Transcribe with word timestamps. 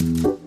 quem 0.00 0.39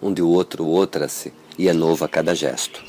outra, 0.00 0.06
um 0.06 0.12
de 0.12 0.22
outro 0.22 0.66
outra-se, 0.66 1.32
e 1.58 1.68
é 1.68 1.72
novo 1.72 2.04
a 2.04 2.08
cada 2.08 2.34
gesto. 2.34 2.82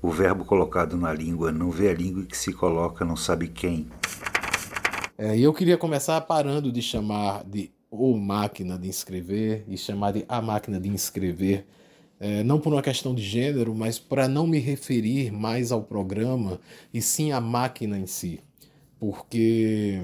O 0.00 0.10
verbo 0.10 0.44
colocado 0.44 0.96
na 0.96 1.12
língua 1.12 1.50
não 1.50 1.70
vê 1.70 1.90
a 1.90 1.94
língua 1.94 2.24
que 2.24 2.36
se 2.36 2.52
coloca 2.52 3.04
não 3.04 3.16
sabe 3.16 3.48
quem. 3.48 3.88
É, 5.16 5.38
eu 5.38 5.52
queria 5.52 5.76
começar 5.76 6.20
parando 6.20 6.70
de 6.70 6.80
chamar 6.80 7.44
de 7.44 7.72
ou 7.90 8.16
máquina 8.16 8.78
de 8.78 8.86
inscrever 8.86 9.64
e 9.66 9.76
chamar 9.76 10.12
de 10.12 10.24
a 10.28 10.42
máquina 10.42 10.78
de 10.78 10.88
inscrever, 10.88 11.66
é, 12.20 12.42
não 12.42 12.60
por 12.60 12.72
uma 12.72 12.82
questão 12.82 13.14
de 13.14 13.22
gênero, 13.22 13.74
mas 13.74 13.98
para 13.98 14.28
não 14.28 14.46
me 14.46 14.58
referir 14.58 15.32
mais 15.32 15.72
ao 15.72 15.82
programa 15.82 16.60
e 16.92 17.00
sim 17.00 17.32
à 17.32 17.40
máquina 17.40 17.98
em 17.98 18.06
si, 18.06 18.40
porque 19.00 20.02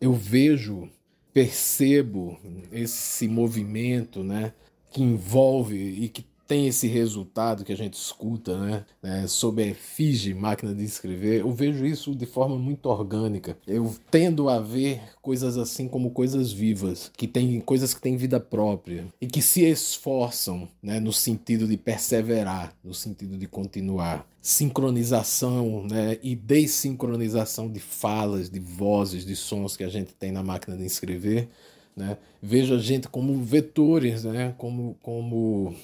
eu 0.00 0.12
vejo, 0.12 0.88
percebo 1.32 2.38
esse 2.72 3.28
movimento, 3.28 4.22
né, 4.22 4.52
que 4.90 5.02
envolve 5.02 5.76
e 5.76 6.08
que 6.08 6.24
tem 6.50 6.66
esse 6.66 6.88
resultado 6.88 7.64
que 7.64 7.72
a 7.72 7.76
gente 7.76 7.94
escuta, 7.94 8.58
né, 8.58 8.84
né, 9.00 9.24
sob 9.28 9.62
a 9.62 9.66
efígie 9.68 10.34
máquina 10.34 10.74
de 10.74 10.82
escrever, 10.82 11.42
eu 11.42 11.52
vejo 11.52 11.86
isso 11.86 12.12
de 12.12 12.26
forma 12.26 12.58
muito 12.58 12.86
orgânica. 12.86 13.56
Eu 13.68 13.94
tendo 14.10 14.48
a 14.48 14.58
ver 14.58 15.00
coisas 15.22 15.56
assim 15.56 15.86
como 15.86 16.10
coisas 16.10 16.50
vivas, 16.50 17.08
que 17.16 17.28
têm 17.28 17.60
coisas 17.60 17.94
que 17.94 18.00
têm 18.00 18.16
vida 18.16 18.40
própria 18.40 19.06
e 19.20 19.28
que 19.28 19.40
se 19.40 19.62
esforçam, 19.64 20.68
né, 20.82 20.98
no 20.98 21.12
sentido 21.12 21.68
de 21.68 21.76
perseverar, 21.76 22.74
no 22.82 22.92
sentido 22.92 23.38
de 23.38 23.46
continuar. 23.46 24.26
Sincronização, 24.42 25.86
né, 25.86 26.18
e 26.22 26.34
desincronização 26.34 27.70
de 27.70 27.78
falas, 27.80 28.48
de 28.48 28.58
vozes, 28.58 29.24
de 29.24 29.36
sons 29.36 29.76
que 29.76 29.84
a 29.84 29.88
gente 29.88 30.14
tem 30.14 30.32
na 30.32 30.42
máquina 30.42 30.76
de 30.76 30.84
escrever, 30.84 31.48
né? 31.94 32.16
Vejo 32.42 32.74
a 32.74 32.78
gente 32.78 33.08
como 33.08 33.42
vetores, 33.42 34.24
né, 34.24 34.54
como 34.56 34.96
como 35.02 35.74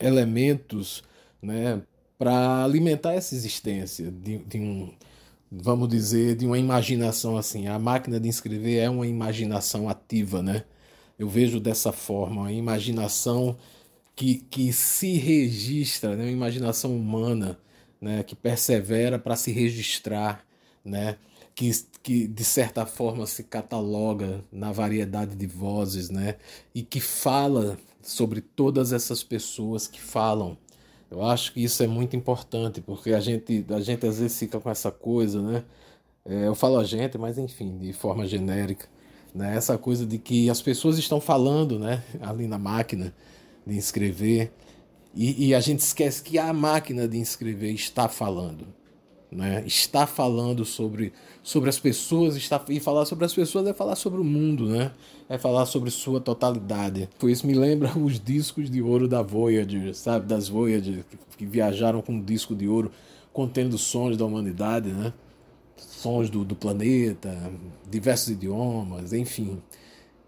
elementos 0.00 1.02
né, 1.42 1.82
para 2.18 2.64
alimentar 2.64 3.14
essa 3.14 3.34
existência 3.34 4.10
de, 4.10 4.38
de, 4.38 4.58
um, 4.58 4.92
vamos 5.50 5.88
dizer, 5.88 6.36
de 6.36 6.46
uma 6.46 6.58
imaginação 6.58 7.36
assim. 7.36 7.66
A 7.66 7.78
máquina 7.78 8.18
de 8.20 8.28
escrever 8.28 8.78
é 8.78 8.90
uma 8.90 9.06
imaginação 9.06 9.88
ativa, 9.88 10.42
né? 10.42 10.64
Eu 11.18 11.28
vejo 11.28 11.60
dessa 11.60 11.92
forma, 11.92 12.42
uma 12.42 12.52
imaginação 12.52 13.56
que, 14.16 14.36
que 14.50 14.72
se 14.72 15.16
registra, 15.18 16.16
né? 16.16 16.24
uma 16.24 16.30
imaginação 16.30 16.96
humana, 16.96 17.58
né? 18.00 18.22
que 18.22 18.34
persevera 18.34 19.18
para 19.18 19.36
se 19.36 19.52
registrar, 19.52 20.44
né? 20.84 21.16
que, 21.54 21.70
que 22.02 22.26
de 22.26 22.44
certa 22.44 22.86
forma 22.86 23.26
se 23.26 23.44
cataloga 23.44 24.44
na 24.50 24.72
variedade 24.72 25.36
de 25.36 25.46
vozes, 25.46 26.10
né? 26.10 26.36
e 26.74 26.82
que 26.82 27.00
fala 27.00 27.78
sobre 28.02 28.40
todas 28.40 28.92
essas 28.92 29.22
pessoas 29.22 29.86
que 29.86 30.00
falam. 30.00 30.56
Eu 31.10 31.24
acho 31.24 31.52
que 31.52 31.62
isso 31.62 31.82
é 31.82 31.86
muito 31.86 32.14
importante, 32.14 32.80
porque 32.80 33.12
a 33.12 33.20
gente, 33.20 33.64
a 33.70 33.80
gente 33.80 34.06
às 34.06 34.18
vezes 34.20 34.38
fica 34.38 34.60
com 34.60 34.70
essa 34.70 34.92
coisa, 34.92 35.42
né? 35.42 35.64
É, 36.24 36.46
eu 36.46 36.54
falo 36.54 36.78
a 36.78 36.84
gente, 36.84 37.18
mas 37.18 37.36
enfim, 37.36 37.76
de 37.78 37.92
forma 37.92 38.26
genérica, 38.26 38.86
né? 39.34 39.56
Essa 39.56 39.76
coisa 39.76 40.06
de 40.06 40.18
que 40.18 40.48
as 40.48 40.62
pessoas 40.62 40.98
estão 40.98 41.20
falando, 41.20 41.78
né? 41.80 42.04
Ali 42.20 42.46
na 42.46 42.58
máquina 42.58 43.12
de 43.66 43.76
inscrever, 43.76 44.52
e, 45.14 45.48
e 45.48 45.54
a 45.54 45.60
gente 45.60 45.80
esquece 45.80 46.22
que 46.22 46.38
a 46.38 46.52
máquina 46.52 47.08
de 47.08 47.18
inscrever 47.18 47.74
está 47.74 48.08
falando 48.08 48.66
né? 49.30 49.62
Está 49.66 50.06
falando 50.06 50.64
sobre, 50.64 51.12
sobre 51.42 51.68
as 51.70 51.78
pessoas, 51.78 52.36
está, 52.36 52.62
e 52.68 52.80
falar 52.80 53.04
sobre 53.04 53.24
as 53.24 53.32
pessoas 53.32 53.66
é 53.66 53.72
falar 53.72 53.94
sobre 53.94 54.20
o 54.20 54.24
mundo, 54.24 54.68
né? 54.68 54.90
É 55.28 55.38
falar 55.38 55.66
sobre 55.66 55.90
sua 55.90 56.20
totalidade. 56.20 57.08
Por 57.18 57.30
isso 57.30 57.46
me 57.46 57.54
lembra 57.54 57.92
os 57.96 58.18
discos 58.18 58.68
de 58.68 58.82
ouro 58.82 59.06
da 59.06 59.22
Voyager, 59.22 59.94
sabe? 59.94 60.26
Das 60.26 60.48
Voyager, 60.48 61.04
que, 61.36 61.46
viajaram 61.46 62.02
com 62.02 62.12
um 62.12 62.22
disco 62.22 62.54
de 62.54 62.66
ouro 62.66 62.90
contendo 63.32 63.78
sons 63.78 64.16
da 64.16 64.24
humanidade, 64.24 64.90
né? 64.90 65.12
Sons 65.76 66.28
do, 66.28 66.44
do 66.44 66.56
planeta, 66.56 67.34
diversos 67.88 68.30
idiomas, 68.30 69.12
enfim. 69.12 69.62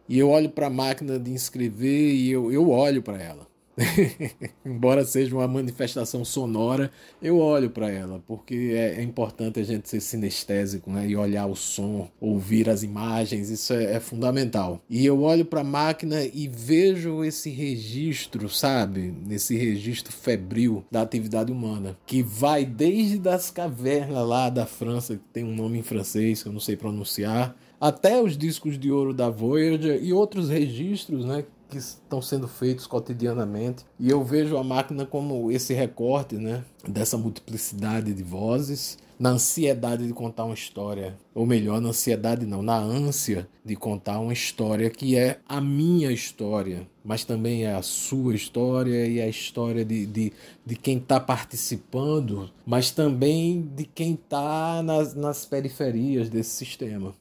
E 0.08 0.18
eu 0.18 0.30
olho 0.30 0.48
para 0.48 0.68
a 0.68 0.70
máquina 0.70 1.18
de 1.18 1.30
inscrever 1.30 2.14
e 2.14 2.30
eu, 2.30 2.52
eu 2.52 2.70
olho 2.70 3.02
para 3.02 3.20
ela. 3.20 3.51
Embora 4.64 5.04
seja 5.04 5.34
uma 5.34 5.48
manifestação 5.48 6.24
sonora, 6.24 6.90
eu 7.22 7.38
olho 7.38 7.70
para 7.70 7.90
ela, 7.90 8.22
porque 8.26 8.72
é, 8.74 8.98
é, 8.98 9.02
importante 9.02 9.58
a 9.60 9.62
gente 9.62 9.88
ser 9.88 10.00
sinestésico 10.00 10.90
né? 10.90 11.08
e 11.08 11.16
olhar 11.16 11.46
o 11.46 11.56
som, 11.56 12.10
ouvir 12.20 12.68
as 12.68 12.82
imagens, 12.82 13.48
isso 13.48 13.72
é, 13.72 13.94
é 13.94 14.00
fundamental. 14.00 14.80
E 14.88 15.04
eu 15.06 15.22
olho 15.22 15.44
para 15.44 15.60
a 15.60 15.64
máquina 15.64 16.22
e 16.22 16.48
vejo 16.48 17.24
esse 17.24 17.50
registro, 17.50 18.48
sabe? 18.48 19.14
Esse 19.30 19.56
registro 19.56 20.12
febril 20.12 20.84
da 20.90 21.02
atividade 21.02 21.50
humana, 21.50 21.96
que 22.06 22.22
vai 22.22 22.64
desde 22.64 23.26
as 23.28 23.50
cavernas 23.50 24.26
lá 24.26 24.50
da 24.50 24.66
França, 24.66 25.16
que 25.16 25.24
tem 25.32 25.44
um 25.44 25.54
nome 25.54 25.78
em 25.78 25.82
francês 25.82 26.42
que 26.42 26.48
eu 26.48 26.52
não 26.52 26.60
sei 26.60 26.76
pronunciar, 26.76 27.56
até 27.80 28.22
os 28.22 28.38
discos 28.38 28.78
de 28.78 28.92
ouro 28.92 29.12
da 29.12 29.28
Voyager 29.28 30.00
e 30.00 30.12
outros 30.12 30.48
registros, 30.48 31.24
né? 31.24 31.44
Que 31.72 31.78
estão 31.78 32.20
sendo 32.20 32.46
feitos 32.46 32.86
cotidianamente. 32.86 33.86
E 33.98 34.10
eu 34.10 34.22
vejo 34.22 34.58
a 34.58 34.62
máquina 34.62 35.06
como 35.06 35.50
esse 35.50 35.72
recorte 35.72 36.36
né, 36.36 36.62
dessa 36.86 37.16
multiplicidade 37.16 38.12
de 38.12 38.22
vozes, 38.22 38.98
na 39.18 39.30
ansiedade 39.30 40.06
de 40.06 40.12
contar 40.12 40.44
uma 40.44 40.54
história, 40.54 41.16
ou 41.34 41.46
melhor, 41.46 41.80
na 41.80 41.90
ansiedade 41.90 42.44
não, 42.44 42.60
na 42.60 42.76
ânsia 42.76 43.48
de 43.64 43.76
contar 43.76 44.18
uma 44.18 44.32
história 44.32 44.90
que 44.90 45.16
é 45.16 45.38
a 45.48 45.60
minha 45.60 46.10
história, 46.10 46.88
mas 47.04 47.24
também 47.24 47.64
é 47.64 47.72
a 47.72 47.82
sua 47.82 48.34
história 48.34 49.06
e 49.06 49.20
a 49.20 49.28
história 49.28 49.84
de, 49.84 50.06
de, 50.06 50.32
de 50.66 50.76
quem 50.76 50.98
está 50.98 51.20
participando, 51.20 52.50
mas 52.66 52.90
também 52.90 53.62
de 53.74 53.84
quem 53.84 54.14
está 54.14 54.82
nas, 54.82 55.14
nas 55.14 55.46
periferias 55.46 56.28
desse 56.28 56.50
sistema. 56.50 57.14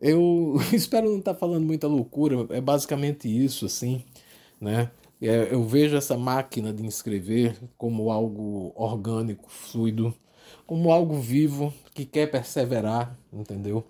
Eu 0.00 0.56
espero 0.72 1.08
não 1.10 1.18
estar 1.18 1.34
tá 1.34 1.40
falando 1.40 1.64
muita 1.64 1.86
loucura, 1.86 2.46
é 2.50 2.60
basicamente 2.60 3.28
isso, 3.28 3.66
assim, 3.66 4.02
né? 4.60 4.90
É, 5.20 5.52
eu 5.52 5.64
vejo 5.64 5.96
essa 5.96 6.16
máquina 6.16 6.72
de 6.72 6.86
inscrever 6.86 7.56
como 7.76 8.10
algo 8.10 8.72
orgânico, 8.76 9.50
fluido, 9.50 10.14
como 10.66 10.92
algo 10.92 11.14
vivo 11.18 11.74
que 11.92 12.04
quer 12.04 12.30
perseverar, 12.30 13.18
entendeu? 13.32 13.84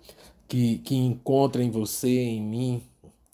Que, 0.47 0.79
que 0.79 0.95
encontra 0.95 1.63
em 1.63 1.69
você, 1.69 2.09
em 2.09 2.41
mim, 2.41 2.83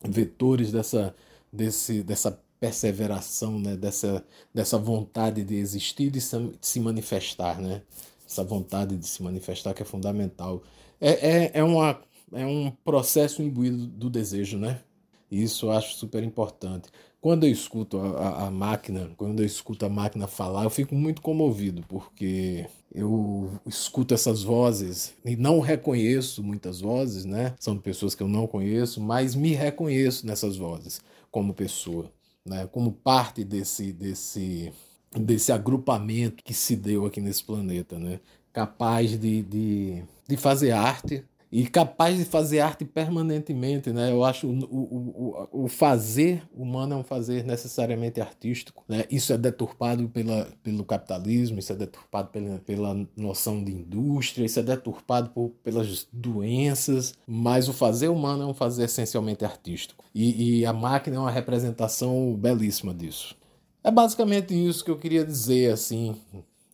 vetores 0.03 0.71
dessa, 0.71 1.15
desse, 1.51 2.03
dessa 2.03 2.37
perseveração, 2.59 3.59
né? 3.59 3.77
dessa, 3.77 4.25
dessa 4.53 4.77
vontade 4.77 5.43
de 5.43 5.55
existir 5.55 6.07
e 6.07 6.09
de 6.09 6.21
se 6.21 6.79
manifestar, 6.79 7.61
né? 7.61 7.81
Essa 8.27 8.43
vontade 8.43 8.97
de 8.97 9.07
se 9.07 9.21
manifestar 9.23 9.73
que 9.73 9.83
é 9.83 9.85
fundamental. 9.85 10.63
É, 10.99 11.11
é, 11.11 11.51
é 11.55 11.63
uma 11.63 12.01
é 12.33 12.45
um 12.45 12.71
processo 12.83 13.41
imbuído 13.41 13.87
do 13.87 14.09
desejo, 14.09 14.57
né? 14.57 14.81
Isso 15.29 15.67
eu 15.67 15.71
acho 15.71 15.95
super 15.95 16.23
importante. 16.23 16.89
Quando 17.19 17.45
eu 17.45 17.51
escuto 17.51 17.97
a, 17.97 18.19
a, 18.19 18.47
a, 18.47 18.51
máquina, 18.51 19.09
quando 19.17 19.41
eu 19.41 19.45
escuto 19.45 19.85
a 19.85 19.89
máquina 19.89 20.27
falar, 20.27 20.63
eu 20.63 20.69
fico 20.69 20.93
muito 20.93 21.21
comovido, 21.21 21.83
porque 21.87 22.67
eu 22.93 23.49
escuto 23.65 24.13
essas 24.13 24.43
vozes 24.43 25.15
e 25.25 25.35
não 25.35 25.59
reconheço 25.59 26.43
muitas 26.43 26.79
vozes, 26.79 27.25
né? 27.25 27.55
São 27.59 27.77
pessoas 27.77 28.13
que 28.13 28.21
eu 28.21 28.27
não 28.27 28.45
conheço, 28.45 29.01
mas 29.01 29.33
me 29.33 29.53
reconheço 29.53 30.27
nessas 30.27 30.55
vozes 30.55 31.01
como 31.31 31.53
pessoa. 31.53 32.11
né, 32.45 32.67
como 32.71 32.91
parte 32.91 33.43
desse, 33.43 33.91
desse, 33.91 34.71
desse 35.11 35.51
agrupamento 35.51 36.43
que 36.43 36.53
se 36.53 36.75
deu 36.75 37.05
aqui 37.05 37.19
nesse 37.19 37.43
planeta, 37.43 37.97
né, 37.97 38.19
capaz 38.53 39.19
de, 39.19 39.41
de, 39.41 40.03
de 40.27 40.37
fazer 40.37 40.71
arte 40.71 41.23
e 41.55 41.65
capaz 41.65 42.17
de 42.17 42.25
fazer 42.25 42.59
arte 42.59 42.83
permanentemente, 42.83 43.89
né? 43.93 44.11
Eu 44.11 44.25
acho 44.25 44.45
o, 44.45 44.59
o, 44.69 45.63
o, 45.63 45.67
fazer 45.69 46.43
humano 46.53 46.95
é 46.95 46.97
um 46.97 47.03
fazer 47.03 47.45
necessariamente 47.45 48.19
artístico, 48.19 48.83
né? 48.89 49.05
Isso 49.09 49.31
é 49.31 49.37
deturpado 49.37 50.09
pela, 50.09 50.49
pelo 50.61 50.83
capitalismo, 50.83 51.57
isso 51.57 51.71
é 51.71 51.75
deturpado 51.77 52.27
pela, 52.27 52.59
pela 52.59 53.07
noção 53.15 53.63
de 53.63 53.71
indústria, 53.71 54.45
isso 54.45 54.59
é 54.59 54.63
deturpado 54.63 55.29
por, 55.29 55.51
pelas 55.63 56.05
doenças, 56.11 57.13
mas 57.25 57.69
o 57.69 57.73
fazer 57.73 58.09
humano 58.09 58.43
é 58.43 58.47
um 58.47 58.53
fazer 58.53 58.83
essencialmente 58.83 59.45
artístico. 59.45 60.03
E, 60.13 60.59
e 60.59 60.65
a 60.65 60.73
máquina 60.73 61.15
é 61.15 61.19
uma 61.19 61.31
representação 61.31 62.35
belíssima 62.35 62.93
disso. 62.93 63.33
É 63.81 63.89
basicamente 63.89 64.53
isso 64.53 64.83
que 64.83 64.91
eu 64.91 64.97
queria 64.97 65.23
dizer, 65.23 65.71
assim, 65.71 66.17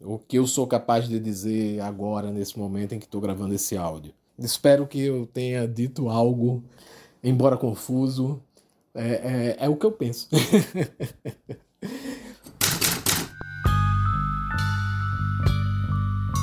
o 0.01 0.17
que 0.17 0.39
eu 0.39 0.47
sou 0.47 0.65
capaz 0.65 1.07
de 1.07 1.19
dizer 1.19 1.79
agora, 1.81 2.31
nesse 2.31 2.57
momento 2.57 2.95
em 2.95 2.99
que 2.99 3.05
estou 3.05 3.21
gravando 3.21 3.53
esse 3.53 3.77
áudio. 3.77 4.11
Espero 4.45 4.87
que 4.87 4.99
eu 5.01 5.25
tenha 5.27 5.67
dito 5.67 6.09
algo, 6.09 6.63
embora 7.23 7.57
confuso. 7.57 8.41
É, 8.93 9.55
é, 9.59 9.65
é 9.65 9.69
o 9.69 9.75
que 9.75 9.85
eu 9.85 9.91
penso. 9.91 10.27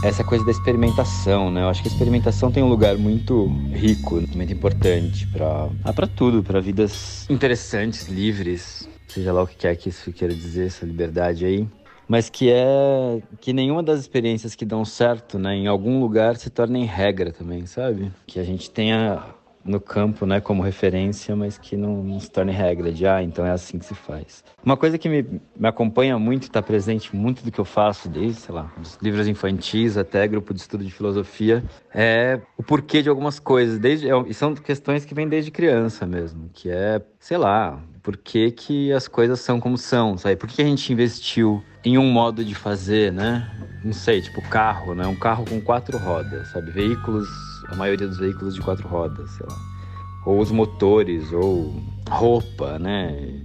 Essa 0.05 0.23
coisa 0.23 0.45
da 0.45 0.53
experimentação, 0.53 1.51
né? 1.51 1.63
Eu 1.63 1.69
acho 1.69 1.83
que 1.83 1.89
a 1.89 1.91
experimentação 1.91 2.53
tem 2.53 2.63
um 2.63 2.69
lugar 2.69 2.97
muito 2.97 3.47
rico, 3.73 4.23
muito 4.33 4.53
importante 4.53 5.27
para 5.27 5.69
ah, 5.85 5.93
para 5.93 6.07
tudo, 6.07 6.41
para 6.41 6.61
vidas 6.61 7.29
interessantes, 7.29 8.07
livres, 8.07 8.89
seja 9.09 9.33
lá 9.33 9.43
o 9.43 9.47
que 9.47 9.57
quer 9.57 9.77
que 9.77 9.89
isso 9.89 10.13
queira 10.13 10.33
dizer, 10.33 10.69
essa 10.69 10.87
liberdade 10.87 11.45
aí 11.45 11.67
mas 12.09 12.31
que 12.31 12.51
é 12.51 13.23
que 13.41 13.53
nenhuma 13.53 13.83
das 13.83 14.01
experiências 14.01 14.55
que 14.55 14.65
dão 14.65 14.85
certo, 14.85 15.39
né, 15.39 15.55
em 15.55 15.67
algum 15.67 16.01
lugar 16.01 16.37
se 16.37 16.49
tornem 16.51 16.85
regra 16.85 17.31
também, 17.31 17.67
sabe? 17.67 18.11
Que 18.27 18.41
a 18.41 18.45
gente 18.45 18.71
tenha 18.71 19.23
no 19.65 19.81
campo, 19.81 20.25
né, 20.25 20.41
como 20.41 20.63
referência, 20.63 21.37
mas 21.37 21.59
que 21.59 21.77
não, 21.77 22.03
não, 22.03 22.19
se 22.19 22.31
torne 22.31 22.53
regra 22.53 22.91
de, 22.91 23.07
ah, 23.07 23.23
então 23.23 23.45
é 23.45 23.51
assim 23.51 23.79
que 23.79 23.85
se 23.85 23.95
faz. 23.95 24.43
Uma 24.65 24.77
coisa 24.77 24.97
que 24.97 25.09
me, 25.09 25.23
me 25.57 25.69
acompanha 25.69 26.19
muito, 26.19 26.45
está 26.45 26.63
presente 26.63 27.15
muito 27.15 27.45
do 27.45 27.53
que 27.53 27.59
eu 27.59 27.65
faço, 27.65 28.09
desde, 28.09 28.41
sei 28.41 28.55
lá, 28.55 28.73
dos 28.77 28.97
livros 29.03 29.29
infantis 29.29 29.97
até 29.99 30.27
grupo 30.27 30.55
de 30.55 30.61
estudo 30.61 30.83
de 30.83 30.91
filosofia, 30.91 31.63
é 31.95 32.41
o 32.57 32.63
porquê 32.63 33.03
de 33.03 33.09
algumas 33.09 33.39
coisas, 33.39 33.79
desde, 33.79 34.09
é, 34.09 34.13
e 34.27 34.33
são 34.33 34.55
questões 34.55 35.05
que 35.05 35.15
vêm 35.15 35.29
desde 35.29 35.51
criança 35.51 36.07
mesmo, 36.07 36.49
que 36.53 36.71
é, 36.71 37.03
sei 37.21 37.37
lá, 37.37 37.79
por 38.03 38.17
que, 38.17 38.51
que 38.51 38.93
as 38.93 39.07
coisas 39.07 39.41
são 39.41 39.61
como 39.61 39.77
são, 39.77 40.17
sabe? 40.17 40.37
Por 40.37 40.49
que 40.49 40.63
a 40.63 40.65
gente 40.65 40.91
investiu 40.93 41.63
em 41.89 41.97
um 41.97 42.11
modo 42.11 42.45
de 42.45 42.55
fazer, 42.55 43.13
né? 43.13 43.51
Não 43.83 43.93
sei, 43.93 44.21
tipo 44.21 44.43
carro, 44.51 44.95
né? 44.95 45.07
Um 45.07 45.15
carro 45.15 45.45
com 45.49 45.61
quatro 45.61 45.97
rodas, 45.97 46.49
sabe? 46.49 46.71
Veículos, 46.71 47.29
a 47.69 47.75
maioria 47.75 48.07
dos 48.07 48.19
veículos 48.19 48.55
de 48.55 48.61
quatro 48.61 48.87
rodas, 48.87 49.31
sei 49.31 49.47
lá. 49.49 49.57
Ou 50.27 50.39
os 50.39 50.51
motores, 50.51 51.33
ou 51.33 51.75
roupa, 52.11 52.79
né? 52.79 53.41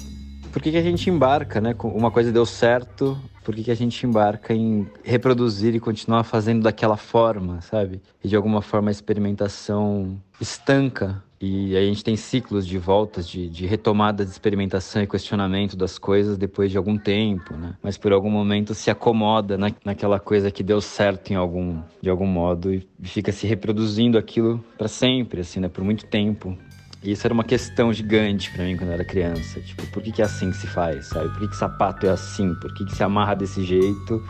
Por 0.52 0.62
que, 0.62 0.72
que 0.72 0.78
a 0.78 0.82
gente 0.82 1.10
embarca, 1.10 1.62
né? 1.62 1.74
Uma 1.84 2.12
coisa 2.12 2.32
deu 2.32 2.46
certo, 2.46 3.18
por 3.44 3.56
que, 3.56 3.64
que 3.64 3.72
a 3.72 3.76
gente 3.76 4.06
embarca 4.06 4.54
em 4.54 4.88
reproduzir 5.04 5.74
e 5.74 5.80
continuar 5.80 6.24
fazendo 6.24 6.64
daquela 6.64 6.98
forma, 6.98 7.62
sabe? 7.62 8.02
E 8.24 8.28
de 8.28 8.36
alguma 8.36 8.62
forma 8.62 8.90
a 8.90 8.92
experimentação 8.92 10.22
estanca 10.40 11.24
e 11.46 11.76
aí 11.76 11.84
a 11.84 11.88
gente 11.90 12.06
tem 12.06 12.16
ciclos 12.16 12.66
de 12.66 12.78
voltas, 12.78 13.28
de, 13.28 13.50
de 13.50 13.66
retomada 13.66 14.24
de 14.24 14.32
experimentação 14.32 15.04
e 15.04 15.08
questionamento 15.08 15.76
das 15.76 16.00
coisas 16.00 16.38
depois 16.38 16.72
de 16.72 16.78
algum 16.78 16.98
tempo, 16.98 17.58
né? 17.58 17.76
Mas 17.84 17.98
por 17.98 18.14
algum 18.14 18.30
momento 18.30 18.74
se 18.74 18.90
acomoda 18.90 19.58
na, 19.58 19.70
naquela 19.84 20.22
coisa 20.22 20.50
que 20.50 20.64
deu 20.64 20.80
certo 20.80 21.34
em 21.34 21.36
algum, 21.36 21.82
de 22.02 22.10
algum 22.10 22.26
modo 22.26 22.74
e 22.74 22.88
fica 23.02 23.34
se 23.34 23.46
reproduzindo 23.46 24.18
aquilo 24.18 24.64
para 24.78 24.88
sempre, 24.88 25.42
assim, 25.42 25.60
né? 25.60 25.68
Por 25.68 25.84
muito 25.84 26.06
tempo. 26.06 26.58
E 27.04 27.12
isso 27.12 27.28
era 27.28 27.34
uma 27.34 27.44
questão 27.44 27.92
gigante 27.92 28.50
para 28.54 28.64
mim 28.64 28.78
quando 28.78 28.92
eu 28.92 28.94
era 28.94 29.04
criança. 29.04 29.60
Tipo, 29.60 29.86
por 29.88 30.02
que, 30.02 30.14
que 30.14 30.22
é 30.22 30.26
assim 30.26 30.50
que 30.50 30.56
se 30.56 30.68
faz, 30.68 31.08
sabe? 31.08 31.28
Por 31.28 31.42
que, 31.42 31.50
que 31.50 31.58
sapato 31.58 32.06
é 32.06 32.10
assim? 32.10 32.56
Por 32.56 32.74
que, 32.74 32.86
que 32.86 32.96
se 32.96 33.04
amarra 33.04 33.34
desse 33.34 33.66
jeito? 33.66 34.24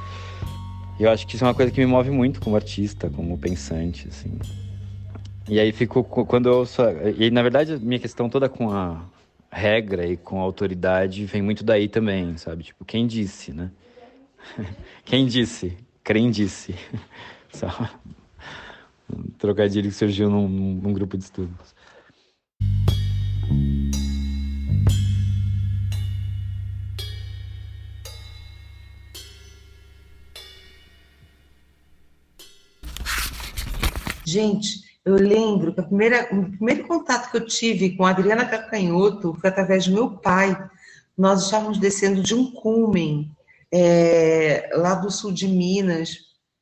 Eu 0.99 1.11
acho 1.11 1.27
que 1.27 1.35
isso 1.35 1.43
é 1.43 1.47
uma 1.47 1.53
coisa 1.53 1.71
que 1.71 1.79
me 1.79 1.85
move 1.85 2.09
muito 2.09 2.41
como 2.41 2.55
artista, 2.55 3.07
como 3.07 3.37
pensante, 3.37 4.07
assim. 4.07 4.31
E 5.47 5.59
aí 5.59 5.71
ficou 5.73 6.03
quando 6.03 6.47
eu 6.47 6.65
só, 6.65 6.85
e 7.17 7.29
na 7.29 7.41
verdade 7.41 7.77
minha 7.77 7.99
questão 7.99 8.29
toda 8.29 8.47
com 8.47 8.71
a 8.71 9.03
regra 9.51 10.05
e 10.07 10.15
com 10.15 10.39
a 10.39 10.43
autoridade 10.43 11.25
vem 11.25 11.41
muito 11.41 11.63
daí 11.63 11.89
também, 11.89 12.37
sabe? 12.37 12.63
Tipo, 12.63 12.85
quem 12.85 13.05
disse, 13.05 13.51
né? 13.51 13.69
quem 15.03 15.27
disse? 15.27 15.77
Quem 16.03 16.31
disse? 16.31 16.73
Só 17.51 17.67
um 19.13 19.23
trocadilho 19.37 19.89
que 19.89 19.95
surgiu 19.95 20.29
num, 20.29 20.47
num 20.47 20.93
grupo 20.93 21.17
de 21.17 21.25
estudos. 21.25 21.75
Gente, 34.25 34.92
eu 35.05 35.15
lembro 35.15 35.73
que 35.73 35.79
a 35.81 35.83
primeira, 35.83 36.29
o 36.31 36.51
primeiro 36.57 36.87
contato 36.87 37.29
que 37.29 37.37
eu 37.37 37.45
tive 37.45 37.95
com 37.95 38.05
a 38.05 38.11
Adriana 38.11 38.45
Cacanhoto 38.45 39.33
foi 39.39 39.49
através 39.49 39.85
do 39.85 39.93
meu 39.93 40.11
pai. 40.11 40.57
Nós 41.17 41.43
estávamos 41.43 41.77
descendo 41.77 42.23
de 42.23 42.33
um 42.33 42.51
cumen, 42.51 43.29
é, 43.71 44.69
lá 44.73 44.95
do 44.95 45.11
sul 45.11 45.31
de 45.31 45.47
Minas, 45.47 46.17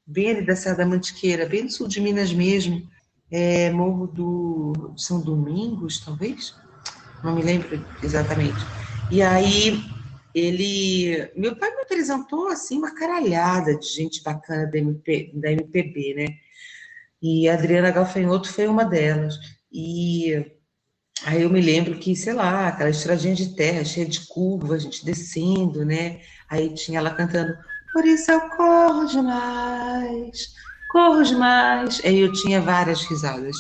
bem 0.06 0.32
ali 0.32 0.46
da 0.46 0.56
Serra 0.56 0.78
da 0.78 0.86
Mantiqueira, 0.86 1.46
bem 1.46 1.66
do 1.66 1.72
sul 1.72 1.88
de 1.88 2.02
Minas 2.02 2.34
mesmo, 2.34 2.82
é, 3.30 3.70
Morro 3.72 4.08
do 4.08 4.94
São 4.98 5.22
Domingos, 5.22 6.00
talvez? 6.00 6.56
Não 7.24 7.36
me 7.36 7.44
lembro 7.44 7.86
exatamente. 8.02 8.60
E 9.12 9.22
aí 9.22 9.80
ele, 10.34 11.30
meu 11.36 11.56
pai 11.56 11.70
me 11.76 11.82
apresentou 11.82 12.48
assim 12.48 12.78
uma 12.78 12.96
caralhada 12.96 13.78
de 13.78 13.86
gente 13.86 14.24
bacana 14.24 14.66
da, 14.66 14.78
MP, 14.78 15.32
da 15.36 15.52
MPB, 15.52 16.14
né? 16.16 16.26
E 17.22 17.48
a 17.48 17.54
Adriana 17.54 17.92
Galfanhoto 17.92 18.52
foi 18.52 18.68
uma 18.68 18.84
delas. 18.84 19.36
E 19.72 20.52
aí 21.24 21.44
eu 21.44 21.50
me 21.50 21.62
lembro 21.62 21.98
que, 22.00 22.16
sei 22.16 22.34
lá, 22.34 22.68
aquela 22.68 22.90
estradinha 22.90 23.36
de 23.36 23.56
terra 23.56 23.86
cheia 23.86 24.06
de 24.06 24.26
curva, 24.28 24.76
a 24.76 24.80
gente 24.80 25.06
descendo, 25.06 25.86
né? 25.86 26.22
Aí 26.50 26.74
tinha 26.74 27.00
ela 27.00 27.14
cantando, 27.14 27.56
por 27.94 28.06
isso 28.06 28.32
eu 28.32 28.42
corro 28.50 29.06
demais, 29.06 30.48
corro 30.92 31.24
demais. 31.24 32.02
Aí 32.04 32.20
eu 32.20 32.34
tinha 32.34 32.60
várias 32.60 33.04
risadas. 33.04 33.56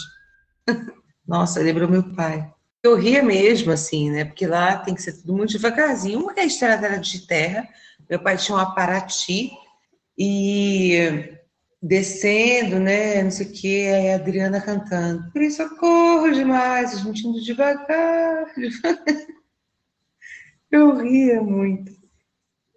Nossa, 1.27 1.59
lembrou 1.59 1.87
meu 1.87 2.03
pai. 2.15 2.51
Eu 2.83 2.95
ria 2.95 3.21
mesmo, 3.21 3.71
assim, 3.71 4.09
né? 4.09 4.25
Porque 4.25 4.47
lá 4.47 4.77
tem 4.77 4.95
que 4.95 5.03
ser 5.03 5.13
tudo 5.13 5.33
muito 5.35 5.51
devagarzinho. 5.51 6.19
Uma 6.19 6.33
que 6.33 6.39
a 6.39 6.45
estrada 6.45 6.87
era 6.87 6.97
de 6.97 7.27
terra, 7.27 7.67
meu 8.09 8.19
pai 8.19 8.37
tinha 8.37 8.57
um 8.57 8.59
aparati 8.59 9.51
e 10.17 11.37
descendo, 11.81 12.79
né? 12.79 13.23
Não 13.23 13.31
sei 13.31 13.47
o 13.47 13.51
que, 13.51 13.87
a 13.87 14.15
Adriana 14.15 14.61
cantando. 14.61 15.31
Por 15.31 15.41
isso 15.41 15.61
eu 15.61 15.75
corro 15.77 16.31
demais, 16.31 16.93
a 16.93 16.97
gente 16.97 17.27
indo 17.27 17.41
devagar. 17.41 18.45
Eu 20.71 20.95
ria 20.95 21.41
muito. 21.41 21.91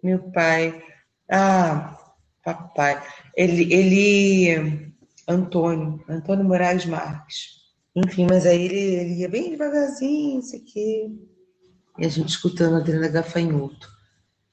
Meu 0.03 0.19
pai. 0.31 0.83
Ah, 1.31 1.97
papai. 2.43 3.01
Ele, 3.37 3.73
ele 3.73 4.93
Antônio, 5.27 6.03
Antônio 6.09 6.43
Moraes 6.43 6.85
Marques. 6.85 7.55
Enfim, 7.95 8.27
mas 8.29 8.45
aí 8.45 8.65
ele, 8.65 8.75
ele 8.77 9.13
ia 9.21 9.29
bem 9.29 9.51
devagarzinho, 9.51 10.35
não 10.35 10.41
sei 10.41 10.59
o 10.59 10.65
quê. 10.65 11.11
E 11.97 12.05
a 12.05 12.09
gente 12.09 12.27
escutando 12.27 12.75
a 12.75 12.79
Adriana 12.79 13.07
Gafanhoto. 13.07 13.89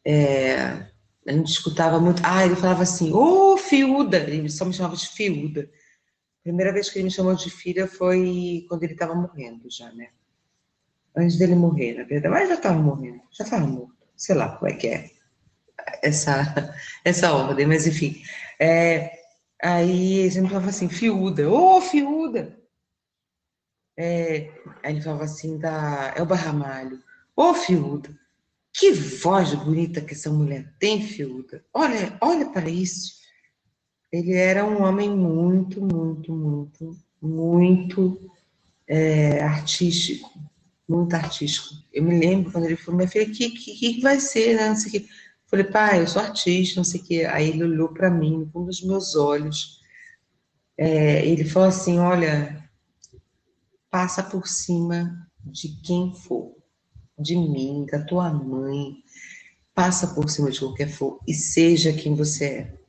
É, 0.04 0.86
a 1.26 1.32
gente 1.32 1.52
escutava 1.52 2.00
muito. 2.00 2.22
Ah, 2.24 2.44
ele 2.44 2.56
falava 2.56 2.82
assim, 2.82 3.12
ô 3.12 3.54
oh, 3.54 3.56
Fiuda! 3.56 4.18
Ele 4.18 4.48
só 4.48 4.64
me 4.64 4.72
chamava 4.72 4.96
de 4.96 5.08
Fiuda. 5.08 5.62
A 5.62 6.42
primeira 6.42 6.72
vez 6.72 6.90
que 6.90 6.98
ele 6.98 7.04
me 7.04 7.10
chamou 7.10 7.34
de 7.34 7.50
filha 7.50 7.86
foi 7.86 8.66
quando 8.68 8.82
ele 8.82 8.94
estava 8.94 9.14
morrendo 9.14 9.70
já, 9.70 9.92
né? 9.92 10.08
Antes 11.16 11.38
dele 11.38 11.54
morrer, 11.54 11.94
na 11.94 12.04
verdade. 12.04 12.34
Mas 12.34 12.48
já 12.48 12.54
estava 12.56 12.82
morrendo, 12.82 13.20
já 13.30 13.44
estava 13.44 13.66
morto. 13.66 13.94
Sei 14.16 14.34
lá 14.34 14.56
como 14.56 14.70
é 14.70 14.74
que 14.74 14.88
é 14.88 15.10
essa, 16.02 16.74
essa 17.04 17.32
ordem, 17.32 17.66
mas 17.66 17.86
enfim. 17.86 18.20
É, 18.58 19.12
aí 19.62 20.18
ele 20.20 20.30
sempre 20.30 20.48
falava 20.50 20.70
assim, 20.70 20.88
Fiuda, 20.88 21.48
ô 21.48 21.76
oh, 21.76 21.80
Fiuda! 21.80 22.58
É, 23.96 24.50
aí 24.82 24.94
ele 24.94 25.02
falava 25.02 25.24
assim, 25.24 25.58
da 25.58 26.14
Elba 26.16 26.34
Ramalho, 26.34 27.02
ô 27.36 27.50
oh, 27.50 27.54
Fiuda! 27.54 28.21
Que 28.72 28.92
voz 28.92 29.54
bonita 29.54 30.00
que 30.00 30.14
essa 30.14 30.30
mulher 30.30 30.72
tem, 30.78 31.02
Fiuda. 31.02 31.64
Olha, 31.72 32.16
olha 32.20 32.46
para 32.46 32.68
isso. 32.68 33.20
Ele 34.10 34.34
era 34.34 34.64
um 34.64 34.82
homem 34.82 35.10
muito, 35.10 35.80
muito, 35.80 36.32
muito, 36.32 36.96
muito 37.20 38.30
é, 38.86 39.42
artístico. 39.42 40.30
muito 40.88 41.14
artístico. 41.14 41.74
Eu 41.92 42.02
me 42.02 42.18
lembro 42.18 42.52
quando 42.52 42.64
ele 42.64 42.76
falou, 42.76 42.98
minha 42.98 43.08
filha, 43.08 43.26
o 43.26 43.32
que, 43.32 43.50
que, 43.50 43.74
que 43.94 44.00
vai 44.00 44.20
ser, 44.20 44.56
né? 44.56 44.68
Não 44.68 44.76
sei 44.76 44.90
que. 44.90 45.08
Falei, 45.46 45.66
pai, 45.66 46.00
eu 46.00 46.08
sou 46.08 46.22
artista, 46.22 46.80
não 46.80 46.84
sei 46.84 47.00
o 47.00 47.04
que. 47.04 47.24
Aí 47.26 47.50
ele 47.50 47.64
olhou 47.64 47.88
para 47.88 48.10
mim, 48.10 48.38
no 48.38 48.50
fundo 48.50 48.66
dos 48.66 48.82
meus 48.82 49.14
olhos. 49.16 49.80
É, 50.76 51.26
ele 51.26 51.44
falou 51.44 51.68
assim: 51.68 51.98
olha, 51.98 52.62
passa 53.90 54.22
por 54.22 54.48
cima 54.48 55.28
de 55.44 55.68
quem 55.82 56.14
for, 56.14 56.54
de 57.22 57.36
mim, 57.36 57.86
da 57.90 58.04
tua 58.04 58.32
mãe, 58.32 58.96
passa 59.74 60.08
por 60.08 60.28
cima 60.28 60.50
de 60.50 60.58
qualquer 60.58 60.88
for 60.88 61.18
e 61.26 61.32
seja 61.32 61.92
quem 61.92 62.14
você 62.14 62.44
é. 62.44 62.81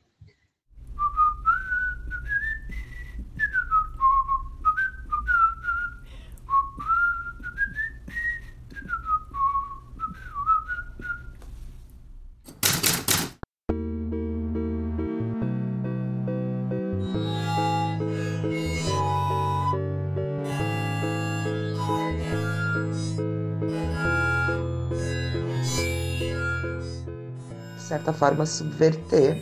Forma, 28.14 28.46
subverter 28.46 29.36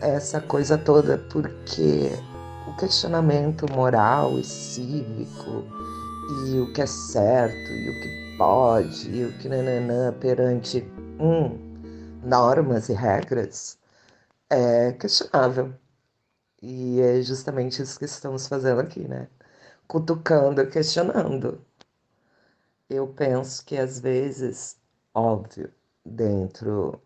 essa 0.00 0.40
coisa 0.40 0.78
toda, 0.78 1.18
porque 1.30 2.10
o 2.68 2.76
questionamento 2.76 3.66
moral 3.72 4.38
e 4.38 4.44
cívico 4.44 5.64
e 6.46 6.60
o 6.60 6.72
que 6.72 6.82
é 6.82 6.86
certo 6.86 7.54
e 7.54 7.90
o 7.90 8.02
que 8.02 8.36
pode 8.38 9.10
e 9.10 9.24
o 9.24 9.38
que 9.38 9.48
nananã 9.48 10.12
perante 10.12 10.80
hum, 11.18 11.58
normas 12.22 12.88
e 12.88 12.92
regras 12.92 13.78
é 14.48 14.92
questionável. 14.92 15.74
E 16.62 17.00
é 17.00 17.22
justamente 17.22 17.82
isso 17.82 17.98
que 17.98 18.04
estamos 18.04 18.46
fazendo 18.46 18.80
aqui, 18.80 19.08
né? 19.08 19.28
Cutucando, 19.88 20.66
questionando. 20.68 21.64
Eu 22.88 23.08
penso 23.08 23.64
que 23.64 23.76
às 23.76 24.00
vezes, 24.00 24.76
óbvio, 25.14 25.72
dentro 26.04 27.00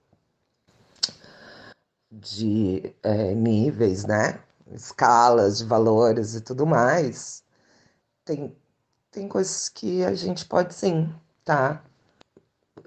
de 2.21 2.95
é, 3.03 3.35
níveis, 3.35 4.05
né? 4.05 4.41
Escalas 4.73 5.59
de 5.59 5.65
valores 5.65 6.35
e 6.35 6.41
tudo 6.41 6.67
mais, 6.67 7.45
tem, 8.25 8.57
tem 9.11 9.29
coisas 9.29 9.69
que 9.69 10.05
a 10.05 10.15
gente 10.15 10.47
pode 10.47 10.75
sim 10.75 11.15
tá 11.45 11.85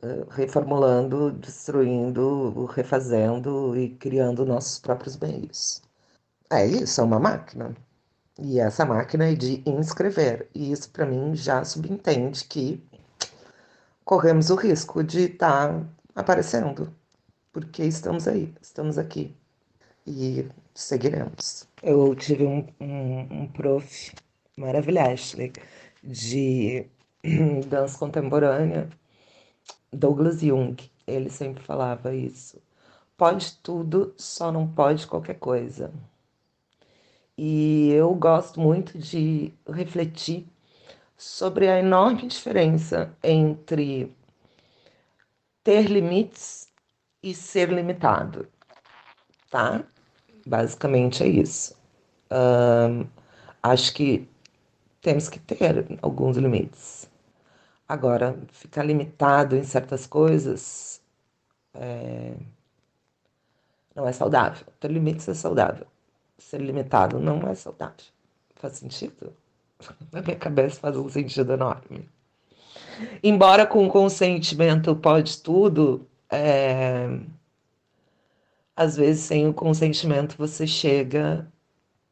eh, 0.02 0.26
reformulando, 0.30 1.32
destruindo, 1.32 2.66
refazendo 2.66 3.76
e 3.78 3.90
criando 3.96 4.46
nossos 4.46 4.80
próprios 4.80 5.18
meios. 5.18 5.82
É 6.50 6.66
isso, 6.66 7.02
é 7.02 7.04
uma 7.04 7.20
máquina. 7.20 7.76
E 8.40 8.60
essa 8.60 8.86
máquina 8.86 9.26
é 9.32 9.36
de 9.36 9.64
inscrever. 9.66 10.50
E 10.54 10.72
isso, 10.72 10.90
para 10.92 11.06
mim, 11.06 11.36
já 11.36 11.64
subentende 11.66 12.46
que 12.46 12.84
corremos 14.06 14.50
o 14.50 14.56
risco 14.56 15.04
de 15.04 15.24
estar 15.26 15.74
tá 15.74 15.86
aparecendo 16.16 16.94
porque 17.58 17.84
estamos 17.84 18.28
aí, 18.28 18.54
estamos 18.62 19.00
aqui 19.00 19.36
e 20.06 20.48
seguiremos. 20.76 21.68
Eu 21.82 22.14
tive 22.14 22.46
um, 22.46 22.68
um, 22.80 23.20
um 23.32 23.48
prof 23.48 24.14
maravilhoso 24.56 25.38
de 26.04 26.86
dança 27.68 27.98
contemporânea, 27.98 28.88
Douglas 29.92 30.42
Jung. 30.42 30.78
Ele 31.08 31.32
sempre 31.32 31.64
falava 31.64 32.14
isso. 32.14 32.62
Pode 33.18 33.54
tudo, 33.64 34.14
só 34.18 34.52
não 34.52 34.68
pode 34.68 35.08
qualquer 35.08 35.40
coisa. 35.40 35.92
E 37.36 37.90
eu 37.90 38.14
gosto 38.14 38.60
muito 38.60 39.00
de 39.00 39.52
refletir 39.68 40.46
sobre 41.18 41.68
a 41.68 41.80
enorme 41.80 42.28
diferença 42.28 43.12
entre 43.24 44.16
ter 45.64 45.88
limites 45.88 46.67
e 47.28 47.34
ser 47.34 47.70
limitado, 47.70 48.48
tá? 49.50 49.84
Basicamente 50.46 51.24
é 51.24 51.28
isso. 51.28 51.76
Um, 52.32 53.06
acho 53.62 53.94
que 53.94 54.30
temos 55.02 55.28
que 55.28 55.38
ter 55.38 56.00
alguns 56.02 56.38
limites. 56.38 57.10
Agora, 57.88 58.38
ficar 58.52 58.84
limitado 58.84 59.58
em 59.58 59.64
certas 59.64 60.08
coisas 60.08 61.02
é... 61.74 62.34
não 63.94 64.08
é 64.08 64.14
saudável. 64.14 64.66
Ter 64.80 64.90
limites 64.90 65.28
é 65.28 65.34
saudável. 65.34 65.86
Ser 66.38 66.62
limitado 66.62 67.20
não 67.20 67.42
é 67.42 67.56
saudável. 67.56 68.06
Faz 68.56 68.76
sentido? 68.78 69.34
Na 70.14 70.22
minha 70.22 70.38
cabeça 70.38 70.80
faz 70.80 70.96
um 70.96 71.10
sentido 71.10 71.52
enorme. 71.52 72.08
Embora 73.22 73.66
com 73.66 73.90
consentimento 73.90 74.96
pode 74.96 75.42
tudo, 75.42 76.08
é... 76.32 77.20
Às 78.76 78.96
vezes, 78.96 79.24
sem 79.24 79.48
o 79.48 79.54
consentimento, 79.54 80.38
você 80.38 80.68
chega 80.68 81.52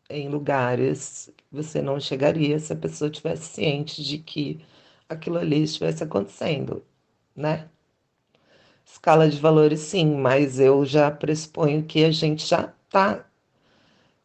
em 0.10 0.30
lugares 0.30 1.32
que 1.38 1.44
você 1.52 1.82
não 1.82 2.00
chegaria 2.00 2.60
se 2.60 2.74
a 2.74 2.76
pessoa 2.76 3.10
tivesse 3.10 3.54
ciente 3.54 4.04
de 4.04 4.18
que 4.20 4.66
aquilo 5.10 5.38
ali 5.38 5.64
estivesse 5.64 6.04
acontecendo, 6.04 6.84
né? 7.36 7.70
Escala 8.86 9.30
de 9.30 9.40
valores, 9.40 9.80
sim, 9.82 10.16
mas 10.16 10.60
eu 10.60 10.86
já 10.86 11.12
pressuponho 11.12 11.84
que 11.84 12.04
a 12.04 12.12
gente 12.12 12.46
já 12.46 12.74
está 12.86 13.26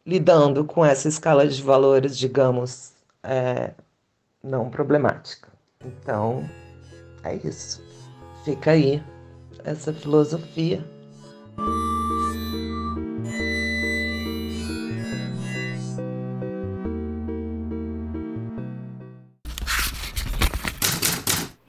lidando 0.05 0.65
com 0.65 0.85
essa 0.85 1.07
escala 1.07 1.47
de 1.47 1.61
valores, 1.61 2.17
digamos, 2.17 2.93
é, 3.23 3.73
não 4.43 4.69
problemática. 4.69 5.49
Então, 5.83 6.47
é 7.23 7.35
isso. 7.35 7.83
Fica 8.43 8.71
aí 8.71 9.03
essa 9.63 9.93
filosofia. 9.93 10.83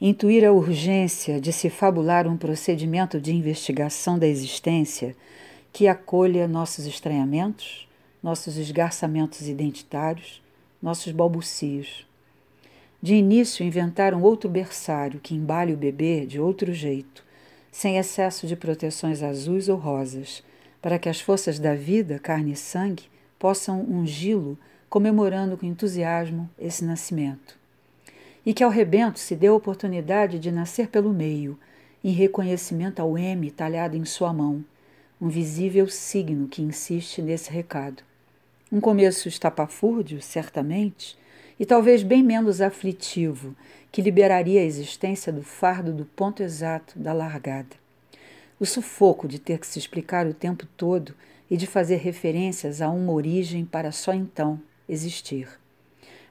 Intuir 0.04 0.44
a 0.44 0.50
urgência 0.50 1.40
de 1.40 1.52
se 1.52 1.70
fabular 1.70 2.26
um 2.26 2.36
procedimento 2.36 3.20
de 3.20 3.32
investigação 3.32 4.18
da 4.18 4.26
existência 4.26 5.14
que 5.72 5.86
acolha 5.86 6.48
nossos 6.48 6.86
estranhamentos, 6.86 7.88
nossos 8.20 8.56
esgarçamentos 8.56 9.48
identitários, 9.48 10.42
nossos 10.82 11.12
balbucios. 11.12 12.04
De 13.00 13.14
início, 13.14 13.64
inventar 13.64 14.12
um 14.12 14.22
outro 14.22 14.50
berçário 14.50 15.20
que 15.20 15.34
embale 15.34 15.72
o 15.72 15.76
bebê 15.76 16.26
de 16.26 16.40
outro 16.40 16.72
jeito, 16.72 17.24
sem 17.72 17.96
excesso 17.96 18.46
de 18.46 18.54
proteções 18.54 19.22
azuis 19.22 19.68
ou 19.68 19.78
rosas, 19.78 20.44
para 20.82 20.98
que 20.98 21.08
as 21.08 21.20
forças 21.20 21.58
da 21.58 21.74
vida, 21.74 22.18
carne 22.18 22.52
e 22.52 22.56
sangue, 22.56 23.04
possam 23.38 23.80
ungí-lo, 23.80 24.58
comemorando 24.90 25.56
com 25.56 25.64
entusiasmo 25.64 26.48
esse 26.58 26.84
nascimento. 26.84 27.58
E 28.44 28.52
que 28.52 28.62
ao 28.62 28.70
rebento 28.70 29.18
se 29.18 29.34
dê 29.34 29.46
a 29.46 29.54
oportunidade 29.54 30.38
de 30.38 30.52
nascer 30.52 30.88
pelo 30.88 31.12
meio, 31.12 31.58
em 32.04 32.12
reconhecimento 32.12 33.00
ao 33.00 33.16
M 33.16 33.50
talhado 33.50 33.96
em 33.96 34.04
sua 34.04 34.32
mão, 34.32 34.62
um 35.20 35.28
visível 35.28 35.88
signo 35.88 36.48
que 36.48 36.60
insiste 36.60 37.22
nesse 37.22 37.50
recado. 37.50 38.02
Um 38.70 38.80
começo 38.80 39.28
estapafúrdio, 39.28 40.20
certamente, 40.20 41.16
e 41.58 41.66
talvez 41.66 42.02
bem 42.02 42.22
menos 42.22 42.60
aflitivo, 42.60 43.54
que 43.90 44.02
liberaria 44.02 44.60
a 44.60 44.64
existência 44.64 45.32
do 45.32 45.42
fardo 45.42 45.92
do 45.92 46.04
ponto 46.04 46.42
exato 46.42 46.98
da 46.98 47.12
largada. 47.12 47.76
O 48.58 48.64
sufoco 48.64 49.28
de 49.28 49.38
ter 49.38 49.58
que 49.58 49.66
se 49.66 49.78
explicar 49.78 50.26
o 50.26 50.34
tempo 50.34 50.66
todo 50.76 51.14
e 51.50 51.56
de 51.56 51.66
fazer 51.66 51.96
referências 51.96 52.80
a 52.80 52.88
uma 52.88 53.12
origem 53.12 53.64
para 53.64 53.92
só 53.92 54.14
então 54.14 54.60
existir. 54.88 55.48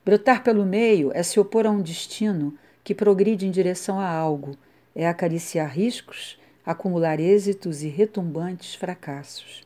Brotar 0.04 0.44
pelo 0.44 0.66
meio 0.66 1.12
é 1.14 1.22
se 1.22 1.40
opor 1.40 1.68
a 1.68 1.70
um 1.70 1.82
destino 1.82 2.58
que 2.84 2.96
progride 2.96 3.46
em 3.46 3.52
direção 3.52 4.00
a 4.00 4.10
algo, 4.10 4.58
é 4.96 5.08
acariciar 5.08 5.72
riscos, 5.72 6.40
acumular 6.66 7.20
êxitos 7.20 7.84
e 7.84 7.88
retumbantes 7.88 8.76
fracassos. 8.76 9.64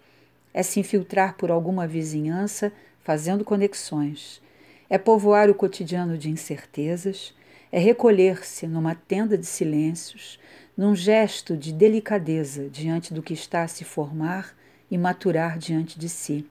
É 0.53 0.61
se 0.61 0.79
infiltrar 0.79 1.35
por 1.37 1.51
alguma 1.51 1.87
vizinhança, 1.87 2.71
fazendo 3.03 3.45
conexões. 3.45 4.41
É 4.89 4.97
povoar 4.97 5.49
o 5.49 5.55
cotidiano 5.55 6.17
de 6.17 6.29
incertezas, 6.29 7.33
é 7.71 7.79
recolher-se 7.79 8.67
numa 8.67 8.95
tenda 8.95 9.37
de 9.37 9.45
silêncios, 9.45 10.39
num 10.77 10.95
gesto 10.95 11.57
de 11.57 11.73
delicadeza 11.73 12.69
diante 12.69 13.13
do 13.13 13.23
que 13.23 13.33
está 13.33 13.63
a 13.63 13.67
se 13.67 13.83
formar 13.83 14.55
e 14.89 14.97
maturar 14.97 15.57
diante 15.57 15.97
de 15.97 16.09
si. 16.09 16.45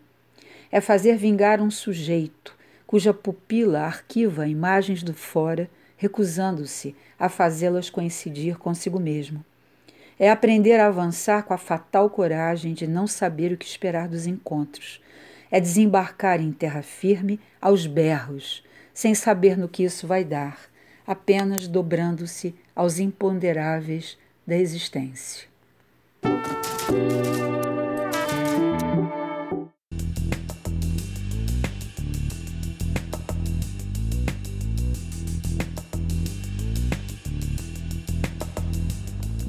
É 0.72 0.80
fazer 0.80 1.16
vingar 1.16 1.60
um 1.60 1.70
sujeito 1.70 2.54
cuja 2.86 3.14
pupila 3.14 3.80
arquiva 3.80 4.46
imagens 4.46 5.02
do 5.02 5.14
fora 5.14 5.68
recusando-se 5.96 6.94
a 7.18 7.28
fazê-las 7.28 7.88
coincidir 7.88 8.58
consigo 8.58 9.00
mesmo. 9.00 9.44
É 10.18 10.30
aprender 10.30 10.78
a 10.78 10.86
avançar 10.86 11.42
com 11.44 11.54
a 11.54 11.58
fatal 11.58 12.08
coragem 12.08 12.72
de 12.72 12.86
não 12.86 13.06
saber 13.06 13.52
o 13.52 13.56
que 13.56 13.66
esperar 13.66 14.08
dos 14.08 14.26
encontros. 14.26 15.00
É 15.54 15.60
desembarcar 15.60 16.40
em 16.40 16.50
terra 16.50 16.82
firme 16.82 17.38
aos 17.62 17.86
berros, 17.86 18.64
sem 18.92 19.14
saber 19.14 19.56
no 19.56 19.68
que 19.68 19.84
isso 19.84 20.04
vai 20.04 20.24
dar, 20.24 20.58
apenas 21.06 21.68
dobrando-se 21.68 22.56
aos 22.74 22.98
imponderáveis 22.98 24.18
da 24.44 24.56
existência. 24.56 25.46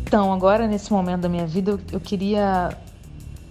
Então, 0.03 0.31
agora 0.31 0.67
nesse 0.67 0.93
momento 0.93 1.21
da 1.21 1.29
minha 1.29 1.47
vida, 1.47 1.71
eu, 1.71 1.79
eu 1.93 1.99
queria 1.99 2.77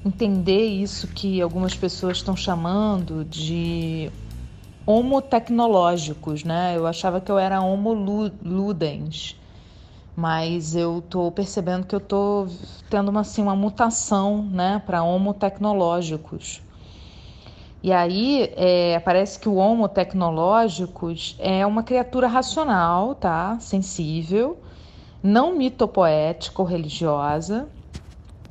entender 0.05 0.67
isso 0.67 1.09
que 1.09 1.41
algumas 1.41 1.75
pessoas 1.75 2.19
estão 2.19 2.37
chamando 2.37 3.25
de 3.25 4.11
homotecnológicos, 4.87 6.45
né? 6.45 6.77
Eu 6.77 6.87
achava 6.87 7.21
que 7.21 7.33
eu 7.33 7.39
era 7.39 7.61
homoludens, 7.63 9.37
mas 10.15 10.77
eu 10.77 11.03
tô 11.09 11.31
percebendo 11.33 11.87
que 11.87 11.95
eu 11.95 12.01
tô 12.01 12.47
tendo 12.91 13.11
uma, 13.11 13.23
assim, 13.23 13.43
uma 13.43 13.57
mutação, 13.57 14.43
né, 14.45 14.83
para 14.85 15.03
homotecnológicos. 15.03 16.63
E 17.83 17.93
aí 17.93 18.51
é, 18.57 18.99
parece 19.01 19.39
que 19.39 19.49
o 19.49 19.57
homotecnológicos 19.57 21.37
é 21.39 21.67
uma 21.67 21.83
criatura 21.83 22.27
racional, 22.27 23.15
tá? 23.15 23.59
Sensível, 23.61 24.59
não 25.23 25.57
mitopoética 25.57 26.63
ou 26.63 26.69
religiosa, 26.69 27.69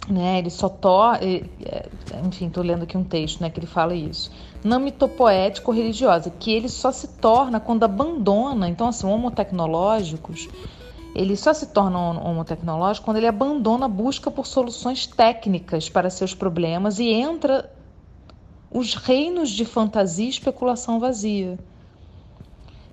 né? 0.10 0.40
Ele 0.40 0.50
só 0.50 0.70
to, 0.70 1.14
é, 1.22 1.90
enfim, 2.26 2.48
estou 2.48 2.64
lendo 2.64 2.84
aqui 2.84 2.98
um 2.98 3.04
texto, 3.04 3.42
né, 3.42 3.50
que 3.50 3.60
ele 3.60 3.68
fala 3.68 3.94
isso. 3.94 4.32
Não 4.64 4.80
mitopoética 4.80 5.70
ou 5.70 5.76
religiosa, 5.76 6.30
que 6.30 6.52
ele 6.52 6.70
só 6.70 6.92
se 6.92 7.08
torna 7.08 7.60
quando 7.60 7.84
abandona. 7.84 8.68
Então, 8.68 8.88
assim, 8.88 9.08
homotecnológicos, 9.08 10.48
ele 11.16 11.36
só 11.36 11.54
se 11.54 11.68
torna 11.68 11.98
homotecnológico 12.00 13.06
quando 13.06 13.18
ele 13.18 13.28
abandona 13.28 13.86
a 13.86 13.90
busca 13.90 14.32
por 14.32 14.48
soluções 14.48 15.06
técnicas 15.06 15.90
para 15.90 16.10
seus 16.10 16.34
problemas 16.34 17.00
e 17.00 17.10
entra 17.10 17.70
os 18.72 18.96
reinos 18.96 19.52
de 19.52 19.66
fantasia 19.66 20.26
e 20.26 20.30
especulação 20.30 21.00
vazia. 21.00 21.60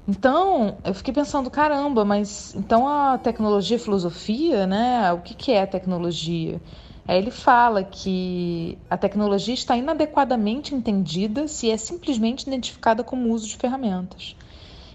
Então, 0.07 0.77
eu 0.85 0.93
fiquei 0.93 1.15
pensando, 1.15 1.49
caramba, 1.49 2.05
mas 2.05 2.55
então 2.57 2.89
a 2.89 3.17
tecnologia 3.17 3.77
e 3.77 3.81
filosofia, 3.81 4.67
né? 4.67 5.13
O 5.13 5.21
que, 5.21 5.35
que 5.35 5.53
é 5.53 5.63
a 5.63 5.67
tecnologia? 5.67 6.61
Aí 7.07 7.19
ele 7.19 7.31
fala 7.31 7.83
que 7.83 8.79
a 8.89 8.97
tecnologia 8.97 9.55
está 9.55 9.77
inadequadamente 9.77 10.75
entendida 10.75 11.49
se 11.49 11.71
é 11.71 11.77
simplesmente 11.77 12.47
identificada 12.47 13.03
como 13.03 13.33
uso 13.33 13.49
de 13.49 13.57
ferramentas. 13.57 14.37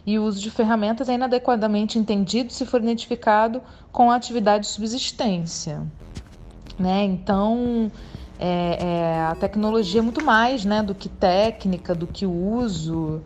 E 0.06 0.20
o 0.20 0.24
uso 0.24 0.40
de 0.40 0.52
ferramentas 0.52 1.10
é 1.10 1.16
inadequadamente 1.16 1.98
entendido 1.98 2.54
se 2.54 2.66
for 2.66 2.82
identificado 2.82 3.62
com 3.92 4.12
a 4.12 4.16
atividade 4.16 4.66
de 4.66 4.70
subsistência. 4.70 5.82
Né? 6.78 7.04
Então, 7.04 7.92
é, 8.40 8.78
é, 8.80 9.22
a 9.22 9.36
tecnologia 9.36 10.00
é 10.00 10.04
muito 10.04 10.24
mais 10.24 10.64
né, 10.64 10.84
do 10.84 10.94
que 10.94 11.10
técnica, 11.10 11.96
do 11.96 12.06
que 12.06 12.26
uso. 12.26 13.22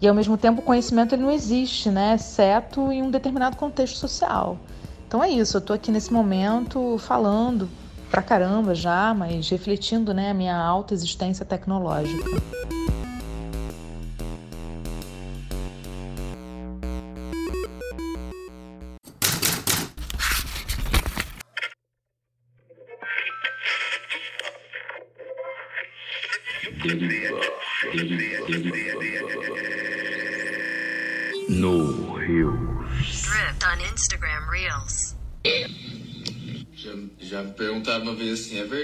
E 0.00 0.06
ao 0.06 0.14
mesmo 0.14 0.36
tempo 0.36 0.60
o 0.60 0.64
conhecimento 0.64 1.14
ele 1.14 1.22
não 1.22 1.30
existe, 1.30 1.90
né? 1.90 2.14
exceto 2.14 2.92
em 2.92 3.02
um 3.02 3.10
determinado 3.10 3.56
contexto 3.56 3.96
social. 3.96 4.58
Então 5.08 5.24
é 5.24 5.30
isso, 5.30 5.56
eu 5.56 5.60
estou 5.60 5.74
aqui 5.74 5.90
nesse 5.90 6.12
momento 6.12 6.98
falando 6.98 7.68
pra 8.10 8.22
caramba 8.22 8.74
já, 8.74 9.14
mas 9.14 9.48
refletindo 9.48 10.12
né, 10.12 10.30
a 10.30 10.34
minha 10.34 10.56
alta 10.56 10.92
existência 10.92 11.44
tecnológica. 11.46 12.24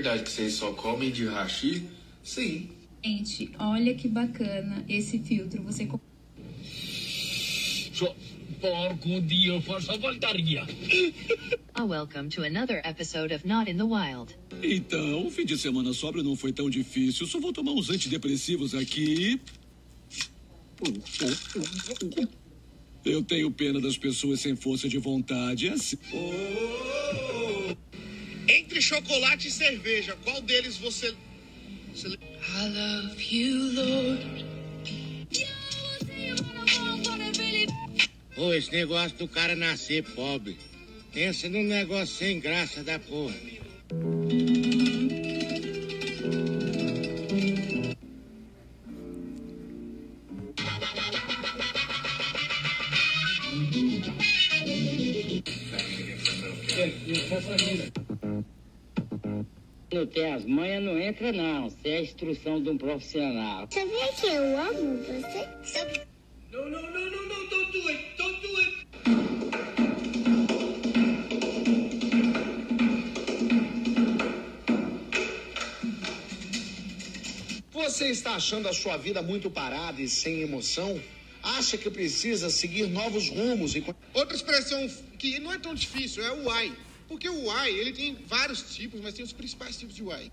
Verdade 0.07 0.23
que 0.23 0.31
vocês 0.31 0.53
só 0.55 0.73
comem 0.73 1.11
de 1.11 1.27
hashi? 1.27 1.83
Sim. 2.23 2.71
Gente, 3.05 3.51
olha 3.59 3.95
que 3.95 4.07
bacana 4.07 4.85
esse 4.89 5.19
filtro. 5.19 5.63
Você. 5.65 5.89
Só 7.93 8.15
porco 8.61 9.21
dia 9.23 9.61
faça 9.63 9.97
voltaria. 9.99 10.65
Oh, 11.79 11.87
welcome 11.87 12.29
to 12.29 12.43
another 12.45 12.81
episode 12.85 13.35
of 13.35 13.47
Not 13.47 13.69
in 13.69 13.77
the 13.77 13.85
Wild. 13.85 14.35
Então, 14.63 15.27
o 15.27 15.31
fim 15.31 15.45
de 15.45 15.59
semana 15.59 15.93
sobra 15.93 16.23
não 16.23 16.37
foi 16.37 16.53
tão 16.53 16.71
difícil. 16.71 17.27
Só 17.27 17.41
vou 17.41 17.53
tomar 17.53 17.73
uns 17.73 17.91
antidepressivos 17.91 18.75
aqui. 18.75 19.41
Eu 23.05 23.23
tenho 23.23 23.51
pena 23.51 23.81
das 23.81 23.97
pessoas 23.97 24.41
sem 24.41 24.55
força 24.55 24.89
de 24.89 24.99
vontade. 24.99 25.69
É 25.69 25.73
assim. 25.73 25.99
Entre 28.49 28.81
chocolate 28.81 29.49
e 29.49 29.51
cerveja, 29.51 30.17
qual 30.25 30.41
deles 30.41 30.77
você. 30.77 31.15
você... 31.93 32.09
I 32.09 32.69
love 32.69 33.37
you, 33.37 33.73
Lord. 33.73 34.47
Ô, 38.37 38.53
esse 38.53 38.71
negócio 38.71 39.17
do 39.17 39.27
cara 39.27 39.57
nascer 39.57 40.05
pobre. 40.15 40.57
Pensa 41.13 41.49
num 41.49 41.65
negócio 41.65 42.15
sem 42.15 42.39
graça 42.39 42.85
da 42.85 42.99
porra. 42.99 43.35
Não 59.97 60.07
tem 60.07 60.31
as 60.31 60.45
manhas, 60.45 60.85
não 60.85 61.01
entra 61.01 61.33
não. 61.33 61.69
Isso 61.69 61.79
é 61.85 61.97
a 61.97 62.03
instrução 62.03 62.63
de 62.63 62.69
um 62.69 62.77
profissional. 62.77 63.67
Sabia 63.71 64.13
que 64.13 64.27
eu 64.27 64.61
amo 64.61 65.03
você? 65.03 65.49
Sabe... 65.65 66.03
No, 66.53 66.69
no, 66.69 66.83
no, 66.83 67.11
no, 67.11 67.23
no, 67.23 67.49
don't 67.49 67.73
do 67.73 67.89
it, 67.89 68.05
don't 68.19 68.41
do 68.43 68.57
it. 68.59 68.87
Você 77.73 78.11
está 78.11 78.35
achando 78.35 78.69
a 78.69 78.75
sua 78.75 78.99
vida 78.99 79.23
muito 79.23 79.51
parada 79.51 80.03
e 80.03 80.09
sem 80.11 80.43
emoção? 80.43 81.01
Acha 81.43 81.79
que 81.79 81.89
precisa 81.89 82.51
seguir 82.51 82.87
novos 82.89 83.31
rumos 83.31 83.75
e... 83.75 83.83
Outra 84.13 84.37
expressão 84.37 84.87
que 85.19 85.41
não 85.41 85.55
é 85.55 85.59
tão 85.59 85.75
difícil 85.75 86.23
é 86.23 86.33
o 86.33 86.51
why. 86.51 86.87
Porque 87.09 87.29
o 87.29 87.49
why, 87.49 87.71
ele 87.71 87.93
tem 87.93 88.15
vários 88.27 88.75
tipos, 88.75 89.01
mas 89.01 89.15
tem 89.15 89.25
os 89.25 89.33
principais 89.33 89.77
tipos 89.77 89.95
de 89.95 90.03
why. 90.03 90.31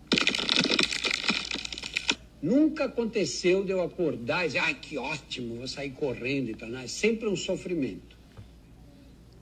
Nunca 2.42 2.86
aconteceu 2.86 3.64
de 3.64 3.72
eu 3.72 3.82
acordar 3.82 4.44
e 4.44 4.48
dizer, 4.48 4.60
ai, 4.60 4.74
que 4.74 4.98
ótimo, 4.98 5.56
vou 5.58 5.68
sair 5.68 5.92
correndo 5.92 6.50
e 6.50 6.56
tal. 6.56 6.68
Não, 6.68 6.80
é 6.80 6.88
sempre 6.88 7.30
um 7.30 7.36
sofrimento. 7.36 8.18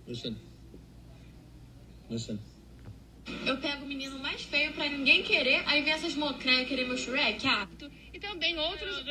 Listen. 0.08 0.38
Listen. 2.10 2.40
Eu 3.46 3.58
pego 3.58 3.86
o 3.86 3.88
menino 3.88 4.20
mais 4.20 4.42
feio 4.44 4.74
pra 4.74 4.90
ninguém 4.90 5.24
querer, 5.24 5.64
aí 5.66 5.82
vem 5.84 5.94
essas 5.94 6.16
mocréias 6.16 6.68
querer 6.68 6.86
meu 6.86 6.98
Shrek, 6.98 7.48
ah. 7.48 7.68
E 8.14 8.20
também 8.20 8.58
outros... 8.60 9.04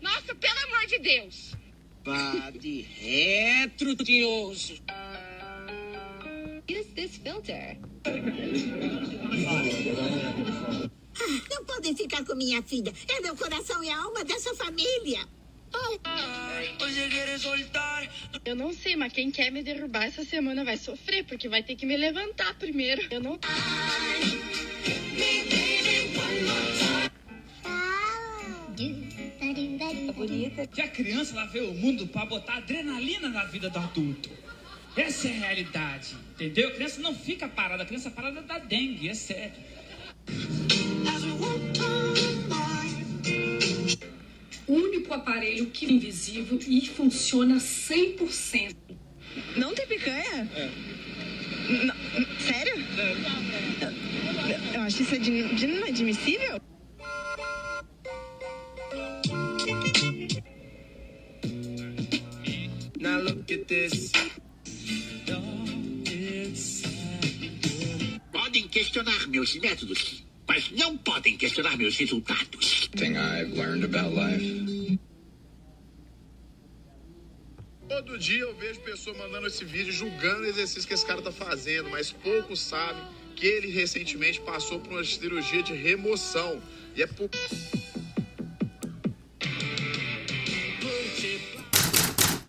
Nossa, 0.00 0.34
pelo 0.34 0.58
amor 0.66 0.86
de 0.86 0.98
Deus! 0.98 1.52
Vá 2.04 2.50
de 2.50 2.80
retro, 2.80 3.94
tinhoso. 3.96 4.80
Use 6.68 6.88
this 6.94 7.16
filter. 7.16 7.78
Ah, 11.20 11.40
não 11.50 11.64
podem 11.64 11.96
ficar 11.96 12.24
com 12.24 12.34
minha 12.34 12.62
filha. 12.62 12.92
É 13.08 13.20
meu 13.20 13.34
coração 13.34 13.82
e 13.82 13.88
a 13.88 13.98
alma 13.98 14.22
dessa 14.24 14.54
família. 14.54 15.26
Eu 18.44 18.54
não 18.54 18.72
sei, 18.72 18.96
mas 18.96 19.12
quem 19.12 19.30
quer 19.30 19.50
me 19.50 19.62
derrubar 19.62 20.04
essa 20.04 20.24
semana 20.24 20.64
vai 20.64 20.76
sofrer, 20.76 21.24
porque 21.24 21.48
vai 21.48 21.62
ter 21.62 21.74
que 21.74 21.86
me 21.86 21.96
levantar 21.96 22.54
primeiro. 22.54 23.02
Eu 23.10 23.20
não. 23.20 23.38
bonita. 30.18 30.66
Que 30.66 30.82
a 30.82 30.88
criança 30.88 31.32
ela 31.32 31.46
vê 31.46 31.60
o 31.60 31.72
mundo 31.72 32.06
para 32.08 32.26
botar 32.26 32.56
adrenalina 32.56 33.28
na 33.28 33.44
vida 33.44 33.70
do 33.70 33.78
adulto. 33.78 34.47
Essa 34.98 35.28
é 35.28 35.30
a 35.30 35.34
realidade, 35.34 36.16
entendeu? 36.32 36.70
A 36.70 36.72
criança 36.72 37.00
não 37.00 37.14
fica 37.14 37.48
parada, 37.48 37.84
a 37.84 37.86
criança 37.86 38.10
parada 38.10 38.42
da 38.42 38.58
dengue, 38.58 39.08
é 39.08 39.14
sério. 39.14 39.52
O 44.66 44.72
único 44.72 45.14
aparelho 45.14 45.66
que 45.66 45.86
é 45.86 45.92
invisível 45.92 46.58
e 46.66 46.84
funciona 46.88 47.58
100%. 47.58 48.74
Não 49.56 49.72
tem 49.72 49.86
picanha? 49.86 50.50
É. 50.56 50.70
Não, 51.84 51.94
sério? 52.40 52.74
Eu 54.74 54.80
acho 54.80 55.02
isso 55.02 55.14
inadmissível. 55.14 56.60
Now 63.00 63.20
look 63.22 63.54
at 63.54 63.64
this. 63.68 64.10
Podem 68.32 68.68
questionar 68.68 69.28
meus 69.28 69.54
métodos, 69.56 70.24
mas 70.46 70.70
não 70.72 70.96
podem 70.96 71.36
questionar 71.36 71.76
meus 71.76 71.96
resultados. 71.96 72.88
Thing 72.96 73.16
I've 73.16 73.56
learned 73.56 73.84
about 73.84 74.14
life. 74.14 74.98
Todo 77.88 78.18
dia 78.18 78.40
eu 78.40 78.54
vejo 78.56 78.80
pessoa 78.80 79.16
mandando 79.16 79.46
esse 79.46 79.64
vídeo 79.64 79.92
julgando 79.92 80.42
o 80.42 80.46
exercício 80.46 80.86
que 80.86 80.94
esse 80.94 81.06
cara 81.06 81.22
tá 81.22 81.32
fazendo, 81.32 81.88
mas 81.90 82.12
poucos 82.12 82.60
sabem 82.60 83.02
que 83.34 83.46
ele 83.46 83.70
recentemente 83.70 84.40
passou 84.40 84.80
por 84.80 84.92
uma 84.92 85.04
cirurgia 85.04 85.62
de 85.62 85.72
remoção. 85.72 86.62
E 86.94 87.02
é 87.02 87.06
por. 87.06 87.30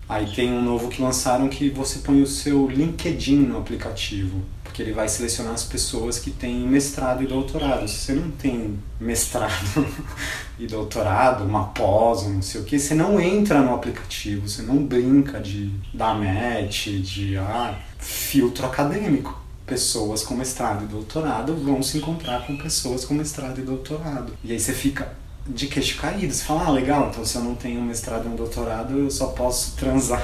Aí 0.09 0.25
tem 0.25 0.51
um 0.51 0.63
novo 0.63 0.89
que 0.89 0.99
lançaram 0.99 1.47
que 1.47 1.69
você 1.69 1.99
põe 1.99 2.19
o 2.19 2.25
seu 2.25 2.67
LinkedIn 2.67 3.41
no 3.41 3.59
aplicativo, 3.59 4.41
porque 4.63 4.81
ele 4.81 4.91
vai 4.91 5.07
selecionar 5.07 5.53
as 5.53 5.63
pessoas 5.63 6.17
que 6.17 6.31
têm 6.31 6.67
mestrado 6.67 7.21
e 7.21 7.27
doutorado. 7.27 7.87
Se 7.87 7.99
você 7.99 8.13
não 8.13 8.31
tem 8.31 8.79
mestrado 8.99 9.85
e 10.57 10.65
doutorado, 10.65 11.43
uma 11.43 11.65
pós, 11.65 12.27
não 12.27 12.41
sei 12.41 12.59
o 12.59 12.63
que, 12.63 12.79
você 12.79 12.95
não 12.95 13.19
entra 13.19 13.61
no 13.61 13.71
aplicativo, 13.71 14.49
você 14.49 14.63
não 14.63 14.83
brinca 14.83 15.39
de 15.39 15.71
dar 15.93 16.15
match, 16.15 16.87
de 16.87 17.37
ah, 17.37 17.77
filtro 17.99 18.65
acadêmico. 18.65 19.39
Pessoas 19.63 20.23
com 20.23 20.33
mestrado 20.33 20.85
e 20.85 20.87
doutorado 20.87 21.55
vão 21.55 21.83
se 21.83 21.99
encontrar 21.99 22.47
com 22.47 22.57
pessoas 22.57 23.05
com 23.05 23.13
mestrado 23.13 23.59
e 23.59 23.61
doutorado. 23.61 24.33
E 24.43 24.51
aí 24.51 24.59
você 24.59 24.73
fica 24.73 25.13
de 25.47 25.67
queixo 25.67 25.99
caído. 25.99 26.33
Você 26.33 26.43
fala, 26.43 26.65
ah, 26.65 26.71
legal, 26.71 27.09
então 27.09 27.25
se 27.25 27.35
eu 27.35 27.43
não 27.43 27.55
tenho 27.55 27.79
um 27.81 27.85
mestrado 27.85 28.25
e 28.25 28.29
um 28.29 28.35
doutorado, 28.35 28.97
eu 28.97 29.11
só 29.11 29.27
posso 29.27 29.75
transar 29.75 30.21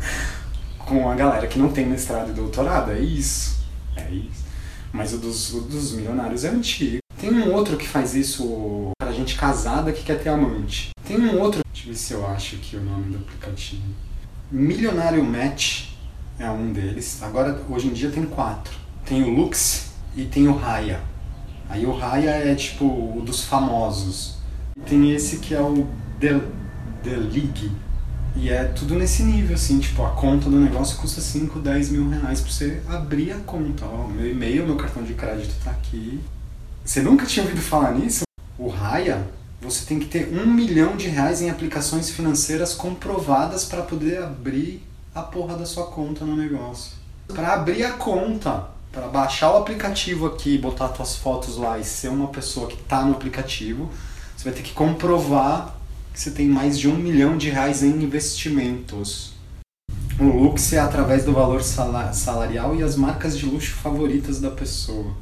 com 0.78 1.10
a 1.10 1.14
galera 1.14 1.46
que 1.46 1.58
não 1.58 1.70
tem 1.70 1.86
mestrado 1.86 2.30
e 2.30 2.32
doutorado. 2.32 2.92
É 2.92 3.00
isso. 3.00 3.58
É 3.96 4.10
isso. 4.10 4.46
Mas 4.92 5.12
o 5.12 5.18
dos, 5.18 5.52
o 5.52 5.60
dos 5.62 5.92
milionários 5.92 6.44
é 6.44 6.48
antigo. 6.48 6.98
Tem 7.20 7.32
um 7.32 7.52
outro 7.52 7.76
que 7.76 7.86
faz 7.86 8.14
isso 8.14 8.92
para 8.98 9.12
gente 9.12 9.36
casada 9.36 9.92
que 9.92 10.04
quer 10.04 10.22
ter 10.22 10.28
amante. 10.28 10.90
Tem 11.04 11.18
um 11.18 11.40
outro, 11.40 11.62
deixa 11.72 11.88
eu 11.88 11.92
ver 11.92 11.98
se 11.98 12.12
eu 12.12 12.26
acho 12.26 12.56
aqui 12.56 12.76
o 12.76 12.82
nome 12.82 13.10
do 13.10 13.18
aplicativo. 13.18 13.82
Milionário 14.50 15.22
Match 15.24 15.88
é 16.38 16.48
um 16.50 16.72
deles. 16.72 17.22
Agora, 17.22 17.60
hoje 17.68 17.88
em 17.88 17.92
dia, 17.92 18.10
tem 18.10 18.24
quatro. 18.24 18.72
Tem 19.04 19.22
o 19.22 19.30
Lux 19.30 19.90
e 20.16 20.24
tem 20.24 20.48
o 20.48 20.56
Raya. 20.56 21.00
Aí 21.68 21.84
o 21.84 21.92
Raya 21.92 22.30
é 22.30 22.54
tipo 22.54 22.84
o 22.84 23.22
dos 23.24 23.44
famosos. 23.44 24.36
Tem 24.86 25.12
esse 25.12 25.38
que 25.38 25.54
é 25.54 25.60
o 25.60 25.86
The, 26.18 26.40
The 27.02 27.16
League. 27.16 27.70
E 28.36 28.50
é 28.50 28.64
tudo 28.64 28.94
nesse 28.94 29.22
nível, 29.24 29.56
assim, 29.56 29.80
tipo, 29.80 30.04
a 30.04 30.10
conta 30.10 30.48
do 30.48 30.58
negócio 30.58 30.96
custa 30.98 31.20
5, 31.20 31.58
10 31.58 31.90
mil 31.90 32.08
reais 32.08 32.40
pra 32.40 32.50
você 32.50 32.80
abrir 32.88 33.32
a 33.32 33.38
conta. 33.38 33.84
Ó, 33.84 34.06
meu 34.06 34.30
e-mail, 34.30 34.64
meu 34.64 34.76
cartão 34.76 35.02
de 35.02 35.14
crédito 35.14 35.54
tá 35.64 35.72
aqui. 35.72 36.20
Você 36.84 37.02
nunca 37.02 37.26
tinha 37.26 37.44
ouvido 37.44 37.60
falar 37.60 37.92
nisso? 37.92 38.22
O 38.56 38.68
Raya, 38.68 39.26
você 39.60 39.84
tem 39.84 39.98
que 39.98 40.06
ter 40.06 40.32
um 40.32 40.46
milhão 40.46 40.96
de 40.96 41.08
reais 41.08 41.42
em 41.42 41.50
aplicações 41.50 42.10
financeiras 42.10 42.74
comprovadas 42.74 43.64
para 43.64 43.82
poder 43.82 44.22
abrir 44.22 44.86
a 45.14 45.20
porra 45.20 45.56
da 45.56 45.66
sua 45.66 45.86
conta 45.86 46.24
no 46.24 46.36
negócio. 46.36 46.92
Para 47.26 47.54
abrir 47.54 47.84
a 47.84 47.92
conta, 47.92 48.68
para 48.92 49.06
baixar 49.08 49.52
o 49.52 49.58
aplicativo 49.58 50.26
aqui, 50.26 50.58
botar 50.58 50.94
suas 50.94 51.16
fotos 51.16 51.56
lá 51.56 51.78
e 51.78 51.84
ser 51.84 52.08
uma 52.08 52.28
pessoa 52.28 52.68
que 52.68 52.76
tá 52.76 53.04
no 53.04 53.12
aplicativo, 53.12 53.90
você 54.36 54.44
vai 54.44 54.52
ter 54.52 54.62
que 54.62 54.72
comprovar 54.72 55.76
que 56.12 56.20
você 56.20 56.30
tem 56.30 56.48
mais 56.48 56.78
de 56.78 56.88
um 56.88 56.94
milhão 56.96 57.36
de 57.36 57.50
reais 57.50 57.82
em 57.82 58.02
investimentos. 58.02 59.34
O 60.18 60.24
Lux 60.24 60.72
é 60.72 60.80
através 60.80 61.24
do 61.24 61.32
valor 61.32 61.62
sala- 61.62 62.12
salarial 62.12 62.74
e 62.74 62.82
as 62.82 62.96
marcas 62.96 63.38
de 63.38 63.46
luxo 63.46 63.74
favoritas 63.74 64.40
da 64.40 64.50
pessoa. 64.50 65.14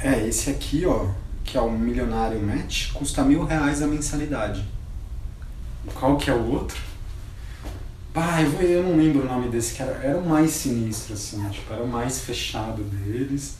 É, 0.00 0.26
esse 0.26 0.50
aqui, 0.50 0.84
ó, 0.84 1.06
que 1.44 1.56
é 1.56 1.60
o 1.60 1.70
Milionário 1.70 2.42
Match, 2.42 2.92
custa 2.92 3.22
mil 3.22 3.44
reais 3.44 3.82
a 3.82 3.86
mensalidade. 3.86 4.66
Qual 5.94 6.16
que 6.16 6.28
é 6.28 6.34
o 6.34 6.50
outro? 6.50 6.91
Pá, 8.12 8.42
eu, 8.42 8.50
vou- 8.50 8.60
eu 8.62 8.82
não 8.82 8.96
lembro 8.96 9.22
o 9.22 9.26
nome 9.26 9.48
desse, 9.48 9.74
que 9.74 9.82
era, 9.82 10.18
o 10.18 10.28
mais 10.28 10.50
sinistro, 10.50 11.14
assim, 11.14 11.48
tipo, 11.48 11.72
era 11.72 11.82
o 11.82 11.88
mais 11.88 12.20
fechado 12.20 12.82
deles. 12.84 13.56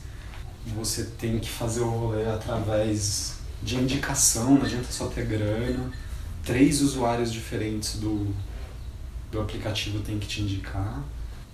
Você 0.75 1.05
tem 1.17 1.39
que 1.39 1.49
fazer 1.49 1.81
o 1.81 1.89
rolê 1.89 2.25
através 2.29 3.35
de 3.63 3.75
indicação, 3.77 4.55
não 4.55 4.61
adianta 4.63 4.91
só 4.91 5.07
ter 5.07 5.25
grana. 5.25 5.91
Três 6.45 6.81
usuários 6.81 7.31
diferentes 7.33 7.95
do, 7.95 8.27
do 9.31 9.41
aplicativo 9.41 9.99
tem 9.99 10.19
que 10.19 10.27
te 10.27 10.41
indicar. 10.41 11.03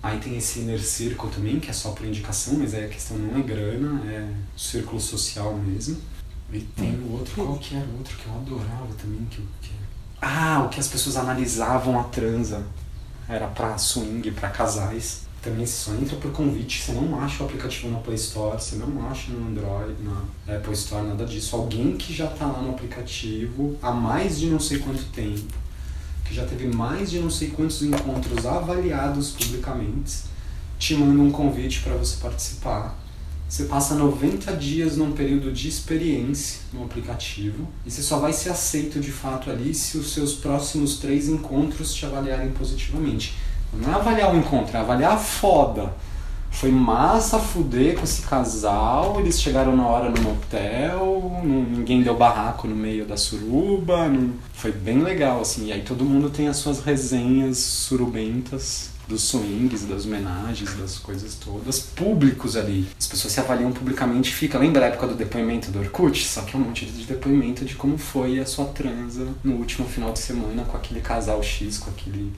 Aí 0.02 0.18
tem 0.18 0.36
esse 0.36 0.60
Inner 0.60 0.80
Circle 0.82 1.30
também, 1.30 1.58
que 1.60 1.70
é 1.70 1.72
só 1.72 1.90
por 1.92 2.06
indicação, 2.06 2.54
mas 2.58 2.74
aí 2.74 2.84
a 2.84 2.88
questão 2.88 3.16
não 3.18 3.38
é 3.38 3.42
grana, 3.42 4.02
é 4.10 4.28
círculo 4.56 5.00
social 5.00 5.54
mesmo. 5.56 5.98
E 6.52 6.60
tem 6.60 6.94
o 7.00 7.12
outro, 7.12 7.34
qual 7.34 7.58
que 7.58 7.74
era 7.76 7.86
o 7.86 7.98
outro 7.98 8.16
que 8.16 8.26
eu 8.26 8.34
adorava 8.34 8.88
também? 9.00 9.24
Que, 9.30 9.42
que... 9.62 9.70
Ah, 10.20 10.64
o 10.66 10.68
que 10.68 10.80
as 10.80 10.88
pessoas 10.88 11.16
analisavam 11.16 11.98
a 11.98 12.04
transa. 12.04 12.64
Era 13.30 13.46
pra 13.46 13.78
swing, 13.78 14.28
pra 14.32 14.48
casais. 14.48 15.20
Também 15.40 15.64
só 15.64 15.94
entra 15.94 16.16
por 16.16 16.32
convite, 16.32 16.82
você 16.82 16.92
não 16.92 17.18
acha 17.18 17.42
o 17.42 17.46
aplicativo 17.46 17.88
na 17.88 17.98
Play 17.98 18.16
Store, 18.16 18.60
você 18.60 18.76
não 18.76 19.08
acha 19.08 19.30
no 19.30 19.48
Android, 19.48 19.94
na 20.02 20.56
Apple 20.56 20.74
Store, 20.74 21.06
nada 21.06 21.24
disso. 21.24 21.54
Alguém 21.56 21.96
que 21.96 22.12
já 22.12 22.26
tá 22.26 22.44
lá 22.44 22.60
no 22.60 22.70
aplicativo 22.70 23.78
há 23.80 23.92
mais 23.92 24.38
de 24.38 24.50
não 24.50 24.58
sei 24.60 24.80
quanto 24.80 25.02
tempo, 25.12 25.54
que 26.26 26.34
já 26.34 26.44
teve 26.44 26.66
mais 26.66 27.10
de 27.10 27.20
não 27.20 27.30
sei 27.30 27.50
quantos 27.50 27.80
encontros 27.82 28.44
avaliados 28.44 29.30
publicamente, 29.30 30.24
te 30.78 30.94
manda 30.94 31.22
um 31.22 31.30
convite 31.30 31.80
para 31.80 31.94
você 31.94 32.16
participar. 32.20 32.99
Você 33.50 33.64
passa 33.64 33.96
90 33.96 34.52
dias 34.54 34.96
num 34.96 35.10
período 35.10 35.50
de 35.50 35.66
experiência 35.68 36.60
no 36.72 36.84
aplicativo 36.84 37.66
e 37.84 37.90
você 37.90 38.00
só 38.00 38.20
vai 38.20 38.32
ser 38.32 38.50
aceito 38.50 39.00
de 39.00 39.10
fato 39.10 39.50
ali 39.50 39.74
se 39.74 39.98
os 39.98 40.12
seus 40.12 40.34
próximos 40.34 40.98
três 40.98 41.28
encontros 41.28 41.92
te 41.92 42.06
avaliarem 42.06 42.50
positivamente. 42.52 43.34
Não 43.72 43.90
é 43.90 43.94
avaliar 43.96 44.32
o 44.32 44.38
encontro, 44.38 44.76
é 44.76 44.78
avaliar 44.80 45.14
a 45.14 45.18
foda. 45.18 45.92
Foi 46.48 46.70
massa 46.70 47.40
fuder 47.40 47.96
com 47.96 48.04
esse 48.04 48.22
casal, 48.22 49.18
eles 49.18 49.40
chegaram 49.42 49.76
na 49.76 49.84
hora 49.86 50.10
no 50.10 50.20
motel, 50.22 51.40
ninguém 51.42 52.02
deu 52.04 52.16
barraco 52.16 52.68
no 52.68 52.76
meio 52.76 53.04
da 53.04 53.16
suruba, 53.16 54.08
não- 54.08 54.32
foi 54.52 54.70
bem 54.70 55.00
legal, 55.02 55.40
assim. 55.40 55.66
E 55.66 55.72
aí 55.72 55.82
todo 55.82 56.04
mundo 56.04 56.30
tem 56.30 56.46
as 56.46 56.56
suas 56.56 56.80
resenhas 56.80 57.58
surubentas 57.58 58.89
dos 59.10 59.22
swings, 59.22 59.84
das 59.84 60.06
homenagens, 60.06 60.72
das 60.76 60.98
coisas 60.98 61.34
todas, 61.34 61.80
públicos 61.80 62.56
ali. 62.56 62.86
As 62.98 63.06
pessoas 63.06 63.32
se 63.32 63.40
avaliam 63.40 63.72
publicamente, 63.72 64.32
fica, 64.32 64.56
lembra 64.56 64.84
a 64.84 64.88
época 64.88 65.08
do 65.08 65.14
depoimento 65.14 65.70
do 65.70 65.80
Orkut? 65.80 66.24
Só 66.24 66.42
que 66.42 66.56
é 66.56 66.58
um 66.58 66.62
monte 66.62 66.86
de 66.86 67.04
depoimento 67.04 67.64
de 67.64 67.74
como 67.74 67.98
foi 67.98 68.38
a 68.38 68.46
sua 68.46 68.66
transa 68.66 69.26
no 69.42 69.54
último 69.56 69.86
final 69.88 70.12
de 70.12 70.20
semana 70.20 70.64
com 70.64 70.76
aquele 70.76 71.00
casal 71.00 71.42
X, 71.42 71.78
com 71.78 71.90
aquele 71.90 72.32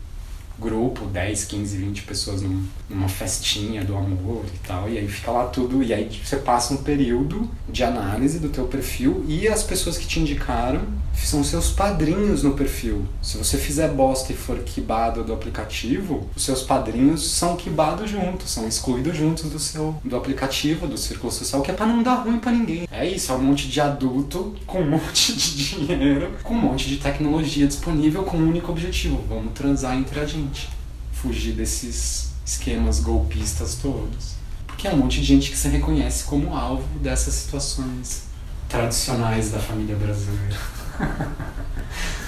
grupo, 0.62 1.05
10, 1.07 1.44
15, 1.44 1.77
20 1.77 2.03
pessoas 2.03 2.40
num- 2.42 2.64
numa 2.88 3.09
festinha 3.09 3.85
do 3.85 3.96
amor 3.96 4.44
e 4.46 4.66
tal, 4.66 4.88
e 4.88 4.98
aí 4.98 5.09
fica 5.09 5.31
lá 5.31 5.46
tudo, 5.46 5.83
e 5.83 5.92
aí 5.92 6.09
você 6.25 6.37
passa 6.37 6.72
um 6.75 6.79
período 6.79 7.48
de 7.68 7.83
análise 7.85 8.38
do 8.38 8.48
teu 8.48 8.64
perfil 8.66 9.25
e 9.29 9.48
as 9.48 9.62
pessoas 9.62 9.98
que 9.98 10.07
te 10.07 10.20
indicaram 10.20 10.81
são 11.14 11.44
seus 11.44 11.70
padrinhos 11.70 12.42
no 12.42 12.55
perfil. 12.55 13.05
Se 13.20 13.37
você 13.37 13.59
fizer 13.59 13.88
bosta 13.88 14.33
e 14.33 14.37
for 14.37 14.59
quibado 14.61 15.22
do 15.22 15.33
aplicativo, 15.33 16.27
os 16.35 16.42
seus 16.42 16.62
padrinhos 16.62 17.31
são 17.33 17.55
quibados 17.55 18.11
juntos, 18.11 18.51
são 18.51 18.66
excluídos 18.66 19.16
juntos 19.16 19.44
do 19.51 19.59
seu 19.59 19.94
do 20.03 20.16
aplicativo, 20.16 20.87
do 20.87 20.96
círculo 20.96 21.31
social, 21.33 21.61
que 21.62 21.70
é 21.70 21.75
pra 21.75 21.87
não 21.87 22.03
dar 22.03 22.14
ruim 22.16 22.38
pra 22.38 22.51
ninguém. 22.51 22.88
É 22.90 23.07
isso, 23.07 23.31
é 23.31 23.35
um 23.35 23.42
monte 23.42 23.68
de 23.68 23.81
adulto 23.81 24.55
com 24.66 24.81
um 24.81 24.88
monte 24.90 25.35
de 25.35 25.55
dinheiro, 25.70 26.31
com 26.42 26.55
um 26.55 26.59
monte 26.61 26.88
de 26.88 26.96
tecnologia 26.96 27.66
disponível 27.66 28.22
com 28.25 28.38
um 28.38 28.48
único 28.48 28.72
objetivo, 28.72 29.22
vamos 29.29 29.53
transar 29.53 29.96
entre 29.96 30.18
a 30.18 30.25
gente. 30.53 30.69
Fugir 31.12 31.55
desses 31.55 32.33
esquemas 32.45 33.01
golpistas 33.01 33.77
todos. 33.77 34.35
Porque 34.67 34.87
é 34.87 34.93
um 34.93 34.99
monte 34.99 35.21
de 35.21 35.27
gente 35.27 35.51
que 35.51 35.57
se 35.57 35.69
reconhece 35.69 36.25
como 36.25 36.55
alvo 36.55 36.87
dessas 36.99 37.35
situações 37.35 38.25
tradicionais 38.69 39.51
da 39.51 39.59
família 39.59 39.97
brasileira. 39.97 40.57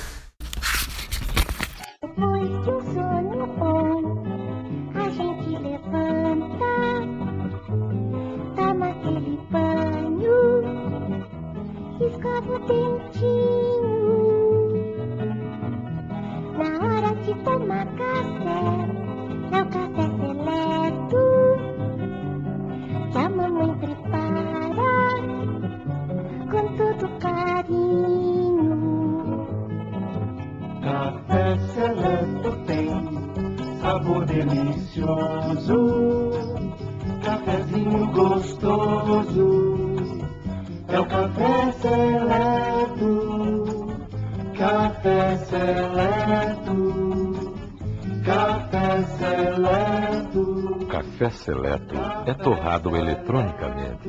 torrado 52.84 52.96
eletronicamente. 52.96 54.08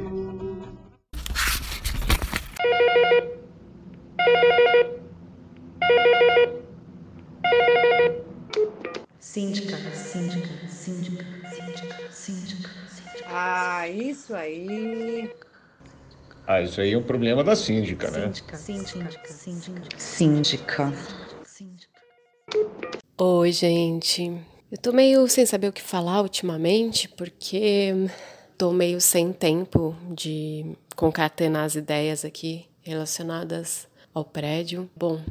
Síndica, 9.19 9.77
síndica, 9.93 10.67
síndica, 10.67 11.25
síndica, 11.49 12.11
síndica, 12.11 12.69
síndica. 12.89 13.25
Ah, 13.27 13.87
isso 13.87 14.35
aí. 14.35 15.31
Ah, 16.47 16.61
isso 16.61 16.79
aí 16.79 16.93
é 16.93 16.97
um 16.97 17.03
problema 17.03 17.43
da 17.43 17.55
síndica, 17.55 18.11
né? 18.11 18.31
Síndica, 18.33 18.57
síndica, 19.27 19.93
síndica. 19.97 20.93
Oi, 23.17 23.51
gente. 23.51 24.41
Eu 24.71 24.77
tô 24.77 24.91
meio 24.91 25.27
sem 25.27 25.45
saber 25.45 25.69
o 25.69 25.73
que 25.73 25.81
falar 25.81 26.21
ultimamente, 26.21 27.07
porque 27.09 27.93
tô 28.57 28.71
meio 28.71 29.01
sem 29.01 29.33
tempo 29.33 29.95
de 30.09 30.75
concatenar 30.95 31.65
as 31.65 31.75
ideias 31.75 32.23
aqui 32.23 32.65
relacionadas 32.81 33.87
ao 34.13 34.23
prédio. 34.23 34.89
Bom, 34.95 35.21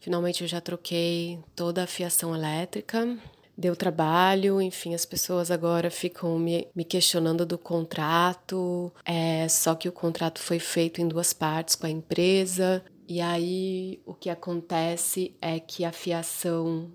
finalmente 0.00 0.42
eu 0.42 0.48
já 0.48 0.60
troquei 0.60 1.38
toda 1.54 1.82
a 1.82 1.86
fiação 1.86 2.34
elétrica, 2.34 3.16
deu 3.56 3.74
trabalho, 3.74 4.60
enfim, 4.60 4.94
as 4.94 5.04
pessoas 5.04 5.50
agora 5.50 5.90
ficam 5.90 6.38
me, 6.38 6.68
me 6.74 6.84
questionando 6.84 7.44
do 7.44 7.58
contrato, 7.58 8.92
é, 9.04 9.48
só 9.48 9.74
que 9.74 9.88
o 9.88 9.92
contrato 9.92 10.40
foi 10.40 10.58
feito 10.58 11.00
em 11.00 11.08
duas 11.08 11.32
partes 11.32 11.74
com 11.74 11.86
a 11.86 11.90
empresa, 11.90 12.84
e 13.08 13.20
aí 13.20 14.00
o 14.04 14.14
que 14.14 14.28
acontece 14.28 15.34
é 15.40 15.60
que 15.60 15.84
a 15.84 15.92
fiação 15.92 16.90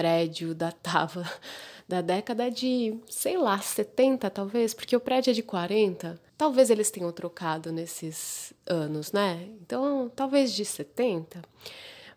prédio 0.00 0.54
datava 0.54 1.30
da 1.86 2.00
década 2.00 2.50
de, 2.50 2.96
sei 3.06 3.36
lá, 3.36 3.58
70 3.58 4.30
talvez, 4.30 4.72
porque 4.72 4.96
o 4.96 5.00
prédio 5.00 5.30
é 5.30 5.34
de 5.34 5.42
40. 5.42 6.18
Talvez 6.38 6.70
eles 6.70 6.90
tenham 6.90 7.12
trocado 7.12 7.70
nesses 7.70 8.54
anos, 8.66 9.12
né? 9.12 9.46
Então, 9.60 10.10
talvez 10.16 10.54
de 10.54 10.64
70. 10.64 11.42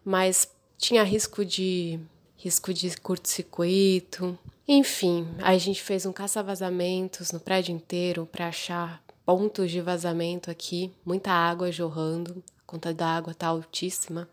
Mas 0.05 0.49
tinha 0.77 1.03
risco 1.03 1.43
de 1.43 1.99
risco 2.37 2.73
de 2.73 2.95
curto-circuito. 2.97 4.39
Enfim, 4.65 5.27
a 5.39 5.57
gente 5.57 5.83
fez 5.83 6.05
um 6.05 6.13
caça-vazamentos 6.13 7.33
no 7.33 7.39
prédio 7.39 7.75
inteiro 7.75 8.25
para 8.31 8.47
achar 8.47 9.03
pontos 9.25 9.69
de 9.69 9.81
vazamento 9.81 10.49
aqui, 10.49 10.89
muita 11.05 11.31
água 11.31 11.69
jorrando, 11.69 12.41
conta 12.65 12.93
da 12.93 13.07
água 13.07 13.33
tá 13.33 13.47
altíssima. 13.47 14.27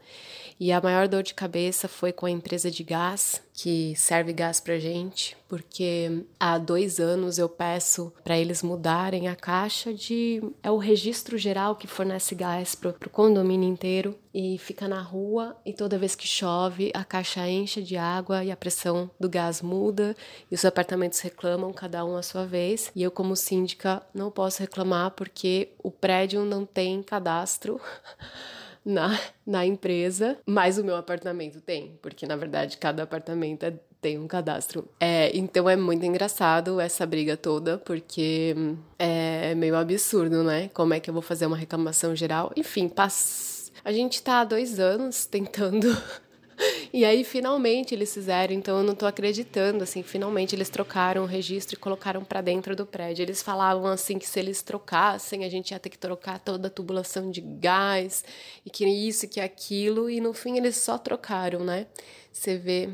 E 0.58 0.72
a 0.72 0.80
maior 0.80 1.08
dor 1.08 1.22
de 1.22 1.34
cabeça 1.34 1.88
foi 1.88 2.12
com 2.12 2.26
a 2.26 2.30
empresa 2.30 2.70
de 2.70 2.82
gás, 2.82 3.42
que 3.62 3.94
serve 3.94 4.32
gás 4.32 4.58
pra 4.58 4.78
gente, 4.78 5.36
porque 5.46 6.24
há 6.38 6.56
dois 6.56 6.98
anos 6.98 7.36
eu 7.36 7.46
peço 7.46 8.10
para 8.24 8.38
eles 8.38 8.62
mudarem 8.62 9.28
a 9.28 9.36
caixa 9.36 9.92
de. 9.92 10.42
É 10.62 10.70
o 10.70 10.78
registro 10.78 11.36
geral 11.36 11.76
que 11.76 11.86
fornece 11.86 12.34
gás 12.34 12.74
pro, 12.74 12.94
pro 12.94 13.10
condomínio 13.10 13.68
inteiro 13.68 14.18
e 14.32 14.56
fica 14.56 14.88
na 14.88 15.02
rua 15.02 15.54
e 15.66 15.74
toda 15.74 15.98
vez 15.98 16.14
que 16.14 16.26
chove 16.26 16.90
a 16.94 17.04
caixa 17.04 17.46
enche 17.50 17.82
de 17.82 17.98
água 17.98 18.42
e 18.42 18.50
a 18.50 18.56
pressão 18.56 19.10
do 19.20 19.28
gás 19.28 19.60
muda 19.60 20.16
e 20.50 20.54
os 20.54 20.64
apartamentos 20.64 21.20
reclamam 21.20 21.70
cada 21.70 22.02
um 22.02 22.16
à 22.16 22.22
sua 22.22 22.46
vez 22.46 22.90
e 22.96 23.02
eu 23.02 23.10
como 23.10 23.36
síndica 23.36 24.02
não 24.14 24.30
posso 24.30 24.60
reclamar 24.60 25.10
porque 25.10 25.72
o 25.82 25.90
prédio 25.90 26.46
não 26.46 26.64
tem 26.64 27.02
cadastro 27.02 27.78
na, 28.84 29.18
na 29.46 29.64
empresa, 29.64 30.38
mas 30.46 30.78
o 30.78 30.84
meu 30.84 30.96
apartamento 30.96 31.60
tem, 31.60 31.98
porque 32.00 32.26
na 32.26 32.36
verdade 32.36 32.78
cada 32.78 33.02
apartamento 33.02 33.64
é, 33.64 33.74
tem 34.00 34.18
um 34.18 34.26
cadastro. 34.26 34.88
É, 34.98 35.36
então 35.36 35.68
é 35.68 35.76
muito 35.76 36.04
engraçado 36.04 36.80
essa 36.80 37.04
briga 37.04 37.36
toda, 37.36 37.78
porque 37.78 38.54
é 38.98 39.54
meio 39.54 39.76
absurdo, 39.76 40.42
né? 40.42 40.70
Como 40.72 40.94
é 40.94 41.00
que 41.00 41.10
eu 41.10 41.14
vou 41.14 41.22
fazer 41.22 41.46
uma 41.46 41.56
reclamação 41.56 42.16
geral? 42.16 42.52
Enfim, 42.56 42.88
pass... 42.88 43.70
a 43.84 43.92
gente 43.92 44.22
tá 44.22 44.40
há 44.40 44.44
dois 44.44 44.80
anos 44.80 45.26
tentando. 45.26 45.88
E 46.92 47.04
aí, 47.04 47.24
finalmente, 47.24 47.94
eles 47.94 48.12
fizeram, 48.12 48.52
então 48.52 48.78
eu 48.78 48.84
não 48.84 48.94
tô 48.94 49.06
acreditando, 49.06 49.84
assim, 49.84 50.02
finalmente 50.02 50.54
eles 50.54 50.68
trocaram 50.68 51.22
o 51.22 51.26
registro 51.26 51.76
e 51.76 51.78
colocaram 51.78 52.24
para 52.24 52.40
dentro 52.40 52.74
do 52.74 52.84
prédio. 52.84 53.22
Eles 53.22 53.42
falavam, 53.42 53.86
assim, 53.86 54.18
que 54.18 54.26
se 54.26 54.38
eles 54.38 54.62
trocassem, 54.62 55.44
a 55.44 55.48
gente 55.48 55.70
ia 55.70 55.78
ter 55.78 55.88
que 55.88 55.98
trocar 55.98 56.38
toda 56.38 56.68
a 56.68 56.70
tubulação 56.70 57.30
de 57.30 57.40
gás, 57.40 58.24
e 58.64 58.70
que 58.70 58.84
isso, 58.86 59.28
que 59.28 59.40
aquilo, 59.40 60.10
e 60.10 60.20
no 60.20 60.32
fim 60.32 60.56
eles 60.56 60.76
só 60.76 60.98
trocaram, 60.98 61.64
né? 61.64 61.86
Você 62.32 62.56
vê 62.56 62.88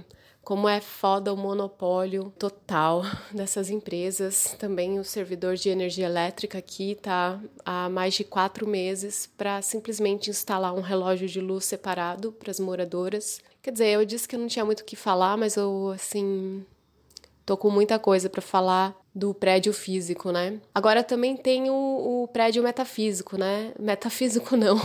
como 0.47 0.69
é 0.69 0.81
foda 0.81 1.35
o 1.35 1.37
monopólio 1.37 2.33
total 2.39 3.03
dessas 3.35 3.69
empresas. 3.69 4.55
Também 4.61 5.01
o 5.01 5.05
servidor 5.05 5.57
de 5.57 5.71
energia 5.71 6.07
elétrica 6.07 6.59
aqui 6.59 6.93
está 6.93 7.41
há 7.65 7.89
mais 7.89 8.15
de 8.15 8.23
quatro 8.23 8.65
meses 8.65 9.29
para 9.37 9.61
simplesmente 9.61 10.31
instalar 10.31 10.73
um 10.73 10.81
relógio 10.81 11.27
de 11.27 11.41
luz 11.41 11.65
separado 11.65 12.31
para 12.31 12.53
as 12.53 12.61
moradoras. 12.61 13.41
Quer 13.61 13.73
dizer, 13.73 13.89
eu 13.89 14.05
disse 14.05 14.29
que 14.29 14.37
não 14.37 14.47
tinha 14.47 14.65
muito 14.65 14.83
o 14.83 14.85
que 14.85 14.95
falar, 14.95 15.37
mas 15.37 15.57
eu, 15.57 15.91
assim, 15.93 16.65
tô 17.45 17.57
com 17.57 17.69
muita 17.69 17.99
coisa 17.99 18.31
para 18.31 18.41
falar 18.41 18.97
do 19.13 19.35
prédio 19.35 19.73
físico, 19.73 20.31
né? 20.31 20.61
Agora 20.73 21.03
também 21.03 21.37
tem 21.37 21.69
o, 21.71 22.23
o 22.23 22.29
prédio 22.29 22.63
metafísico, 22.63 23.37
né? 23.37 23.73
Metafísico 23.81 24.55
não. 24.57 24.79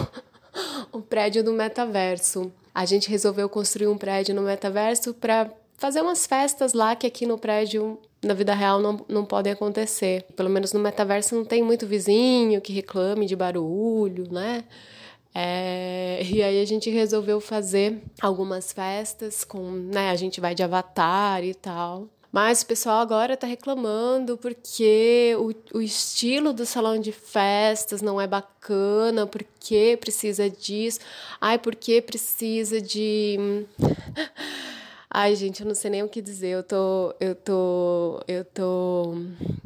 O 0.91 0.99
prédio 1.03 1.43
do 1.43 1.53
metaverso. 1.53 2.51
A 2.73 2.85
gente 2.85 3.09
resolveu 3.09 3.49
construir 3.49 3.87
um 3.87 3.97
prédio 3.97 4.33
no 4.33 4.41
metaverso 4.41 5.13
para 5.13 5.51
fazer 5.77 6.01
umas 6.01 6.25
festas 6.25 6.73
lá 6.73 6.95
que 6.95 7.07
aqui 7.07 7.25
no 7.25 7.37
prédio, 7.37 7.99
na 8.23 8.33
vida 8.33 8.53
real, 8.53 8.79
não, 8.79 9.05
não 9.09 9.25
podem 9.25 9.51
acontecer. 9.53 10.23
Pelo 10.35 10.49
menos 10.49 10.71
no 10.71 10.79
metaverso 10.79 11.35
não 11.35 11.43
tem 11.43 11.63
muito 11.63 11.87
vizinho 11.87 12.61
que 12.61 12.71
reclame 12.71 13.25
de 13.25 13.35
barulho, 13.35 14.31
né? 14.31 14.63
É, 15.33 16.21
e 16.23 16.43
aí 16.43 16.61
a 16.61 16.65
gente 16.65 16.89
resolveu 16.89 17.39
fazer 17.39 18.01
algumas 18.21 18.71
festas 18.71 19.43
com, 19.43 19.71
né, 19.71 20.09
a 20.09 20.15
gente 20.15 20.41
vai 20.41 20.53
de 20.53 20.61
avatar 20.61 21.43
e 21.43 21.53
tal. 21.53 22.07
Mas 22.31 22.61
o 22.61 22.65
pessoal 22.65 22.99
agora 22.99 23.35
tá 23.35 23.45
reclamando 23.45 24.37
porque 24.37 25.35
o, 25.37 25.77
o 25.77 25.81
estilo 25.81 26.53
do 26.53 26.65
salão 26.65 26.97
de 26.97 27.11
festas 27.11 28.01
não 28.01 28.21
é 28.21 28.25
bacana, 28.25 29.27
porque 29.27 29.97
precisa 29.99 30.49
disso. 30.49 30.99
Ai, 31.41 31.59
porque 31.59 32.01
precisa 32.01 32.81
de. 32.81 33.65
Ai, 35.13 35.35
gente, 35.35 35.61
eu 35.61 35.67
não 35.67 35.75
sei 35.75 35.91
nem 35.91 36.03
o 36.03 36.07
que 36.07 36.21
dizer. 36.21 36.47
Eu 36.51 36.63
tô. 36.63 37.13
Eu 37.19 37.35
tô. 37.35 38.23
Eu 38.27 38.45
tô 38.45 39.13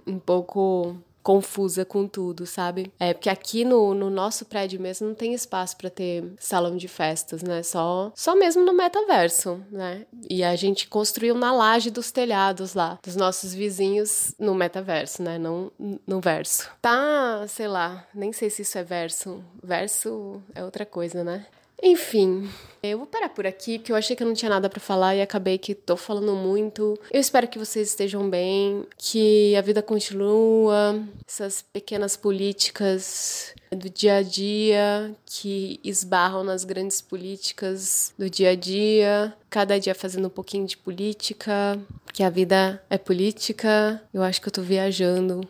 um 0.08 0.18
pouco 0.18 0.98
confusa 1.26 1.84
com 1.84 2.08
tudo, 2.08 2.46
sabe? 2.46 2.94
É 3.00 3.12
porque 3.12 3.32
aqui 3.32 3.66
no, 3.66 3.96
no 3.96 4.12
nosso 4.12 4.46
prédio 4.46 4.80
mesmo 4.80 5.08
não 5.08 5.16
tem 5.16 5.34
espaço 5.34 5.76
para 5.76 5.90
ter 5.90 6.24
salão 6.40 6.78
de 6.78 6.88
festas, 6.88 7.42
né? 7.42 7.64
Só 7.64 8.12
só 8.14 8.36
mesmo 8.36 8.64
no 8.64 8.72
metaverso, 8.72 9.60
né? 9.72 10.06
E 10.30 10.44
a 10.44 10.56
gente 10.56 10.88
construiu 10.88 11.34
na 11.34 11.52
laje 11.52 11.90
dos 11.90 12.12
telhados 12.12 12.76
lá, 12.76 13.00
dos 13.04 13.16
nossos 13.16 13.56
vizinhos 13.56 14.36
no 14.38 14.54
metaverso, 14.54 15.24
né? 15.24 15.40
Não 15.40 15.72
no 16.06 16.22
verso. 16.22 16.70
Tá, 16.80 17.44
sei 17.48 17.68
lá, 17.68 18.06
nem 18.14 18.32
sei 18.32 18.52
se 18.52 18.62
isso 18.62 18.78
é 18.78 18.84
verso. 18.84 19.44
Verso 19.64 20.44
é 20.54 20.64
outra 20.64 20.86
coisa, 20.86 21.24
né? 21.24 21.48
Enfim, 21.82 22.50
eu 22.82 22.98
vou 23.00 23.08
parar 23.08 23.30
por 23.30 23.46
aqui, 23.46 23.80
porque 23.80 23.92
eu 23.92 23.96
achei 23.96 24.16
que 24.16 24.24
eu 24.24 24.28
não 24.28 24.34
tinha 24.34 24.50
nada 24.50 24.70
para 24.70 24.80
falar 24.80 25.16
e 25.16 25.22
acabei 25.22 25.58
que 25.58 25.74
tô 25.74 25.98
falando 25.98 26.36
muito. 26.36 27.00
Eu 27.12 27.20
espero 27.20 27.48
que 27.48 27.60
vocês 27.60 27.90
estejam 27.90 28.30
bem, 28.30 28.86
que 28.98 29.56
a 29.56 29.62
vida 29.62 29.82
continua, 29.82 31.04
essas 31.28 31.62
pequenas 31.62 32.16
políticas 32.16 33.54
do 33.72 33.90
dia 33.90 34.18
a 34.18 34.22
dia 34.22 35.16
que 35.26 35.80
esbarram 35.84 36.44
nas 36.44 36.64
grandes 36.64 37.02
políticas 37.02 38.14
do 38.18 38.30
dia 38.30 38.52
a 38.52 38.56
dia, 38.56 39.34
cada 39.50 39.80
dia 39.80 39.96
fazendo 39.96 40.28
um 40.28 40.30
pouquinho 40.30 40.66
de 40.66 40.78
política, 40.78 41.80
que 42.14 42.24
a 42.24 42.30
vida 42.30 42.82
é 42.90 42.98
política. 42.98 44.02
Eu 44.14 44.24
acho 44.24 44.42
que 44.42 44.48
eu 44.48 44.54
tô 44.54 44.62
viajando. 44.62 45.42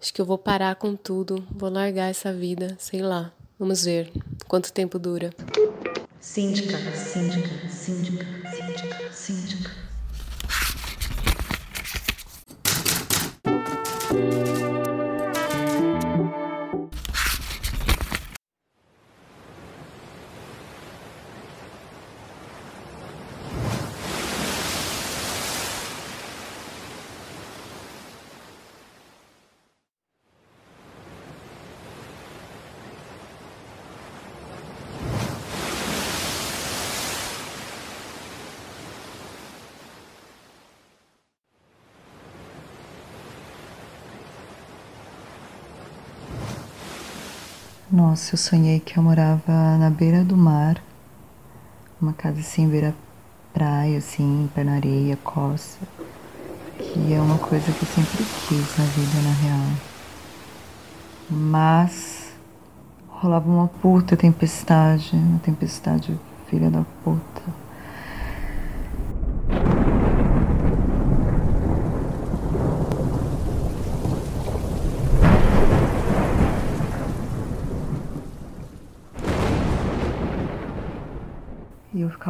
Acho 0.00 0.14
que 0.14 0.20
eu 0.20 0.24
vou 0.24 0.38
parar 0.38 0.74
com 0.76 0.96
tudo, 0.96 1.46
vou 1.54 1.68
largar 1.68 2.08
essa 2.08 2.32
vida, 2.32 2.74
sei 2.78 3.02
lá. 3.02 3.32
Vamos 3.60 3.84
ver 3.84 4.10
quanto 4.48 4.72
tempo 4.72 4.98
dura. 4.98 5.34
Síndica, 6.18 6.78
síndica, 6.96 7.68
síndica, 7.68 8.24
síndica, 9.12 9.12
síndica. 9.12 9.70
Nossa, 48.02 48.34
eu 48.34 48.38
sonhei 48.38 48.80
que 48.80 48.96
eu 48.96 49.02
morava 49.02 49.76
na 49.78 49.90
beira 49.90 50.24
do 50.24 50.34
mar, 50.34 50.82
uma 52.00 52.14
casa 52.14 52.40
assim, 52.40 52.66
beira 52.66 52.94
praia, 53.52 53.98
assim, 53.98 54.48
pé 54.54 54.64
na 54.64 54.76
areia, 54.76 55.18
costa, 55.22 55.86
que 56.78 57.12
é 57.12 57.20
uma 57.20 57.36
coisa 57.36 57.70
que 57.70 57.82
eu 57.82 57.88
sempre 57.88 58.24
quis 58.48 58.78
na 58.78 58.84
vida, 58.86 59.20
na 59.22 59.34
real. 59.34 59.76
Mas 61.28 62.32
rolava 63.06 63.46
uma 63.50 63.68
puta 63.68 64.16
tempestade, 64.16 65.14
uma 65.14 65.38
tempestade 65.40 66.18
filha 66.48 66.70
da 66.70 66.82
puta. 67.04 67.42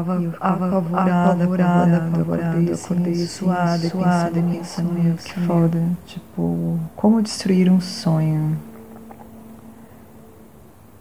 Eu 0.01 0.05
ficava, 0.05 0.23
eu 0.23 0.33
ficava 0.33 0.67
apavorada, 0.67 1.33
apavorada, 1.33 1.97
apavorada, 1.99 2.75
acordei 2.75 3.27
suada, 3.27 3.89
suada, 3.89 4.39
e 4.39 4.43
pensando, 4.43 4.93
meu, 4.93 5.15
que 5.15 5.41
foda. 5.41 5.83
Tipo, 6.07 6.81
como 6.97 7.23
destruir 7.23 7.71
um 7.71 7.81
sonho? 7.81 8.57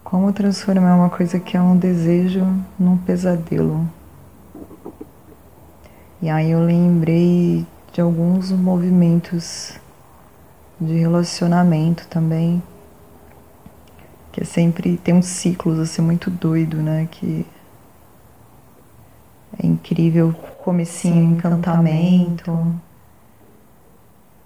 Como 0.04 0.32
transformar 0.32 0.96
uma 0.96 1.08
coisa 1.08 1.40
que 1.40 1.56
é 1.56 1.62
um 1.62 1.76
desejo 1.76 2.46
num 2.78 2.96
pesadelo? 2.98 3.88
E 6.20 6.28
aí 6.28 6.50
eu 6.50 6.60
lembrei 6.60 7.66
de 7.92 8.00
alguns 8.00 8.50
movimentos 8.50 9.72
de 10.78 10.98
relacionamento 10.98 12.06
também, 12.08 12.62
que 14.32 14.42
é 14.42 14.44
sempre 14.44 14.96
tem 14.98 15.14
uns 15.14 15.26
ciclos 15.26 15.78
assim 15.78 16.02
muito 16.02 16.30
doido, 16.30 16.76
né, 16.78 17.08
que 17.10 17.46
é 19.58 19.66
incrível, 19.66 20.32
comecinho, 20.62 21.32
encantamento, 21.32 22.52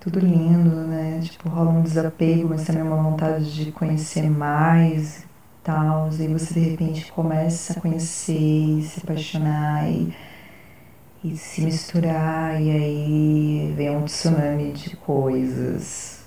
tudo 0.01 0.19
lindo, 0.19 0.75
né? 0.87 1.21
Tipo, 1.23 1.49
rola 1.49 1.71
um 1.71 1.83
desapego, 1.83 2.49
mas 2.51 2.64
também 2.64 2.83
uma 2.83 3.03
vontade 3.03 3.55
de 3.55 3.73
conhecer 3.73 4.29
mais 4.31 5.21
e 5.21 5.25
tal. 5.62 6.09
E 6.12 6.29
você 6.29 6.55
de 6.55 6.61
repente 6.61 7.12
começa 7.12 7.79
a 7.79 7.81
conhecer 7.81 8.33
e 8.33 8.83
se 8.83 9.01
apaixonar 9.03 9.88
e, 9.90 10.14
e 11.23 11.37
se 11.37 11.62
misturar, 11.62 12.61
e 12.61 12.71
aí 12.71 13.75
vem 13.77 13.97
um 13.97 14.05
tsunami 14.05 14.73
de 14.73 14.97
coisas. 14.97 16.23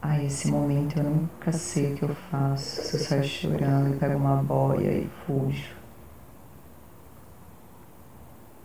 Ai, 0.00 0.26
esse 0.26 0.48
momento 0.48 0.98
eu 0.98 1.04
nunca 1.04 1.52
sei 1.52 1.92
o 1.92 1.96
que 1.96 2.02
eu 2.02 2.14
faço. 2.30 2.82
Se 2.82 2.96
eu 2.96 3.00
saio 3.00 3.24
chorando 3.24 3.94
e 3.94 3.98
pego 3.98 4.16
uma 4.18 4.36
boia 4.36 4.90
e 4.90 5.08
fujo 5.26 5.83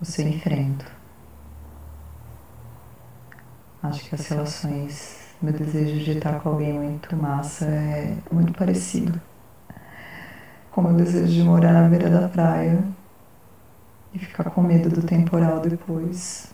você 0.01 0.23
enfrenta. 0.23 0.85
Acho 3.83 4.03
que 4.07 4.15
as 4.15 4.27
relações, 4.27 5.19
meu 5.41 5.53
desejo 5.53 6.03
de 6.03 6.11
estar 6.11 6.39
com 6.39 6.49
alguém 6.49 6.73
muito 6.73 7.15
massa 7.15 7.65
é 7.65 8.17
muito 8.31 8.53
parecido. 8.53 9.19
Com 10.71 10.81
o 10.81 10.83
meu 10.85 10.93
desejo 10.95 11.31
de 11.31 11.43
morar 11.43 11.73
na 11.73 11.87
beira 11.87 12.09
da 12.09 12.27
praia 12.27 12.83
e 14.13 14.19
ficar 14.19 14.49
com 14.51 14.61
medo 14.61 14.89
do 14.89 15.01
temporal 15.01 15.59
depois. 15.61 16.53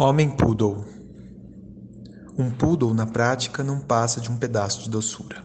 Homem 0.00 0.30
Poodle. 0.30 0.84
Um 2.38 2.52
poodle, 2.52 2.94
na 2.94 3.04
prática, 3.04 3.64
não 3.64 3.80
passa 3.80 4.20
de 4.20 4.30
um 4.30 4.36
pedaço 4.36 4.84
de 4.84 4.88
doçura. 4.88 5.42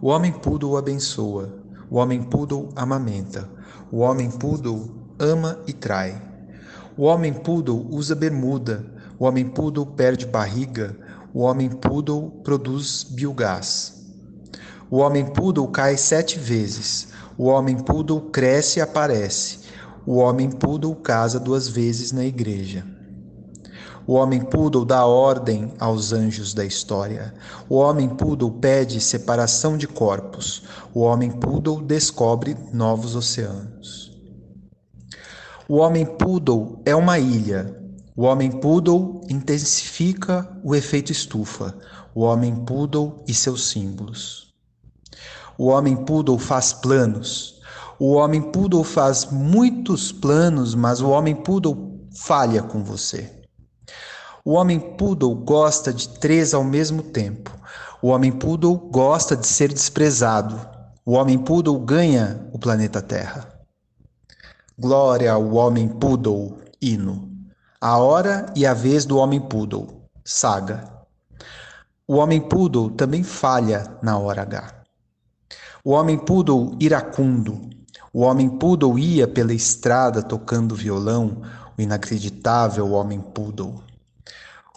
O 0.00 0.08
homem 0.08 0.32
poodle 0.32 0.76
abençoa, 0.76 1.56
o 1.88 1.98
homem 1.98 2.20
poodle 2.20 2.70
amamenta, 2.74 3.48
o 3.92 3.98
homem 3.98 4.28
poodle 4.28 4.90
ama 5.20 5.60
e 5.68 5.72
trai. 5.72 6.20
O 6.96 7.04
homem 7.04 7.32
poodle 7.32 7.86
usa 7.88 8.16
bermuda, 8.16 8.92
o 9.20 9.24
homem 9.24 9.48
poodle 9.48 9.86
perde 9.86 10.26
barriga, 10.26 10.98
o 11.32 11.42
homem 11.42 11.70
poodle 11.70 12.40
produz 12.42 13.04
biogás. 13.04 14.04
O 14.90 14.96
homem 14.96 15.26
poodle 15.26 15.68
cai 15.68 15.96
sete 15.96 16.40
vezes, 16.40 17.06
o 17.38 17.44
homem 17.44 17.76
poodle 17.76 18.30
cresce 18.32 18.80
e 18.80 18.82
aparece, 18.82 19.61
o 20.04 20.16
homem 20.16 20.50
poodle 20.50 20.96
casa 20.96 21.38
duas 21.38 21.68
vezes 21.68 22.12
na 22.12 22.24
igreja. 22.24 22.84
O 24.04 24.14
homem 24.14 24.40
poodle 24.40 24.84
dá 24.84 25.06
ordem 25.06 25.74
aos 25.78 26.12
anjos 26.12 26.52
da 26.52 26.64
história. 26.64 27.32
O 27.68 27.76
homem 27.76 28.08
poodle 28.08 28.50
pede 28.50 29.00
separação 29.00 29.76
de 29.76 29.86
corpos. 29.86 30.64
O 30.92 31.00
homem 31.00 31.30
poodle 31.30 31.80
descobre 31.80 32.56
novos 32.72 33.14
oceanos. 33.14 34.10
O 35.68 35.76
homem 35.76 36.04
poodle 36.04 36.82
é 36.84 36.96
uma 36.96 37.18
ilha. 37.20 37.80
O 38.16 38.24
homem 38.24 38.50
poodle 38.50 39.20
intensifica 39.30 40.50
o 40.64 40.74
efeito 40.74 41.12
estufa. 41.12 41.72
O 42.12 42.22
homem 42.22 42.56
poodle 42.64 43.22
e 43.28 43.32
seus 43.32 43.68
símbolos. 43.68 44.52
O 45.56 45.66
homem 45.66 45.96
poodle 46.04 46.38
faz 46.38 46.72
planos. 46.72 47.61
O 48.04 48.14
homem 48.14 48.42
poodle 48.42 48.82
faz 48.82 49.26
muitos 49.26 50.10
planos, 50.10 50.74
mas 50.74 51.00
o 51.00 51.08
homem 51.08 51.36
poodle 51.36 52.00
falha 52.18 52.60
com 52.60 52.82
você. 52.82 53.30
O 54.44 54.54
homem 54.54 54.80
poodle 54.80 55.36
gosta 55.36 55.92
de 55.92 56.08
três 56.08 56.52
ao 56.52 56.64
mesmo 56.64 57.04
tempo. 57.04 57.56
O 58.02 58.08
homem 58.08 58.32
poodle 58.32 58.76
gosta 58.76 59.36
de 59.36 59.46
ser 59.46 59.72
desprezado. 59.72 60.68
O 61.06 61.12
homem 61.12 61.38
poodle 61.38 61.78
ganha 61.78 62.44
o 62.52 62.58
planeta 62.58 63.00
Terra. 63.00 63.48
Glória 64.76 65.30
ao 65.30 65.54
homem 65.54 65.86
poodle, 65.86 66.58
hino. 66.80 67.30
A 67.80 67.98
hora 67.98 68.46
e 68.56 68.66
a 68.66 68.74
vez 68.74 69.04
do 69.04 69.16
homem 69.16 69.40
poodle, 69.40 70.02
saga. 70.24 70.92
O 72.04 72.16
homem 72.16 72.40
poodle 72.40 72.90
também 72.90 73.22
falha 73.22 73.96
na 74.02 74.18
hora 74.18 74.42
H. 74.42 74.82
O 75.84 75.92
homem 75.92 76.18
poodle 76.18 76.76
iracundo, 76.80 77.71
o 78.14 78.20
homem 78.20 78.46
poodle 78.46 78.98
ia 78.98 79.26
pela 79.26 79.54
estrada 79.54 80.22
tocando 80.22 80.74
violão, 80.74 81.40
o 81.78 81.80
inacreditável 81.80 82.90
homem 82.90 83.18
poodle. 83.18 83.82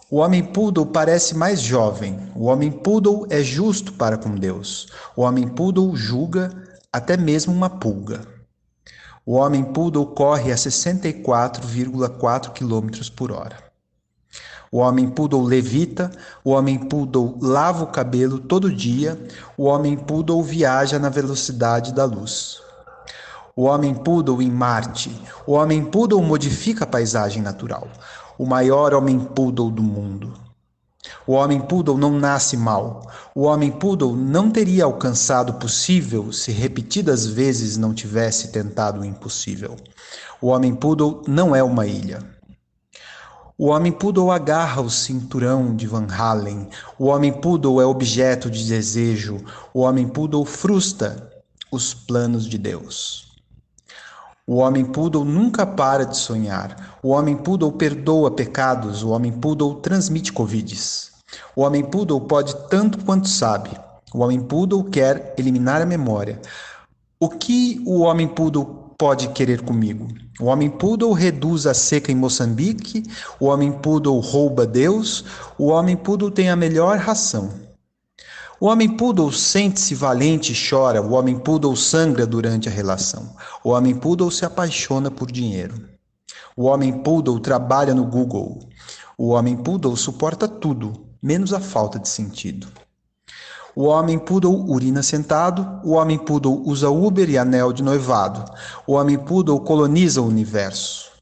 O 0.10 0.20
homem 0.20 0.42
poodle 0.42 0.86
parece 0.86 1.36
mais 1.36 1.60
jovem. 1.60 2.32
O 2.34 2.46
homem 2.46 2.72
poodle 2.72 3.28
é 3.30 3.44
justo 3.44 3.92
para 3.92 4.18
com 4.18 4.34
Deus. 4.34 4.88
O 5.18 5.24
homem 5.24 5.50
poodle 5.50 5.94
julga 5.98 6.50
até 6.94 7.18
mesmo 7.18 7.54
uma 7.54 7.70
pulga. 7.70 8.22
O 9.26 9.34
homem 9.34 9.66
poodle 9.66 10.08
corre 10.08 10.54
a 10.54 10.56
64,4 10.56 12.52
km 12.52 13.10
por 13.18 13.34
hora. 13.34 13.58
O 14.72 14.78
homem 14.78 15.10
poodle 15.10 15.44
levita, 15.44 16.10
o 16.42 16.52
homem 16.52 16.80
poodle 16.80 17.38
lava 17.42 17.84
o 17.84 17.88
cabelo 17.88 18.40
todo 18.40 18.74
dia, 18.74 19.20
o 19.58 19.66
homem 19.66 19.98
poodle 19.98 20.42
viaja 20.42 20.98
na 20.98 21.10
velocidade 21.10 21.94
da 21.94 22.06
luz 22.06 22.64
o 23.56 23.64
homem 23.64 23.94
poodle 23.96 24.42
em 24.42 24.52
Marte. 24.52 25.10
O 25.48 25.54
homem 25.54 25.86
poodle 25.86 26.22
modifica 26.22 26.84
a 26.84 26.88
paisagem 26.88 27.42
natural. 27.42 27.88
O 28.38 28.46
maior 28.46 28.94
homem 28.94 29.18
poodle 29.18 29.72
do 29.72 29.82
mundo. 29.82 30.34
O 31.26 31.34
homem 31.34 31.62
poodle 31.62 31.98
não 31.98 32.12
nasce 32.12 32.58
mal. 32.58 33.10
O 33.34 33.44
homem 33.44 33.72
poodle 33.72 34.14
não 34.14 34.52
teria 34.52 34.84
alcançado 34.84 35.52
o 35.52 35.54
possível 35.54 36.34
se 36.34 36.52
repetidas 36.52 37.26
vezes 37.26 37.78
não 37.78 37.94
tivesse 37.94 38.50
tentado 38.50 39.00
o 39.00 39.06
impossível. 39.06 39.78
O 40.42 40.48
homem 40.48 40.76
poodle 40.76 41.22
não 41.26 41.56
é 41.56 41.64
uma 41.64 41.88
ilha. 41.88 42.20
O 43.58 43.68
homem 43.68 43.94
poodle 43.94 44.32
agarra 44.32 44.82
o 44.82 44.90
cinturão 44.90 45.74
de 45.74 45.88
Van 45.88 46.08
Halen. 46.12 46.68
O 47.00 47.06
homem 47.06 47.32
poodle 47.32 47.80
é 47.80 47.86
objeto 47.86 48.52
de 48.52 48.68
desejo. 48.68 49.38
O 49.74 49.80
homem 49.80 50.10
poodle 50.10 50.44
frustra 50.44 51.32
os 51.72 51.94
planos 51.94 52.46
de 52.46 52.58
Deus. 52.58 53.25
O 54.48 54.58
homem 54.58 54.86
poodle 54.86 55.26
nunca 55.26 55.66
para 55.66 56.06
de 56.06 56.18
sonhar. 56.18 57.00
O 57.02 57.10
homem 57.10 57.36
poodle 57.36 57.72
perdoa 57.72 58.30
pecados. 58.30 59.02
O 59.02 59.10
homem 59.10 59.32
poodle 59.32 59.76
transmite 59.76 60.32
covides. 60.32 61.14
O 61.56 61.64
homem 61.64 61.84
poodle 61.84 62.22
pode 62.22 62.56
tanto 62.70 63.04
quanto 63.04 63.28
sabe. 63.28 63.72
O 64.14 64.20
homem 64.20 64.40
poodle 64.40 64.84
quer 64.84 65.34
eliminar 65.36 65.82
a 65.82 65.86
memória. 65.86 66.40
O 67.20 67.28
que 67.28 67.82
o 67.88 68.02
homem 68.02 68.28
poodle 68.28 68.94
pode 68.96 69.30
querer 69.30 69.64
comigo? 69.64 70.08
O 70.40 70.46
homem 70.46 70.70
poodle 70.70 71.12
reduz 71.12 71.66
a 71.66 71.74
seca 71.74 72.12
em 72.12 72.16
Moçambique. 72.16 73.02
O 73.40 73.48
homem 73.48 73.72
poodle 73.72 74.20
rouba 74.20 74.68
Deus. 74.68 75.26
O 75.58 75.70
homem 75.70 75.98
poodle 75.98 76.30
tem 76.30 76.52
a 76.52 76.56
melhor 76.56 77.00
ração. 77.00 77.65
O 78.58 78.68
homem 78.68 78.88
poodle 78.88 79.34
sente-se 79.34 79.94
valente 79.94 80.54
e 80.54 80.70
chora, 80.70 81.02
o 81.02 81.12
homem 81.12 81.38
poodle 81.38 81.76
sangra 81.76 82.26
durante 82.26 82.70
a 82.70 82.72
relação. 82.72 83.36
O 83.62 83.72
homem 83.72 83.94
poodle 83.94 84.32
se 84.32 84.46
apaixona 84.46 85.12
por 85.12 85.30
dinheiro. 85.30 85.90
O 86.56 86.64
homem 86.64 87.04
poodle 87.04 87.42
trabalha 87.42 87.94
no 87.94 88.06
Google. 88.06 88.70
O 89.18 89.30
homem 89.30 89.58
poodle 89.58 89.98
suporta 89.98 90.48
tudo, 90.48 90.94
menos 91.22 91.52
a 91.52 91.60
falta 91.60 92.00
de 92.00 92.08
sentido. 92.08 92.68
O 93.76 93.88
homem 93.88 94.18
poodle 94.18 94.66
urina 94.70 95.04
sentado, 95.04 95.82
o 95.84 95.92
homem 95.92 96.18
poodle 96.18 96.64
usa 96.66 96.90
Uber 96.90 97.30
e 97.30 97.38
anel 97.38 97.74
de 97.74 97.84
noivado. 97.84 98.50
O 98.88 98.94
homem 98.94 99.18
poodle 99.18 99.60
coloniza 99.60 100.22
o 100.22 100.28
universo. 100.28 101.15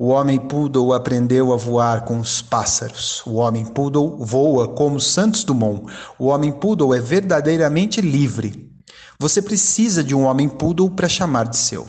O 0.00 0.10
homem 0.10 0.38
poodle 0.38 0.92
aprendeu 0.92 1.52
a 1.52 1.56
voar 1.56 2.04
com 2.04 2.20
os 2.20 2.40
pássaros. 2.40 3.20
O 3.26 3.34
homem 3.34 3.64
poodle 3.64 4.16
voa 4.18 4.68
como 4.68 5.00
Santos 5.00 5.42
Dumont. 5.42 5.92
O 6.16 6.26
homem 6.26 6.52
poodle 6.52 6.94
é 6.94 7.00
verdadeiramente 7.00 8.00
livre. 8.00 8.70
Você 9.18 9.42
precisa 9.42 10.04
de 10.04 10.14
um 10.14 10.22
homem 10.22 10.48
poodle 10.48 10.88
para 10.88 11.08
chamar 11.08 11.48
de 11.48 11.56
seu. 11.56 11.84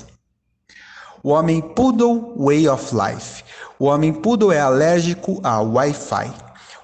O 1.21 1.29
homem 1.29 1.61
poodle 1.61 2.33
way 2.35 2.67
of 2.67 2.95
life. 2.95 3.43
O 3.77 3.85
homem 3.85 4.11
poodle 4.11 4.51
é 4.51 4.59
alérgico 4.59 5.39
a 5.43 5.61
Wi-Fi. 5.61 6.33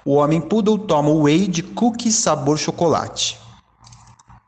O 0.04 0.12
homem 0.12 0.40
poodle 0.40 0.78
toma 0.78 1.10
whey 1.10 1.48
de 1.48 1.60
cookie 1.60 2.12
sabor 2.12 2.56
chocolate. 2.56 3.36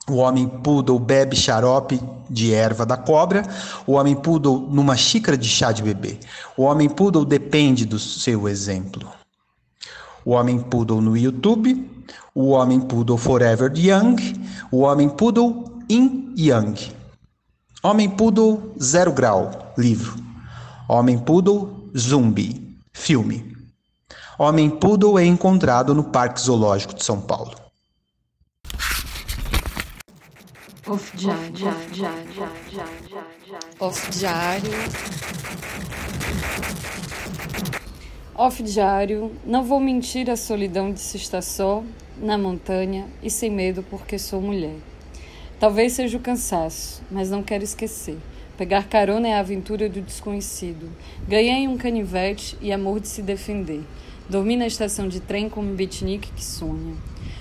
O 0.09 0.16
homem 0.16 0.48
poodle 0.48 0.98
bebe 0.98 1.36
xarope 1.36 2.00
de 2.30 2.54
erva 2.54 2.86
da 2.86 2.96
cobra. 2.96 3.42
O 3.86 3.92
homem 3.92 4.14
poodle 4.14 4.66
numa 4.70 4.96
xícara 4.96 5.36
de 5.36 5.48
chá 5.48 5.70
de 5.70 5.82
bebê. 5.82 6.18
O 6.56 6.62
homem 6.62 6.88
poodle 6.88 7.24
depende 7.24 7.84
do 7.84 7.98
seu 7.98 8.48
exemplo. 8.48 9.06
O 10.24 10.30
homem 10.30 10.59
poodle 10.59 11.00
no 11.02 11.16
YouTube. 11.16 11.90
O 12.34 12.50
homem 12.50 12.80
poodle 12.80 13.18
forever 13.18 13.70
young. 13.76 14.16
O 14.72 14.78
homem 14.80 15.09
poodle 15.11 15.82
in 15.90 16.34
young. 16.36 16.74
Homem 17.82 18.09
poodle 18.09 18.74
zero 18.82 19.12
grau. 19.12 19.72
Livro. 19.76 20.16
Homem 20.88 21.18
poodle 21.18 21.90
zumbi. 21.96 22.78
Filme. 22.94 23.56
Homem 24.38 24.70
poodle 24.70 25.18
é 25.18 25.24
encontrado 25.26 25.94
no 25.94 26.04
Parque 26.04 26.40
Zoológico 26.40 26.94
de 26.94 27.04
São 27.04 27.20
Paulo. 27.20 27.67
Off 30.91 31.14
diário. 31.14 31.66
Off 33.78 34.11
diário. 34.11 34.70
Off 38.34 38.62
diário. 38.62 39.32
Não 39.45 39.64
vou 39.64 39.80
mentir 39.80 40.30
a 40.30 40.36
solidão 40.36 40.91
de 40.91 41.01
se 41.01 41.18
estar 41.18 41.43
só, 41.43 41.84
na 42.16 42.39
montanha 42.39 43.07
e 43.22 43.28
sem 43.28 43.51
medo 43.51 43.84
porque 43.91 44.18
sou 44.18 44.41
mulher. 44.41 44.76
Talvez 45.61 45.93
seja 45.93 46.16
o 46.16 46.20
cansaço, 46.20 47.03
mas 47.11 47.28
não 47.28 47.43
quero 47.43 47.64
esquecer. 47.64 48.16
Pegar 48.57 48.89
carona 48.89 49.28
é 49.28 49.34
a 49.34 49.41
aventura 49.41 49.91
do 49.91 50.01
desconhecido. 50.01 50.91
Ganhei 51.28 51.68
um 51.68 51.76
canivete 51.76 52.57
e 52.62 52.72
amor 52.72 52.99
de 53.01 53.09
se 53.09 53.20
defender. 53.20 53.82
Dormi 54.26 54.57
na 54.57 54.66
estação 54.66 55.07
de 55.07 55.20
trem 55.20 55.51
como 55.51 55.70
um 55.70 55.76
beatnik 55.76 56.32
que 56.32 56.45
sonha. 56.45 56.97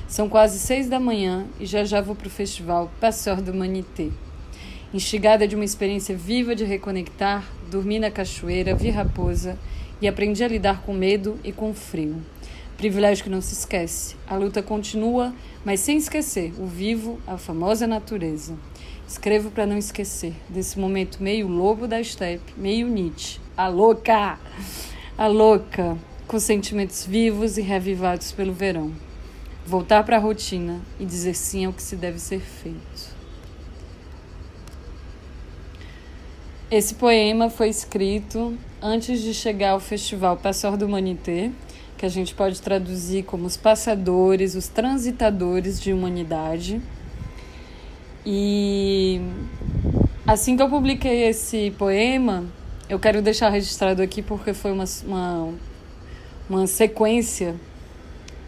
São 0.08 0.30
quase 0.30 0.58
seis 0.58 0.88
da 0.88 1.02
manhã 1.02 1.46
e 1.60 1.66
já 1.66 1.84
já 1.84 2.00
vou 2.00 2.16
para 2.16 2.28
o 2.28 2.32
festival 2.32 2.90
Passeur 2.98 3.42
do 3.42 3.54
Manité. 3.54 4.08
Instigada 4.94 5.46
de 5.46 5.54
uma 5.54 5.66
experiência 5.66 6.16
viva 6.16 6.56
de 6.56 6.64
reconectar, 6.64 7.46
dormi 7.70 8.00
na 8.00 8.10
cachoeira, 8.10 8.74
vi 8.74 8.90
raposa 8.90 9.60
e 10.02 10.08
aprendi 10.08 10.46
a 10.46 10.48
lidar 10.48 10.82
com 10.84 10.94
medo 10.94 11.38
e 11.44 11.52
com 11.52 11.74
frio. 11.74 12.24
Privilégio 12.78 13.26
que 13.26 13.30
não 13.30 13.42
se 13.42 13.54
esquece. 13.54 14.16
A 14.26 14.38
luta 14.38 14.64
continua, 14.64 15.34
mas 15.66 15.82
sem 15.82 15.98
esquecer 15.98 16.54
o 16.58 16.66
vivo, 16.66 17.20
a 17.28 17.38
famosa 17.38 17.86
natureza. 17.86 18.56
Escrevo 19.06 19.52
para 19.52 19.66
não 19.66 19.78
esquecer 19.78 20.34
desse 20.48 20.80
momento 20.80 21.22
meio 21.22 21.50
lobo 21.50 21.86
da 21.86 22.02
steppe, 22.02 22.54
meio 22.56 22.88
Nietzsche. 22.88 23.42
A 23.58 23.68
louca! 23.68 24.40
A 25.18 25.28
louca! 25.28 25.98
Com 26.26 26.40
sentimentos 26.40 27.06
vivos 27.06 27.58
e 27.58 27.62
reavivados 27.62 28.32
pelo 28.32 28.54
verão 28.54 28.94
voltar 29.68 30.02
para 30.04 30.16
a 30.16 30.20
rotina 30.20 30.80
e 30.98 31.06
dizer 31.06 31.34
sim 31.34 31.66
ao 31.66 31.74
que 31.74 31.84
se 31.84 31.98
deve 31.98 32.20
ser 32.20 32.40
feito. 32.40 33.18
Esse 36.72 36.96
poema 36.96 37.50
foi 37.50 37.68
escrito 37.68 38.58
antes 38.82 39.22
de 39.22 39.34
chegar 39.34 39.72
ao 39.72 39.80
festival 39.82 40.38
Passor 40.38 40.78
do 40.78 40.86
Humanité, 40.86 41.52
que 41.98 42.06
a 42.06 42.10
gente 42.10 42.34
pode 42.34 42.62
traduzir 42.62 43.24
como 43.24 43.46
os 43.46 43.58
passadores, 43.58 44.56
os 44.56 44.70
transitadores 44.70 45.82
de 45.82 45.92
humanidade. 45.92 46.82
E 48.26 49.20
assim 50.26 50.56
que 50.56 50.64
eu 50.64 50.70
publiquei 50.70 51.24
esse 51.28 51.72
poema, 51.72 52.46
eu 52.88 53.00
quero 53.00 53.22
deixar 53.22 53.50
registrado 53.50 54.02
aqui 54.02 54.22
porque 54.22 54.54
foi 54.54 54.72
uma, 54.72 54.86
uma, 55.06 55.54
uma 56.50 56.68
sequência 56.68 57.56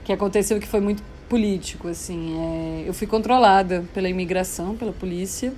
que 0.09 0.13
aconteceu 0.13 0.59
que 0.59 0.65
foi 0.65 0.79
muito 0.79 1.03
político, 1.29 1.87
assim. 1.87 2.35
É, 2.35 2.83
eu 2.87 2.95
fui 2.95 3.05
controlada 3.05 3.85
pela 3.93 4.09
imigração, 4.09 4.75
pela 4.75 4.91
polícia, 4.91 5.53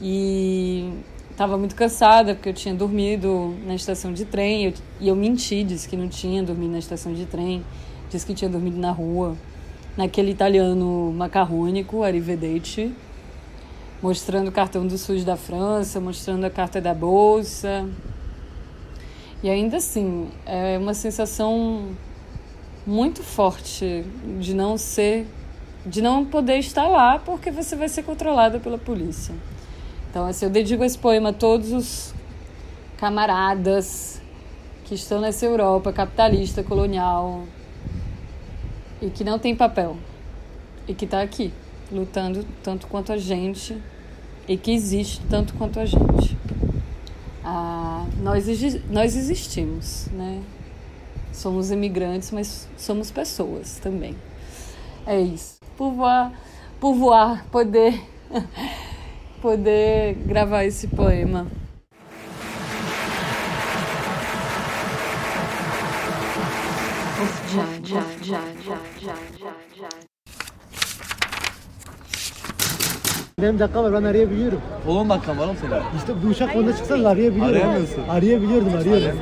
e 0.00 0.90
estava 1.30 1.58
muito 1.58 1.74
cansada 1.74 2.34
porque 2.34 2.48
eu 2.48 2.54
tinha 2.54 2.74
dormido 2.74 3.54
na 3.66 3.74
estação 3.74 4.10
de 4.10 4.24
trem 4.24 4.64
eu, 4.64 4.72
e 4.98 5.08
eu 5.08 5.14
menti, 5.14 5.62
disse 5.64 5.86
que 5.86 5.98
não 5.98 6.08
tinha 6.08 6.42
dormido 6.42 6.72
na 6.72 6.78
estação 6.78 7.12
de 7.12 7.26
trem, 7.26 7.62
disse 8.08 8.24
que 8.24 8.32
tinha 8.32 8.48
dormido 8.48 8.78
na 8.78 8.90
rua, 8.90 9.36
naquele 9.98 10.30
italiano 10.30 11.12
macarrônico, 11.14 12.02
Arrivederci, 12.02 12.90
mostrando 14.00 14.48
o 14.48 14.52
cartão 14.52 14.86
do 14.86 14.96
SUS 14.96 15.26
da 15.26 15.36
França, 15.36 16.00
mostrando 16.00 16.46
a 16.46 16.50
carta 16.50 16.80
da 16.80 16.94
bolsa. 16.94 17.86
E 19.42 19.50
ainda 19.50 19.76
assim, 19.76 20.30
é 20.46 20.78
uma 20.78 20.94
sensação 20.94 21.94
muito 22.86 23.22
forte 23.22 24.04
de 24.40 24.54
não 24.54 24.76
ser, 24.76 25.26
de 25.86 26.02
não 26.02 26.24
poder 26.24 26.58
estar 26.58 26.88
lá 26.88 27.18
porque 27.18 27.50
você 27.50 27.76
vai 27.76 27.88
ser 27.88 28.02
controlada 28.02 28.58
pela 28.58 28.78
polícia. 28.78 29.34
Então, 30.10 30.26
assim, 30.26 30.44
eu 30.44 30.50
dedico 30.50 30.84
esse 30.84 30.98
poema 30.98 31.30
a 31.30 31.32
todos 31.32 31.72
os 31.72 32.14
camaradas 32.98 34.20
que 34.84 34.94
estão 34.94 35.20
nessa 35.20 35.46
Europa 35.46 35.92
capitalista, 35.92 36.62
colonial 36.62 37.44
e 39.00 39.08
que 39.10 39.24
não 39.24 39.38
tem 39.38 39.56
papel 39.56 39.96
e 40.86 40.94
que 40.94 41.04
está 41.04 41.22
aqui 41.22 41.52
lutando 41.90 42.44
tanto 42.62 42.86
quanto 42.86 43.12
a 43.12 43.16
gente 43.16 43.76
e 44.48 44.56
que 44.56 44.72
existe 44.72 45.20
tanto 45.30 45.54
quanto 45.54 45.78
a 45.80 45.86
gente. 45.86 46.36
Ah, 47.44 48.06
nós, 48.18 48.46
nós 48.90 49.16
existimos, 49.16 50.08
né? 50.12 50.42
Somos 51.32 51.70
imigrantes, 51.70 52.30
mas 52.30 52.68
somos 52.76 53.10
pessoas 53.10 53.78
também. 53.78 54.14
É 55.06 55.20
isso. 55.20 55.56
Por 55.76 55.92
voar, 55.92 56.32
por 56.80 56.94
voar 56.94 57.44
poder, 57.50 58.00
poder 59.40 60.14
gravar 60.26 60.64
esse 60.64 60.86
poema. 60.88 61.46
Já, 67.54 67.64
já, 67.84 68.02
já, 68.22 68.40
já, 68.64 68.78
já, 69.00 69.14
já, 69.38 69.54
já. 69.80 69.88
Benim 73.38 73.58
dakika 73.58 73.82
var 73.82 73.92
ben 73.92 74.02
arayabiliyorum. 74.02 74.60
10 74.88 75.08
dakika 75.08 75.38
var 75.38 75.46
mı 75.46 75.54
senin? 75.60 75.72
İşte 75.96 76.12
bu 76.22 76.26
uçak 76.26 76.56
onda 76.56 76.76
çıksa 76.76 76.94
arayabiliyorum. 76.94 77.42
Arayamıyorsun. 77.56 78.08
Arayabiliyordum 78.08 78.74
arıyorum. 78.74 79.18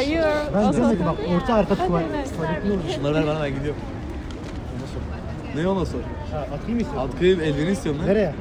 You 0.00 0.24
Ben 0.54 0.72
görmedim 0.72 1.06
bak 1.06 1.16
orta 1.36 1.54
arka 1.54 1.74
tuvalet. 1.74 2.08
Tuvaletli 2.36 2.72
olmuş. 2.72 2.94
Şunları 2.94 3.14
ver 3.14 3.26
bana 3.26 3.42
ben 3.42 3.54
gidiyorum. 3.54 3.80
Ne 5.56 5.68
ona 5.68 5.86
sor? 5.86 5.98
Ha, 6.32 6.38
atayım 6.38 6.74
mı 6.74 6.82
istiyorsun? 6.82 7.08
Atkıyı 7.08 7.36
ellerini 7.40 7.70
istiyorum 7.70 8.00
lan. 8.00 8.08
Nereye? 8.08 8.34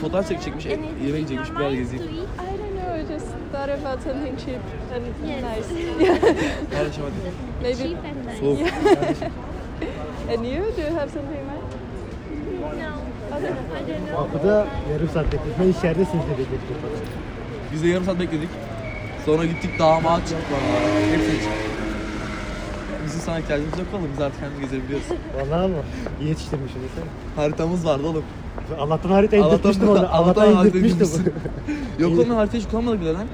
Fotoğraf 0.00 0.28
çekecekmiş, 0.28 0.66
e, 0.66 0.70
yemek 0.70 1.04
yiyecekmiş, 1.06 1.50
biraz 1.58 1.74
gezeyim. 1.74 2.04
I 2.04 2.08
don't 2.08 2.72
know, 2.76 3.00
I 3.00 3.18
just 3.18 3.26
thought 3.52 3.70
about 3.70 4.02
something 4.02 4.38
cheap 4.38 4.60
and 4.94 5.04
nice. 5.26 5.68
Kardeşim 6.76 7.04
hadi. 7.04 7.32
Maybe. 7.62 7.76
Cheap 7.76 7.98
and 8.04 8.26
nice. 8.26 8.40
Soğuk. 8.40 8.58
and 10.32 10.44
you, 10.44 10.64
do 10.76 10.80
you 10.80 10.98
have 10.98 11.10
something 11.10 11.38
in 11.40 11.46
mind? 11.46 11.88
Kapıda 14.16 14.66
yarım 14.92 15.08
saat 15.08 15.26
bekledik. 15.26 15.58
Ben 15.60 15.68
içeridesiniz 15.68 16.26
diye 16.26 16.38
bekledik. 16.38 16.60
Biz 17.72 17.82
de 17.84 17.88
yarım 17.88 18.04
saat 18.04 18.18
bekledik. 18.20 18.48
Sonra 19.28 19.44
gittik 19.44 19.78
damat 19.78 20.20
çıktık. 20.20 20.46
Hepsi 21.12 21.32
çıktı. 21.32 21.48
Bizim 23.06 23.20
sana 23.20 23.38
ihtiyacımız 23.38 23.78
yok 23.78 23.86
oğlum. 23.92 24.08
Biz 24.12 24.22
artık 24.22 24.40
kendimiz 24.40 24.60
gezebiliyoruz. 24.70 25.06
Vallahi 25.36 25.68
mı? 25.68 25.76
İyi 26.20 26.28
yetiştirmişsin 26.28 26.80
desene. 26.82 27.04
Haritamız 27.36 27.84
vardı 27.84 28.06
oğlum. 28.06 28.24
Allah'tan 28.78 29.10
haritayı 29.10 29.42
indirtmiştim 29.42 29.88
orada. 29.88 30.12
Allah'tan 30.12 30.54
haritayı 30.54 30.84
indirtmiştim. 30.84 31.34
Yok 31.98 32.12
oğlum 32.12 32.30
haritayı 32.30 32.62
hiç 32.62 32.70
kullanmadık 32.70 33.00
bile 33.00 33.12
lan. 33.12 33.26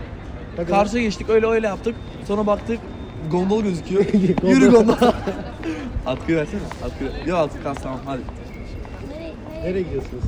Karşıya 0.68 1.02
geçtik 1.02 1.30
öyle 1.30 1.46
öyle 1.46 1.66
yaptık. 1.66 1.94
Sonra 2.28 2.46
baktık 2.46 2.78
gondol 3.30 3.62
gözüküyor. 3.62 4.04
Yürü 4.48 4.70
gondol. 4.70 4.94
Atkıyı 6.06 6.38
versene. 6.38 6.60
Atkıyı. 6.84 7.10
Yok 7.26 7.38
atkı 7.38 7.62
kas 7.62 7.78
tamam 7.82 8.00
hadi. 8.06 8.22
Nereye 9.64 9.82
gidiyorsunuz? 9.82 10.24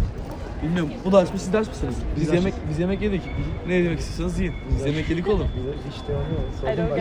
Bilmiyorum. 0.66 0.90
Bu 1.04 1.12
da 1.12 1.18
açmış 1.18 1.42
siz 1.42 1.52
de 1.52 1.58
aç 1.58 1.68
mısınız? 1.68 1.94
Biz 2.16 2.22
Biz 2.22 2.32
yemek 2.34 2.54
biz 2.70 2.78
yemek 2.78 3.02
yedik. 3.02 3.22
Ne 3.66 3.74
yemek 3.74 3.98
istiyorsanız 3.98 4.40
yiyin. 4.40 4.54
Biz 4.78 4.86
yemek 4.86 5.10
yedik 5.10 5.28
oğlum. 5.28 5.48
İşte 5.94 6.12
onu 6.12 6.22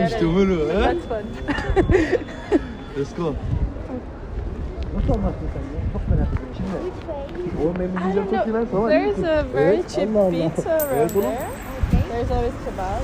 İşte 0.06 0.26
he? 0.68 0.72
That's 0.82 1.04
fun. 1.08 1.16
Let's 2.98 3.14
go. 3.16 3.34
Nasıl 4.96 5.10
anlattın 5.14 5.48
sen 5.54 5.60
ya? 5.60 5.66
Çok 5.92 6.08
merak 6.08 6.28
ediyorum. 6.28 6.54
Şimdi. 6.56 6.70
İngilizcem 7.98 8.24
don't 8.26 8.34
çok 8.34 8.46
iyi 8.46 8.52
lan. 8.52 8.64
know. 8.66 8.70
Sana 8.72 8.88
There's 8.88 9.18
a 9.18 9.44
very 9.54 9.74
Evet, 9.76 9.88
cheap 9.90 10.08
Allah 10.08 10.20
Allah. 10.20 10.30
pizza 10.54 10.70
around 10.70 11.10
there. 11.10 11.38
There's 12.10 12.30
always 12.30 12.54
kebab. 12.64 13.02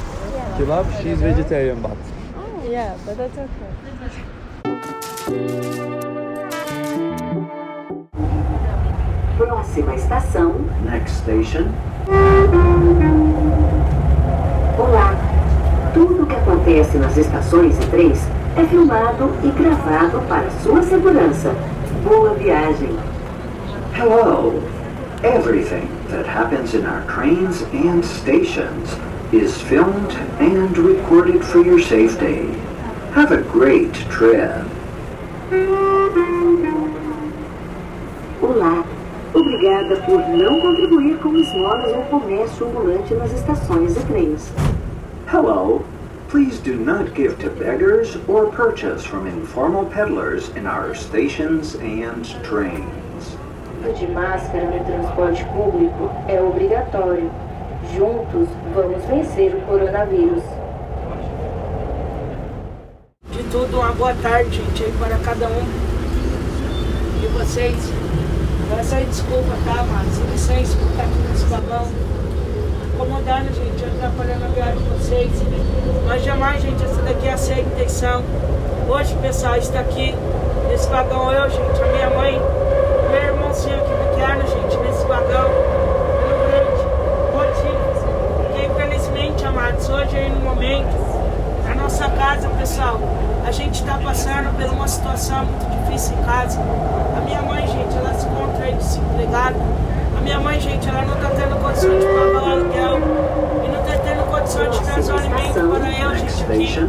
Kebab, 0.59 0.85
she's 1.03 1.23
vegetarian 1.23 1.83
but. 1.83 1.91
Oh, 1.91 1.95
yeah, 2.73 2.95
but 3.07 3.17
that's 3.17 3.39
okay. 3.39 3.49
Próxima 9.47 9.97
estação. 9.97 10.55
Next 10.89 11.17
station. 11.17 11.67
Olá. 14.79 15.17
Tudo 15.93 16.23
o 16.23 16.27
que 16.27 16.37
acontece 16.37 16.97
nas 16.97 17.17
estações 17.17 17.77
e 17.77 17.87
trens 17.89 18.21
é 18.57 18.63
filmado 18.65 19.33
e 19.43 19.51
gravado 19.51 20.21
para 20.29 20.49
sua 20.63 20.81
segurança. 20.83 21.53
Boa 22.05 22.35
viagem. 22.35 22.97
Hello. 23.99 24.63
Everything 25.25 25.89
that 26.11 26.25
happens 26.25 26.75
in 26.75 26.87
our 26.87 27.03
trains 27.09 27.63
and 27.73 28.05
stations 28.05 28.97
is 29.33 29.61
filmed 29.63 30.17
and 30.39 30.79
recorded 30.79 31.43
for 31.45 31.67
your 31.67 31.81
safety. 31.81 32.49
Have 33.17 33.35
a 33.35 33.43
great 33.43 33.93
trip. 34.09 34.65
Olá. 38.41 38.85
Obrigada 39.35 39.97
por 40.03 40.21
não 40.29 40.61
contribuir 40.61 41.17
com 41.17 41.35
esmolas 41.35 41.91
ou 41.97 42.03
comércio 42.05 42.67
ambulante 42.67 43.15
nas 43.15 43.33
estações 43.33 43.97
e 43.97 44.01
trens. 44.01 44.53
Hello. 45.33 45.83
Please 46.29 46.61
do 46.63 46.75
not 46.75 47.15
give 47.15 47.37
to 47.39 47.51
beggars 47.51 48.19
or 48.29 48.47
purchase 48.47 49.05
from 49.05 49.27
informal 49.27 49.87
peddlers 49.87 50.51
in 50.57 50.67
our 50.67 50.95
stations 50.95 51.77
and 51.77 52.25
trains. 52.43 53.37
O 53.87 53.93
de 53.95 54.07
máscara 54.09 54.65
no 54.65 54.85
transporte 54.85 55.45
público 55.47 56.11
é 56.29 56.41
obrigatório. 56.41 57.31
Juntos, 57.95 58.49
vamos 58.75 59.05
vencer 59.07 59.55
o 59.55 59.61
coronavírus. 59.63 60.43
De 63.31 63.43
tudo, 63.51 63.79
uma 63.79 63.93
boa 63.93 64.15
tarde, 64.15 64.57
gente, 64.57 64.85
aí 64.85 64.93
para 64.99 65.17
cada 65.19 65.49
um 65.49 65.65
de 67.21 67.27
vocês. 67.29 68.02
Peço 68.75 68.95
aí 68.95 69.05
desculpa, 69.05 69.53
tá, 69.67 69.85
mas 69.85 70.19
licença 70.33 70.77
por 70.79 70.91
estar 70.91 71.03
aqui 71.03 71.19
nesse 71.29 71.45
vagão. 71.45 71.87
Incomodando, 72.95 73.55
gente, 73.55 73.85
atrapalhando 73.85 74.45
a 74.47 74.49
viagem 74.49 74.79
de 74.79 74.89
vocês. 74.89 75.31
Mas 76.07 76.25
jamais, 76.25 76.63
gente, 76.63 76.83
essa 76.83 77.03
daqui 77.03 77.29
é 77.29 77.33
a 77.33 77.61
intenção. 77.61 78.25
Hoje, 78.89 79.15
pessoal, 79.21 79.57
está 79.57 79.81
aqui 79.81 80.15
nesse 80.69 80.89
vagão 80.89 81.31
eu, 81.33 81.51
gente, 81.51 81.83
a 81.83 81.87
minha 81.87 82.11
mãe, 82.11 82.41
meu 83.11 83.23
irmãozinho 83.23 83.77
aqui 83.77 83.91
pequeno, 83.91 84.43
gente, 84.49 84.77
nesse 84.79 85.07
vagão. 85.07 85.51
Pelo 86.23 86.47
grande 86.49 86.83
motivo. 87.35 87.83
Porque, 88.39 88.67
infelizmente, 88.67 89.45
amados, 89.45 89.89
hoje 89.91 90.17
aí 90.17 90.31
no 90.31 90.41
momento, 90.41 90.97
na 91.69 91.75
nossa 91.75 92.09
casa, 92.09 92.49
pessoal, 92.59 92.99
a 93.45 93.51
gente 93.51 93.81
está 93.81 93.99
passando 93.99 94.55
por 94.57 94.73
uma 94.73 94.89
situação 94.89 95.45
muito 95.45 95.85
difícil 95.85 96.17
em 96.19 96.23
casa. 96.25 96.61
A 97.17 97.21
minha 97.21 97.43
mãe, 97.43 97.67
gente, 97.67 97.97
ela 97.97 98.15
se 98.15 98.27
encontra 98.27 98.65
aí 98.65 98.75
desempregada. 98.75 99.57
A 100.17 100.21
minha 100.21 100.41
mãe, 100.41 100.61
gente, 100.61 100.89
ela 100.89 101.03
não 101.03 101.15
está 101.15 101.31
tendo 101.31 101.61
condição 101.61 101.99
de 101.99 102.07
pagar 102.07 102.43
o 102.43 102.51
aluguel 102.51 102.99
e 103.65 103.69
não 103.69 103.81
está 103.81 103.99
tendo 103.99 104.31
condição 104.31 104.71
de 104.71 104.81
trazer 104.81 105.13
o 105.13 105.17
alimento 105.17 105.53
para 105.53 105.91
eu, 105.91 106.17
gente, 106.17 106.43
aqui. 106.45 106.89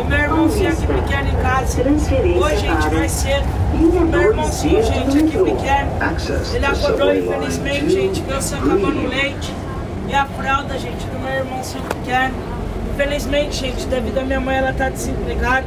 E 0.00 0.04
meu 0.04 0.18
irmãozinho 0.18 0.70
aqui 0.70 0.86
pequeno 0.86 1.28
em 1.28 1.42
casa. 1.42 1.82
Hoje, 1.82 2.56
gente, 2.56 2.94
vai 2.94 3.08
ser 3.08 3.42
meu 3.74 4.22
irmãozinho, 4.22 4.82
gente, 4.82 5.18
aqui 5.18 5.38
pequeno. 5.38 5.90
Ele 6.54 6.66
acordou, 6.66 7.14
infelizmente, 7.14 7.90
gente, 7.90 8.22
se 8.40 8.54
acabando 8.54 9.08
leite 9.08 9.54
e 10.08 10.14
a 10.14 10.26
fralda, 10.26 10.78
gente, 10.78 11.06
do 11.06 11.18
meu 11.18 11.32
irmãozinho 11.32 11.84
pequeno. 11.84 12.34
Infelizmente, 12.92 13.56
gente, 13.56 13.86
devido 13.86 14.18
a 14.18 14.22
minha 14.22 14.40
mãe 14.40 14.56
ela 14.56 14.72
tá 14.72 14.88
desempregada, 14.88 15.64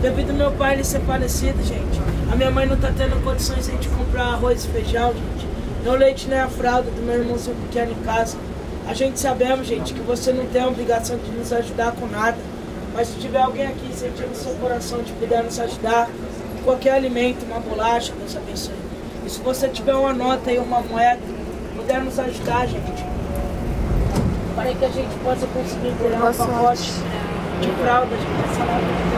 devido 0.00 0.30
ao 0.30 0.36
meu 0.36 0.52
pai 0.52 0.74
ele 0.74 0.84
ser 0.84 1.00
falecido, 1.00 1.62
gente, 1.62 2.00
a 2.30 2.36
minha 2.36 2.50
mãe 2.50 2.66
não 2.66 2.76
tá 2.76 2.92
tendo 2.96 3.22
condições 3.24 3.68
aí 3.68 3.76
de 3.76 3.88
comprar 3.88 4.34
arroz 4.34 4.64
e 4.64 4.68
feijão, 4.68 5.12
gente. 5.12 5.48
Nem 5.82 5.92
o 5.92 5.96
leite 5.96 6.28
nem 6.28 6.38
a 6.38 6.48
fralda 6.48 6.90
do 6.90 7.02
meu 7.02 7.20
irmãozinho 7.20 7.56
pequeno 7.56 7.92
em 7.92 8.04
casa. 8.04 8.36
A 8.86 8.94
gente 8.94 9.18
sabemos, 9.18 9.66
gente, 9.66 9.92
que 9.92 10.00
você 10.00 10.32
não 10.32 10.46
tem 10.46 10.62
a 10.62 10.68
obrigação 10.68 11.16
de 11.18 11.30
nos 11.30 11.52
ajudar 11.52 11.92
com 11.92 12.06
nada. 12.06 12.36
Mas 12.94 13.08
se 13.08 13.18
tiver 13.18 13.40
alguém 13.40 13.66
aqui 13.66 13.92
sentindo 13.92 14.34
seu 14.34 14.54
coração 14.54 15.02
de 15.02 15.12
puder 15.12 15.44
nos 15.44 15.58
ajudar, 15.58 16.08
com 16.56 16.62
qualquer 16.64 16.94
alimento, 16.94 17.44
uma 17.44 17.60
bolacha, 17.60 18.12
Deus 18.18 18.36
abençoe. 18.36 18.74
E 19.24 19.30
se 19.30 19.40
você 19.40 19.68
tiver 19.68 19.94
uma 19.94 20.12
nota 20.12 20.50
aí, 20.50 20.58
uma 20.58 20.80
moeda, 20.80 21.20
puder 21.76 22.02
nos 22.02 22.18
ajudar, 22.18 22.66
gente, 22.66 23.04
para 24.54 24.74
que 24.74 24.84
a 24.84 24.88
gente 24.88 25.14
possa 25.22 25.46
conseguir 25.46 25.94
ter 25.98 26.16
um 26.16 26.32
pacote 26.32 26.92
de 27.60 27.70
fralda, 27.82 28.16
gente, 28.16 29.17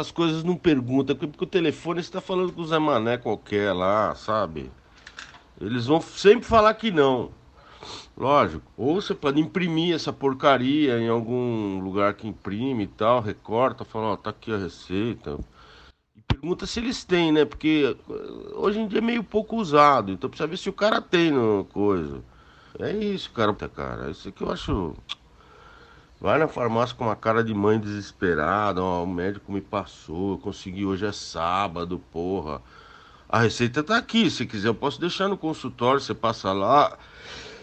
Essas 0.00 0.10
coisas 0.10 0.42
não 0.42 0.56
pergunta, 0.56 1.14
porque 1.14 1.44
o 1.44 1.46
telefone 1.46 2.02
você 2.02 2.10
tá 2.10 2.22
falando 2.22 2.54
com 2.54 2.62
o 2.62 2.66
Zé 2.66 2.78
Mané 2.78 3.18
qualquer 3.18 3.74
lá, 3.74 4.14
sabe? 4.14 4.72
Eles 5.60 5.84
vão 5.84 6.00
sempre 6.00 6.46
falar 6.46 6.72
que 6.72 6.90
não. 6.90 7.32
Lógico. 8.16 8.64
Ou 8.78 8.94
você 8.94 9.14
pode 9.14 9.38
imprimir 9.38 9.94
essa 9.94 10.10
porcaria 10.10 10.98
em 10.98 11.08
algum 11.08 11.80
lugar 11.80 12.14
que 12.14 12.26
imprime 12.26 12.84
e 12.84 12.86
tal, 12.86 13.20
recorta, 13.20 13.84
fala, 13.84 14.12
ó, 14.12 14.16
tá 14.16 14.30
aqui 14.30 14.50
a 14.50 14.56
receita. 14.56 15.38
E 16.16 16.22
pergunta 16.22 16.64
se 16.64 16.80
eles 16.80 17.04
têm, 17.04 17.30
né? 17.30 17.44
Porque 17.44 17.94
eh, 17.94 18.54
hoje 18.54 18.80
em 18.80 18.88
dia 18.88 19.00
é 19.00 19.02
meio 19.02 19.22
pouco 19.22 19.56
usado, 19.56 20.10
então 20.10 20.30
precisa 20.30 20.46
ver 20.46 20.56
se 20.56 20.70
o 20.70 20.72
cara 20.72 21.02
tem 21.02 21.30
no 21.30 21.66
coisa. 21.74 22.22
É 22.78 22.90
isso, 22.90 23.30
cara, 23.32 23.52
cara. 23.52 24.10
Isso 24.10 24.32
que 24.32 24.42
eu 24.42 24.50
acho. 24.50 24.94
Vai 26.20 26.38
na 26.38 26.46
farmácia 26.46 26.94
com 26.94 27.04
uma 27.04 27.16
cara 27.16 27.42
de 27.42 27.54
mãe 27.54 27.80
desesperada, 27.80 28.82
ó, 28.82 29.02
o 29.02 29.06
médico 29.06 29.50
me 29.50 29.60
passou, 29.62 30.32
eu 30.32 30.38
consegui 30.38 30.84
hoje 30.84 31.06
é 31.06 31.12
sábado, 31.12 31.98
porra. 32.12 32.60
A 33.26 33.38
receita 33.38 33.82
tá 33.82 33.96
aqui, 33.96 34.30
se 34.30 34.44
quiser 34.44 34.68
eu 34.68 34.74
posso 34.74 35.00
deixar 35.00 35.28
no 35.28 35.38
consultório, 35.38 35.98
você 35.98 36.12
passa 36.12 36.52
lá, 36.52 36.98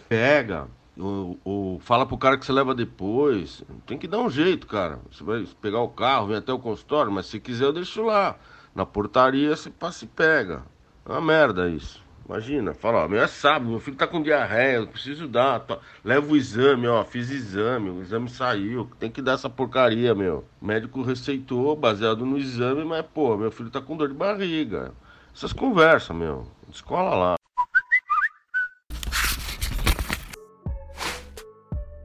pega, 0.10 0.68
ou, 0.98 1.38
ou 1.44 1.80
fala 1.82 2.04
pro 2.04 2.18
cara 2.18 2.36
que 2.36 2.48
você 2.48 2.52
leva 2.52 2.74
depois. 2.74 3.64
Tem 3.86 3.96
que 3.96 4.08
dar 4.08 4.20
um 4.20 4.30
jeito, 4.30 4.66
cara. 4.66 5.00
Você 5.12 5.24
vai 5.24 5.46
pegar 5.62 5.82
o 5.82 5.90
carro, 5.90 6.28
vem 6.28 6.38
até 6.38 6.52
o 6.52 6.58
consultório, 6.58 7.12
mas 7.12 7.28
se 7.28 7.40
quiser 7.40 7.66
eu 7.66 7.74
deixo 7.74 8.02
lá. 8.02 8.36
Na 8.74 8.88
portaria 8.88 9.56
você 9.56 9.70
passa 9.70 10.06
e 10.06 10.08
pega. 10.08 10.64
É 11.06 11.12
uma 11.12 11.22
merda 11.22 11.70
isso. 11.70 12.07
Imagina, 12.28 12.74
fala, 12.74 13.06
ó, 13.06 13.08
meu 13.08 13.22
é 13.22 13.28
sábado, 13.28 13.70
meu 13.70 13.80
filho 13.80 13.96
tá 13.96 14.06
com 14.06 14.22
diarreia, 14.22 14.78
eu 14.78 14.88
preciso 14.88 15.30
dar. 15.30 15.62
to- 15.62 15.80
Leva 16.04 16.30
o 16.30 16.36
exame, 16.36 16.86
ó, 16.86 17.02
fiz 17.06 17.30
exame, 17.32 17.90
o 17.90 18.02
exame 18.02 18.28
saiu, 18.30 18.90
tem 19.00 19.10
que 19.10 19.22
dar 19.22 19.34
essa 19.34 19.50
porcaria, 19.50 20.14
meu. 20.14 20.44
O 20.62 20.66
médico 20.66 21.02
receitou 21.02 21.74
baseado 21.74 22.26
no 22.26 22.38
exame, 22.38 22.84
mas, 22.84 23.06
pô, 23.06 23.38
meu 23.38 23.50
filho 23.50 23.70
tá 23.70 23.80
com 23.80 23.96
dor 23.96 24.10
de 24.10 24.14
barriga. 24.14 24.92
Essas 25.34 25.54
conversas, 25.54 26.14
meu. 26.16 26.46
Escola 26.70 27.16
lá. 27.16 27.36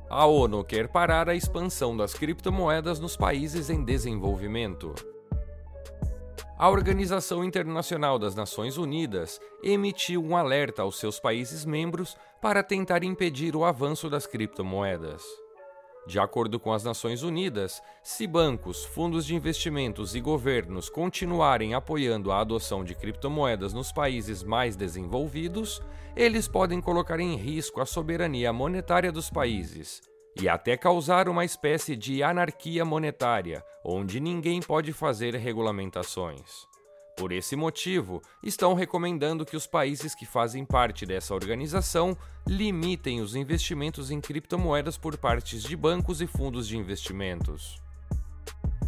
A 0.08 0.26
ONU 0.26 0.62
quer 0.62 0.86
parar 0.88 1.28
a 1.28 1.34
expansão 1.34 1.96
das 1.96 2.14
criptomoedas 2.14 3.00
nos 3.00 3.16
países 3.16 3.70
em 3.70 3.82
desenvolvimento. 3.82 4.94
A 6.62 6.70
Organização 6.70 7.42
Internacional 7.42 8.20
das 8.20 8.36
Nações 8.36 8.78
Unidas 8.78 9.40
emitiu 9.64 10.24
um 10.24 10.36
alerta 10.36 10.82
aos 10.82 10.96
seus 10.96 11.18
países 11.18 11.64
membros 11.64 12.16
para 12.40 12.62
tentar 12.62 13.02
impedir 13.02 13.56
o 13.56 13.64
avanço 13.64 14.08
das 14.08 14.28
criptomoedas. 14.28 15.24
De 16.06 16.20
acordo 16.20 16.60
com 16.60 16.72
as 16.72 16.84
Nações 16.84 17.24
Unidas, 17.24 17.82
se 18.00 18.28
bancos, 18.28 18.84
fundos 18.84 19.26
de 19.26 19.34
investimentos 19.34 20.14
e 20.14 20.20
governos 20.20 20.88
continuarem 20.88 21.74
apoiando 21.74 22.30
a 22.30 22.38
adoção 22.38 22.84
de 22.84 22.94
criptomoedas 22.94 23.72
nos 23.72 23.90
países 23.90 24.44
mais 24.44 24.76
desenvolvidos, 24.76 25.82
eles 26.14 26.46
podem 26.46 26.80
colocar 26.80 27.18
em 27.18 27.34
risco 27.34 27.80
a 27.80 27.84
soberania 27.84 28.52
monetária 28.52 29.10
dos 29.10 29.28
países 29.28 30.11
e 30.40 30.48
até 30.48 30.76
causar 30.76 31.28
uma 31.28 31.44
espécie 31.44 31.96
de 31.96 32.22
anarquia 32.22 32.84
monetária, 32.84 33.64
onde 33.84 34.20
ninguém 34.20 34.60
pode 34.60 34.92
fazer 34.92 35.34
regulamentações. 35.34 36.66
Por 37.16 37.30
esse 37.30 37.54
motivo, 37.54 38.22
estão 38.42 38.74
recomendando 38.74 39.44
que 39.44 39.56
os 39.56 39.66
países 39.66 40.14
que 40.14 40.24
fazem 40.24 40.64
parte 40.64 41.04
dessa 41.04 41.34
organização 41.34 42.16
limitem 42.46 43.20
os 43.20 43.36
investimentos 43.36 44.10
em 44.10 44.20
criptomoedas 44.20 44.96
por 44.96 45.16
partes 45.18 45.62
de 45.62 45.76
bancos 45.76 46.22
e 46.22 46.26
fundos 46.26 46.66
de 46.66 46.76
investimentos. 46.78 47.80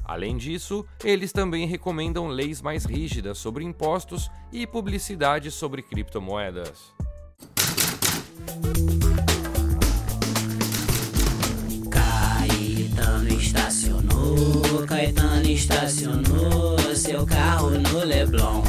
Além 0.04 0.36
disso, 0.36 0.86
eles 1.02 1.32
também 1.32 1.66
recomendam 1.66 2.26
leis 2.26 2.60
mais 2.60 2.84
rígidas 2.84 3.38
sobre 3.38 3.64
impostos 3.64 4.30
e 4.52 4.66
publicidade 4.66 5.50
sobre 5.50 5.82
criptomoedas. 5.82 6.92
Caetano 12.94 13.28
estacionou, 13.28 14.86
Caetano 14.86 15.46
estacionou 15.48 16.78
seu 16.94 17.26
carro 17.26 17.70
no 17.70 18.04
Leblon. 18.04 18.62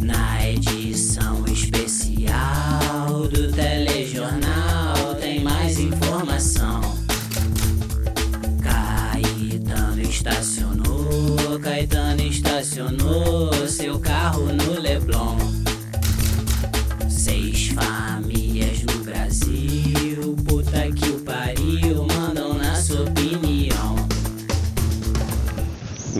Na 0.00 0.48
edição 0.48 1.44
especial 1.46 3.26
do 3.28 3.52
telejornal 3.52 5.16
tem 5.20 5.42
mais 5.42 5.80
informação. 5.80 6.80
Caetano 8.62 10.02
estacionou, 10.02 11.58
Caetano 11.60 12.22
estacionou 12.22 13.68
seu 13.68 13.98
carro 13.98 14.44
no 14.52 14.80
Leblon. 14.80 15.53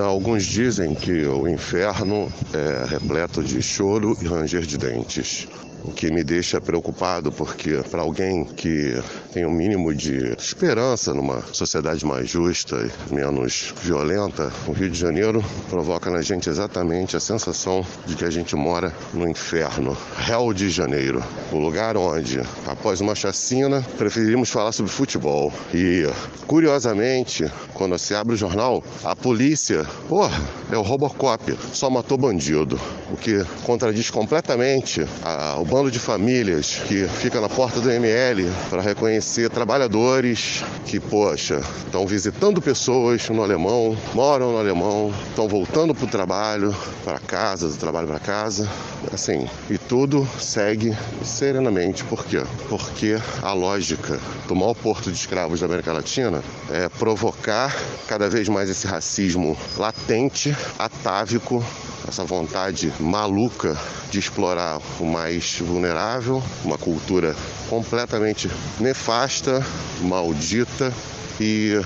Alguns 0.03 0.45
dizem 0.45 0.95
que 0.95 1.25
o 1.27 1.47
inferno 1.47 2.29
é 2.53 2.85
repleto 2.85 3.43
de 3.45 3.63
choro 3.63 4.17
e 4.21 4.27
ranger 4.27 4.63
de 4.63 4.77
dentes. 4.77 5.47
O 5.85 5.93
que 5.93 6.11
me 6.11 6.25
deixa 6.25 6.63
preocupado, 6.63 7.31
porque 7.31 7.83
para 7.91 8.01
alguém 8.01 8.43
que 8.45 8.99
tem 9.35 9.45
o 9.45 9.49
um 9.49 9.53
mínimo 9.53 9.95
de 9.95 10.33
esperança 10.39 11.13
numa 11.13 11.43
sociedade 11.53 12.07
mais 12.07 12.27
justa 12.31 12.77
e 13.11 13.15
menos 13.15 13.75
violenta, 13.83 14.51
o 14.67 14.73
Rio 14.73 14.89
de 14.89 14.99
Janeiro 14.99 15.45
provoca 15.69 16.11
na 16.11 16.23
gente 16.23 16.49
exatamente 16.49 17.19
a 17.19 17.21
sensação 17.21 17.85
de 18.07 18.17
que 18.17 18.25
a 18.25 18.31
gente 18.31 18.57
mora 18.57 18.95
no 19.13 19.29
inferno. 19.29 19.95
Hell 20.27 20.55
de 20.55 20.71
Janeiro, 20.71 21.23
o 21.53 21.59
lugar 21.59 21.99
onde, 21.99 22.41
após 22.67 23.03
uma 23.03 23.15
chacina, 23.15 23.85
preferimos 23.99 24.49
falar 24.49 24.73
sobre 24.73 24.91
futebol. 24.91 25.53
E, 25.75 26.09
curiosamente, 26.47 27.45
quando 27.75 27.99
se 27.99 28.15
abre 28.15 28.35
o 28.35 28.39
jornal, 28.39 28.83
a 29.05 29.15
polícia, 29.15 29.85
porra, 30.09 30.41
é 30.73 30.79
o 30.79 30.83
Robocop, 30.83 31.55
só 31.75 31.91
matou 31.91 32.17
bandido. 32.17 32.81
O 33.13 33.17
que 33.17 33.45
contradiz 33.65 34.11
completamente 34.11 35.07
a, 35.23 35.57
o 35.59 35.74
bando 35.75 35.91
de 35.91 35.99
famílias 35.99 36.77
que 36.87 37.09
fica 37.09 37.41
na 37.41 37.49
porta 37.49 37.81
do 37.81 37.91
ML 37.91 38.49
para 38.71 38.81
reconhecer 38.81 39.51
trabalhadores 39.51 40.63
que, 40.87 41.01
poxa, 41.01 41.61
estão 41.85 42.07
visitando 42.07 42.63
pessoas 42.63 43.29
no 43.29 43.43
alemão, 43.43 43.99
moram 44.15 44.53
no 44.53 44.59
alemão, 44.59 45.13
estão 45.31 45.49
voltando 45.49 45.93
para 45.93 46.05
o 46.05 46.09
trabalho, 46.09 46.77
para 47.05 47.19
casa, 47.19 47.67
do 47.67 47.77
trabalho 47.77 48.07
para 48.07 48.21
casa, 48.21 48.71
assim, 49.13 49.49
e 49.69 49.77
tudo 49.77 50.25
segue 50.39 50.97
serenamente. 51.25 52.05
Por 52.05 52.25
quê? 52.25 52.45
Porque 52.69 53.19
a 53.43 53.53
lógica 53.53 54.21
do 54.47 54.55
maior 54.55 54.75
porto 54.75 55.11
de 55.11 55.19
escravos 55.19 55.59
da 55.59 55.67
América 55.67 55.93
Latina 55.93 56.41
é 56.71 56.89
provocar 56.89 57.77
cada 58.07 58.31
vez 58.31 58.49
mais 58.49 58.71
esse 58.71 58.87
racismo 58.87 59.59
latente, 59.77 60.57
atávico, 60.79 61.65
essa 62.07 62.23
vontade 62.23 62.93
maluca 63.01 63.77
de 64.11 64.19
explorar 64.21 64.79
o 65.01 65.05
mais 65.05 65.61
vulnerável, 65.65 66.43
uma 66.65 66.79
cultura 66.79 67.35
completamente 67.69 68.51
nefasta, 68.79 69.65
maldita 70.03 70.93
e 71.41 71.81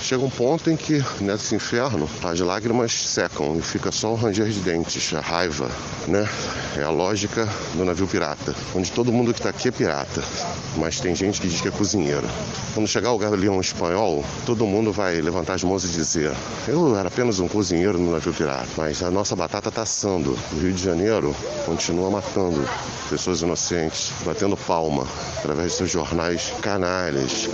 chega 0.00 0.22
um 0.22 0.30
ponto 0.30 0.70
em 0.70 0.76
que 0.76 1.02
nesse 1.20 1.54
inferno 1.54 2.08
as 2.22 2.40
lágrimas 2.40 2.92
secam 2.92 3.56
e 3.58 3.62
fica 3.62 3.90
só 3.90 4.12
o 4.12 4.14
ranger 4.14 4.48
de 4.48 4.60
dentes, 4.60 5.12
a 5.14 5.20
raiva, 5.20 5.70
né? 6.06 6.28
É 6.76 6.82
a 6.82 6.90
lógica 6.90 7.48
do 7.74 7.84
navio 7.84 8.06
pirata, 8.06 8.54
onde 8.74 8.90
todo 8.90 9.12
mundo 9.12 9.32
que 9.32 9.38
está 9.38 9.50
aqui 9.50 9.68
é 9.68 9.70
pirata, 9.70 10.22
mas 10.76 11.00
tem 11.00 11.14
gente 11.14 11.40
que 11.40 11.48
diz 11.48 11.60
que 11.60 11.68
é 11.68 11.70
cozinheiro. 11.70 12.28
Quando 12.74 12.88
chegar 12.88 13.12
o 13.12 13.18
galeão 13.18 13.60
espanhol, 13.60 14.24
todo 14.44 14.66
mundo 14.66 14.92
vai 14.92 15.20
levantar 15.20 15.54
as 15.54 15.62
mãos 15.62 15.84
e 15.84 15.88
dizer: 15.88 16.32
Eu 16.66 16.98
era 16.98 17.08
apenas 17.08 17.38
um 17.38 17.46
cozinheiro 17.46 17.98
no 17.98 18.12
navio 18.12 18.32
pirata, 18.32 18.68
mas 18.76 19.02
a 19.02 19.10
nossa 19.10 19.36
batata 19.36 19.68
está 19.68 19.82
assando. 19.82 20.36
O 20.52 20.58
Rio 20.58 20.72
de 20.72 20.82
Janeiro 20.82 21.34
continua 21.64 22.10
matando 22.10 22.68
pessoas 23.08 23.42
inocentes, 23.42 24.12
batendo 24.24 24.56
palma 24.56 25.06
através 25.38 25.72
de 25.72 25.78
seus 25.78 25.90
jornais 25.90 26.52
canalhas, 26.60 27.48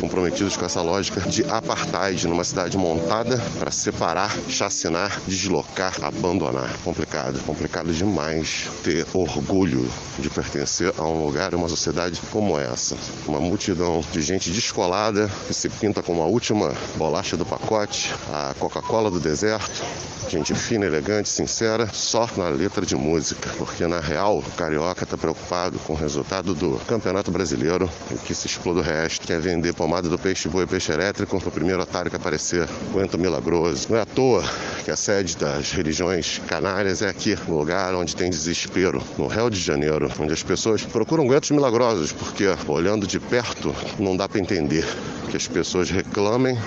comprometidos 0.00 0.56
com 0.60 0.66
essa 0.66 0.82
lógica 0.82 1.22
de 1.22 1.42
apartheid 1.44 2.28
numa 2.28 2.44
cidade 2.44 2.76
montada 2.76 3.38
para 3.58 3.70
separar, 3.70 4.30
chacinar, 4.46 5.18
deslocar, 5.26 5.96
abandonar. 6.02 6.70
Complicado, 6.84 7.42
complicado 7.46 7.90
demais 7.94 8.68
ter 8.84 9.06
orgulho 9.14 9.90
de 10.18 10.28
pertencer 10.28 10.92
a 10.98 11.02
um 11.02 11.24
lugar, 11.24 11.54
uma 11.54 11.66
sociedade 11.66 12.20
como 12.30 12.58
essa. 12.58 12.94
Uma 13.26 13.40
multidão 13.40 14.04
de 14.12 14.20
gente 14.20 14.50
descolada 14.50 15.30
que 15.46 15.54
se 15.54 15.70
pinta 15.70 16.02
como 16.02 16.20
a 16.20 16.26
última 16.26 16.74
bolacha 16.96 17.38
do 17.38 17.46
pacote, 17.46 18.14
a 18.30 18.54
Coca-Cola 18.58 19.10
do 19.10 19.18
deserto, 19.18 19.82
gente 20.28 20.54
fina, 20.54 20.84
elegante, 20.84 21.28
sincera, 21.28 21.88
só 21.92 22.28
na 22.36 22.48
letra 22.48 22.84
de 22.84 22.94
música, 22.94 23.50
porque 23.56 23.86
na 23.86 23.98
real 23.98 24.38
o 24.38 24.42
carioca 24.52 25.04
está 25.04 25.16
preocupado 25.16 25.78
com 25.80 25.94
o 25.94 25.96
resultado 25.96 26.54
do 26.54 26.78
Campeonato 26.86 27.30
Brasileiro, 27.30 27.90
que 28.26 28.34
se 28.34 28.46
exploda 28.46 28.80
o 28.80 28.82
resto, 28.82 29.26
quer 29.26 29.40
vender 29.40 29.72
pomada 29.72 30.08
do 30.08 30.18
peixe 30.18 30.49
e 30.58 30.66
peixe 30.66 30.90
elétrico, 30.92 31.36
o 31.36 31.50
primeiro 31.50 31.82
otário 31.82 32.10
que 32.10 32.16
aparecer, 32.16 32.68
o 32.92 33.00
ento 33.00 33.16
milagroso. 33.16 33.86
Não 33.88 33.96
é 33.96 34.00
à 34.00 34.06
toa 34.06 34.42
que 34.84 34.90
a 34.90 34.96
sede 34.96 35.36
das 35.36 35.70
religiões 35.70 36.40
canárias 36.48 37.02
é 37.02 37.08
aqui, 37.08 37.38
no 37.46 37.58
lugar 37.58 37.94
onde 37.94 38.16
tem 38.16 38.28
desespero, 38.28 39.02
no 39.16 39.28
Rio 39.28 39.48
de 39.48 39.60
Janeiro, 39.60 40.10
onde 40.18 40.32
as 40.32 40.42
pessoas 40.42 40.82
procuram 40.82 41.28
guetos 41.28 41.50
milagrosos, 41.50 42.12
porque 42.12 42.46
olhando 42.66 43.06
de 43.06 43.20
perto 43.20 43.74
não 43.98 44.16
dá 44.16 44.28
para 44.28 44.40
entender 44.40 44.84
que 45.30 45.36
as 45.36 45.46
pessoas 45.46 45.90
reclamem 45.90 46.58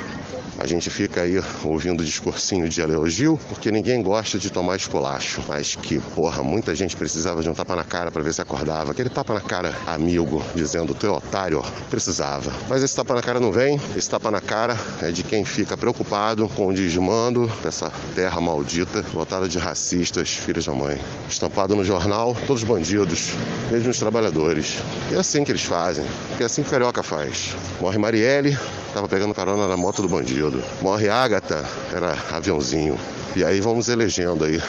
a 0.59 0.67
gente 0.67 0.89
fica 0.89 1.21
aí 1.21 1.41
ouvindo 1.63 2.03
discursinho 2.03 2.69
de 2.69 2.81
elogio, 2.81 3.39
porque 3.49 3.71
ninguém 3.71 4.01
gosta 4.01 4.37
de 4.37 4.49
tomar 4.49 4.75
esculacho. 4.75 5.41
Mas 5.47 5.75
que, 5.75 5.99
porra, 6.15 6.43
muita 6.43 6.75
gente 6.75 6.95
precisava 6.95 7.41
de 7.41 7.49
um 7.49 7.53
tapa 7.53 7.75
na 7.75 7.83
cara 7.83 8.11
para 8.11 8.21
ver 8.21 8.33
se 8.33 8.41
acordava. 8.41 8.91
Aquele 8.91 9.09
tapa 9.09 9.33
na 9.33 9.41
cara 9.41 9.75
amigo, 9.87 10.43
dizendo, 10.53 10.93
teu 10.93 11.13
otário, 11.13 11.63
precisava. 11.89 12.51
Mas 12.69 12.83
esse 12.83 12.95
tapa 12.95 13.15
na 13.15 13.21
cara 13.21 13.39
não 13.39 13.51
vem, 13.51 13.79
esse 13.95 14.09
tapa 14.09 14.29
na 14.29 14.41
cara 14.41 14.77
é 15.01 15.11
de 15.11 15.23
quem 15.23 15.43
fica 15.43 15.75
preocupado 15.75 16.47
com 16.49 16.67
o 16.67 16.73
desmando 16.73 17.47
dessa 17.63 17.91
terra 18.15 18.39
maldita, 18.39 19.03
lotada 19.13 19.47
de 19.47 19.57
racistas, 19.57 20.29
filhos 20.29 20.65
da 20.65 20.73
mãe. 20.73 20.99
Estampado 21.27 21.75
no 21.75 21.83
jornal, 21.83 22.35
todos 22.45 22.63
bandidos, 22.63 23.31
mesmo 23.71 23.89
os 23.89 23.97
trabalhadores. 23.97 24.77
E 25.11 25.15
é 25.15 25.19
assim 25.19 25.43
que 25.43 25.51
eles 25.51 25.63
fazem, 25.63 26.05
é 26.39 26.43
assim 26.43 26.61
que 26.61 26.67
o 26.67 26.71
Carioca 26.71 27.01
faz. 27.01 27.55
Morre 27.81 27.97
Marielle, 27.97 28.57
tava 28.93 29.07
pegando 29.07 29.33
carona 29.33 29.67
na 29.67 29.77
moto 29.77 30.01
do 30.01 30.07
bandido. 30.07 30.42
Morre 30.81 31.09
Ágata, 31.09 31.63
era 31.93 32.17
aviãozinho. 32.31 32.97
E 33.35 33.43
aí 33.43 33.61
vamos 33.61 33.89
elegendo 33.89 34.43
aí 34.43 34.61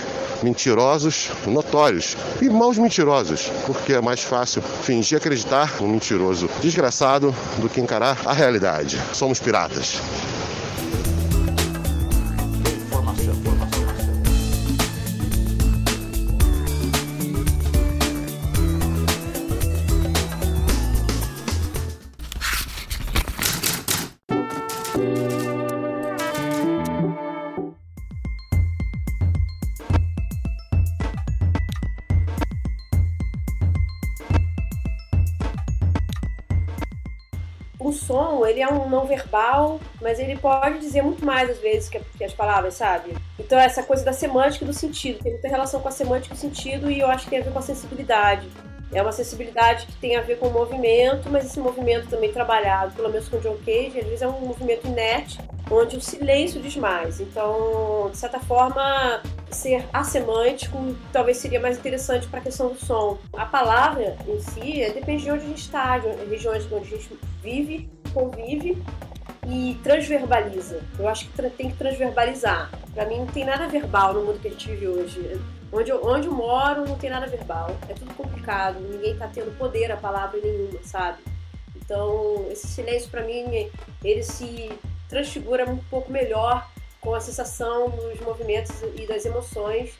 mentirosos 0.42 1.30
notórios 1.46 2.16
e 2.40 2.48
maus 2.50 2.76
mentirosos, 2.76 3.50
porque 3.66 3.94
é 3.94 4.00
mais 4.00 4.22
fácil 4.22 4.62
fingir 4.82 5.16
acreditar 5.16 5.80
no 5.80 5.88
mentiroso 5.88 6.48
desgraçado 6.60 7.34
do 7.58 7.68
que 7.68 7.80
encarar 7.80 8.18
a 8.24 8.32
realidade. 8.32 9.00
Somos 9.12 9.40
piratas. 9.40 10.00
Verbal, 39.34 39.80
mas 40.00 40.20
ele 40.20 40.36
pode 40.36 40.78
dizer 40.78 41.02
muito 41.02 41.24
mais 41.24 41.50
às 41.50 41.58
vezes 41.58 41.88
que, 41.88 42.24
as 42.24 42.32
palavras, 42.32 42.74
sabe? 42.74 43.12
Então 43.38 43.58
essa 43.58 43.82
coisa 43.82 44.04
da 44.04 44.12
semântica 44.12 44.64
e 44.64 44.66
do 44.66 44.72
sentido, 44.72 45.18
tem 45.18 45.32
muita 45.32 45.48
relação 45.48 45.80
com 45.80 45.88
a 45.88 45.90
semântica 45.90 46.34
e 46.34 46.38
o 46.38 46.40
sentido 46.40 46.90
e 46.90 47.00
eu 47.00 47.08
acho 47.08 47.24
que 47.24 47.30
tem 47.30 47.40
a 47.40 47.42
ver 47.42 47.52
com 47.52 47.58
a 47.58 47.62
sensibilidade. 47.62 48.48
É 48.92 49.02
uma 49.02 49.10
sensibilidade 49.10 49.86
que 49.86 49.96
tem 49.96 50.14
a 50.14 50.20
ver 50.20 50.38
com 50.38 50.46
o 50.46 50.52
movimento, 50.52 51.28
mas 51.28 51.46
esse 51.46 51.58
movimento 51.58 52.08
também 52.08 52.32
trabalhado, 52.32 52.94
pelo 52.94 53.08
menos 53.08 53.28
com 53.28 53.38
John 53.38 53.56
Cage, 53.64 53.98
às 53.98 54.04
vezes 54.04 54.22
é 54.22 54.28
um 54.28 54.40
movimento 54.40 54.86
inerte, 54.86 55.38
onde 55.68 55.96
o 55.96 56.00
silêncio 56.00 56.60
diz 56.60 56.76
mais. 56.76 57.20
Então, 57.20 58.08
de 58.12 58.16
certa 58.16 58.38
forma, 58.38 59.20
ser 59.50 59.84
assemântico 59.92 60.94
talvez 61.12 61.38
seria 61.38 61.58
mais 61.58 61.76
interessante 61.76 62.28
para 62.28 62.38
a 62.38 62.42
questão 62.42 62.68
do 62.68 62.76
som. 62.76 63.18
A 63.32 63.46
palavra 63.46 64.16
em 64.28 64.38
si 64.38 64.88
depende 64.94 65.24
de 65.24 65.30
onde 65.32 65.44
a 65.44 65.48
gente 65.48 65.62
está, 65.62 65.98
de 65.98 66.06
regiões 66.30 66.64
onde 66.70 66.94
a 66.94 66.96
gente 66.96 67.18
vive, 67.42 67.90
convive 68.12 68.80
e 69.46 69.78
transverbaliza. 69.82 70.82
Eu 70.98 71.08
acho 71.08 71.28
que 71.28 71.50
tem 71.50 71.70
que 71.70 71.76
transverbalizar. 71.76 72.70
Para 72.94 73.06
mim 73.06 73.18
não 73.18 73.26
tem 73.26 73.44
nada 73.44 73.68
verbal 73.68 74.14
no 74.14 74.24
mundo 74.24 74.40
que 74.40 74.48
a 74.48 74.50
gente 74.50 74.68
vive 74.68 74.88
hoje. 74.88 75.40
Onde 75.72 75.90
eu, 75.90 76.04
onde 76.06 76.26
eu 76.26 76.32
moro 76.32 76.86
não 76.86 76.96
tem 76.96 77.10
nada 77.10 77.26
verbal. 77.26 77.76
É 77.88 77.94
tudo 77.94 78.14
complicado. 78.14 78.80
Ninguém 78.80 79.16
tá 79.16 79.28
tendo 79.28 79.56
poder 79.58 79.90
a 79.92 79.96
palavra 79.96 80.40
nenhuma, 80.40 80.78
sabe? 80.82 81.18
Então, 81.76 82.46
esse 82.50 82.66
silêncio 82.66 83.10
para 83.10 83.22
mim, 83.22 83.68
ele 84.02 84.22
se 84.22 84.70
transfigura 85.08 85.68
um 85.68 85.76
pouco 85.76 86.10
melhor 86.10 86.66
com 87.00 87.14
a 87.14 87.20
sensação 87.20 87.90
dos 87.90 88.20
movimentos 88.20 88.72
e 88.96 89.06
das 89.06 89.26
emoções. 89.26 89.92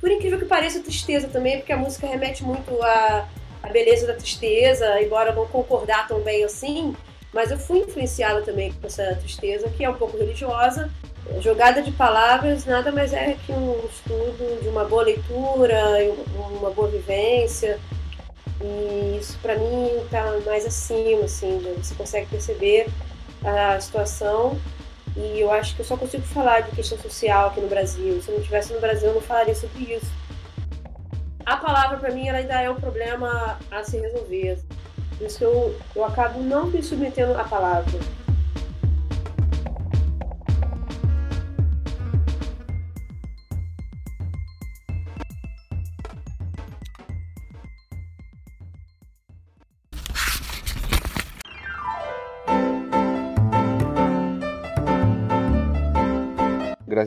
Por 0.00 0.10
incrível 0.10 0.38
que 0.38 0.46
pareça, 0.46 0.80
tristeza 0.80 1.28
também, 1.28 1.58
porque 1.58 1.72
a 1.72 1.76
música 1.76 2.06
remete 2.06 2.42
muito 2.42 2.82
à, 2.82 3.28
à 3.62 3.68
beleza 3.68 4.06
da 4.06 4.14
tristeza, 4.14 5.02
embora 5.02 5.34
não 5.34 5.46
concordar 5.46 6.08
tão 6.08 6.20
bem 6.20 6.44
assim, 6.44 6.96
mas 7.32 7.50
eu 7.50 7.58
fui 7.58 7.80
influenciada 7.80 8.42
também 8.42 8.72
com 8.72 8.86
essa 8.86 9.14
tristeza, 9.16 9.68
que 9.68 9.84
é 9.84 9.90
um 9.90 9.94
pouco 9.94 10.16
religiosa. 10.16 10.90
Jogada 11.40 11.82
de 11.82 11.92
palavras 11.92 12.64
nada 12.64 12.90
mais 12.90 13.12
é 13.12 13.36
que 13.44 13.52
um 13.52 13.78
estudo 13.86 14.62
de 14.62 14.68
uma 14.68 14.84
boa 14.84 15.02
leitura, 15.02 15.82
uma 16.34 16.70
boa 16.70 16.88
vivência. 16.88 17.78
E 18.60 19.18
isso 19.20 19.38
para 19.40 19.56
mim 19.56 19.88
está 20.04 20.38
mais 20.44 20.66
acima, 20.66 21.24
assim, 21.24 21.60
você 21.76 21.94
consegue 21.94 22.26
perceber 22.26 22.88
a 23.44 23.78
situação. 23.78 24.58
E 25.16 25.40
eu 25.40 25.50
acho 25.52 25.74
que 25.74 25.82
eu 25.82 25.84
só 25.84 25.96
consigo 25.96 26.22
falar 26.22 26.60
de 26.60 26.70
questão 26.70 26.98
social 26.98 27.48
aqui 27.48 27.60
no 27.60 27.68
Brasil. 27.68 28.22
Se 28.22 28.28
eu 28.28 28.34
não 28.34 28.40
estivesse 28.40 28.72
no 28.72 28.80
Brasil, 28.80 29.08
eu 29.08 29.14
não 29.14 29.20
falaria 29.20 29.54
sobre 29.54 29.94
isso. 29.94 30.10
A 31.44 31.56
palavra 31.56 31.98
para 31.98 32.10
mim 32.10 32.28
ela 32.28 32.38
ainda 32.38 32.60
é 32.60 32.70
um 32.70 32.76
problema 32.76 33.58
a 33.70 33.82
se 33.82 33.98
resolver. 33.98 34.58
Isso 35.20 35.42
eu, 35.42 35.74
eu 35.96 36.04
acabo 36.04 36.40
não 36.40 36.66
me 36.66 36.82
submetendo 36.82 37.32
à 37.38 37.44
palavra. 37.44 37.98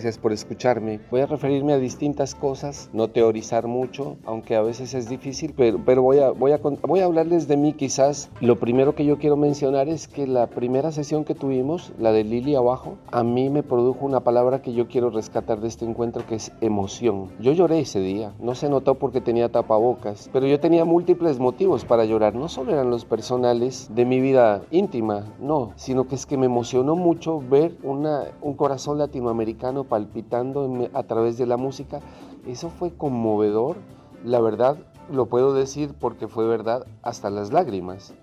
Gracias 0.01 0.17
por 0.17 0.33
escucharme. 0.33 0.99
Voy 1.11 1.21
a 1.21 1.27
referirme 1.27 1.73
a 1.73 1.77
distintas 1.77 2.33
cosas, 2.33 2.89
no 2.91 3.09
teorizar 3.09 3.67
mucho, 3.67 4.17
aunque 4.25 4.55
a 4.55 4.63
veces 4.63 4.95
es 4.95 5.07
difícil, 5.07 5.53
pero, 5.55 5.79
pero 5.85 6.01
voy, 6.01 6.17
a, 6.17 6.31
voy, 6.31 6.53
a, 6.53 6.57
voy 6.57 7.01
a 7.01 7.05
hablarles 7.05 7.47
de 7.47 7.55
mí 7.55 7.73
quizás. 7.73 8.31
Lo 8.39 8.55
primero 8.55 8.95
que 8.95 9.05
yo 9.05 9.19
quiero 9.19 9.37
mencionar 9.37 9.89
es 9.89 10.07
que 10.07 10.25
la 10.25 10.47
primera 10.47 10.91
sesión 10.91 11.23
que 11.23 11.35
tuvimos, 11.35 11.93
la 11.99 12.11
de 12.11 12.23
Lili 12.23 12.55
abajo, 12.55 12.97
a 13.11 13.23
mí 13.23 13.51
me 13.51 13.61
produjo 13.61 14.03
una 14.03 14.21
palabra 14.21 14.63
que 14.63 14.73
yo 14.73 14.87
quiero 14.87 15.11
rescatar 15.11 15.61
de 15.61 15.67
este 15.67 15.85
encuentro 15.85 16.25
que 16.25 16.33
es 16.33 16.51
emoción. 16.61 17.29
Yo 17.39 17.51
lloré 17.51 17.81
ese 17.81 17.99
día, 17.99 18.33
no 18.39 18.55
se 18.55 18.69
notó 18.69 18.95
porque 18.95 19.21
tenía 19.21 19.51
tapabocas, 19.51 20.31
pero 20.33 20.47
yo 20.47 20.59
tenía 20.59 20.83
múltiples 20.83 21.37
motivos 21.37 21.85
para 21.85 22.05
llorar, 22.05 22.33
no 22.33 22.49
solo 22.49 22.71
eran 22.71 22.89
los 22.89 23.05
personales 23.05 23.87
de 23.93 24.05
mi 24.05 24.19
vida 24.19 24.63
íntima, 24.71 25.35
no, 25.39 25.73
sino 25.75 26.07
que 26.07 26.15
es 26.15 26.25
que 26.25 26.37
me 26.37 26.47
emocionó 26.47 26.95
mucho 26.95 27.39
ver 27.39 27.77
una, 27.83 28.23
un 28.41 28.55
corazón 28.55 28.97
latinoamericano 28.97 29.90
palpitando 29.91 30.89
a 30.93 31.03
través 31.03 31.37
de 31.37 31.45
la 31.45 31.57
música. 31.57 31.99
Eso 32.47 32.69
fue 32.69 32.95
conmovedor, 32.95 33.75
la 34.23 34.39
verdad 34.39 34.77
lo 35.11 35.25
puedo 35.25 35.53
decir 35.53 35.93
porque 35.99 36.29
fue 36.29 36.47
verdad 36.47 36.85
hasta 37.01 37.29
las 37.29 37.51
lágrimas. 37.51 38.13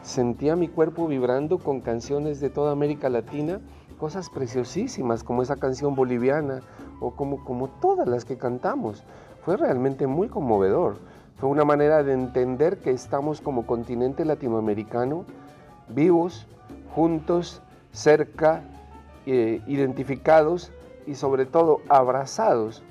Sentía 0.00 0.56
mi 0.56 0.68
cuerpo 0.68 1.06
vibrando 1.06 1.58
con 1.58 1.82
canciones 1.82 2.40
de 2.40 2.48
toda 2.48 2.72
América 2.72 3.10
Latina, 3.10 3.60
cosas 3.98 4.30
preciosísimas 4.30 5.22
como 5.22 5.42
esa 5.42 5.56
canción 5.56 5.94
boliviana 5.94 6.62
o 7.00 7.10
como, 7.10 7.44
como 7.44 7.68
todas 7.68 8.08
las 8.08 8.24
que 8.24 8.38
cantamos. 8.38 9.04
Fue 9.44 9.58
realmente 9.58 10.06
muy 10.06 10.28
conmovedor. 10.28 10.96
Fue 11.36 11.50
una 11.50 11.66
manera 11.66 12.02
de 12.02 12.14
entender 12.14 12.78
que 12.78 12.90
estamos 12.92 13.42
como 13.42 13.66
continente 13.66 14.24
latinoamericano 14.24 15.26
vivos, 15.88 16.46
juntos, 16.94 17.60
cerca, 17.92 18.62
eh, 19.26 19.60
identificados 19.66 20.72
y 21.06 21.14
sobre 21.14 21.46
todo 21.46 21.80
abrazados 21.88 22.82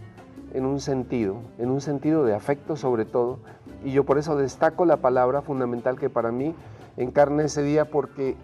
en 0.54 0.66
un 0.66 0.80
sentido, 0.80 1.38
en 1.58 1.70
un 1.70 1.82
sentido 1.82 2.26
de 2.26 2.34
afecto 2.34 2.76
sobre 2.76 3.06
todo. 3.06 3.40
Y 3.84 3.92
yo 3.92 4.04
por 4.06 4.18
eso 4.18 4.36
destaco 4.36 4.86
la 4.86 4.98
palabra 4.98 5.42
fundamental 5.42 5.98
que 5.98 6.10
para 6.10 6.32
mí 6.32 6.54
encarna 6.98 7.44
ese 7.44 7.64
día 7.64 7.86
porque 7.86 8.36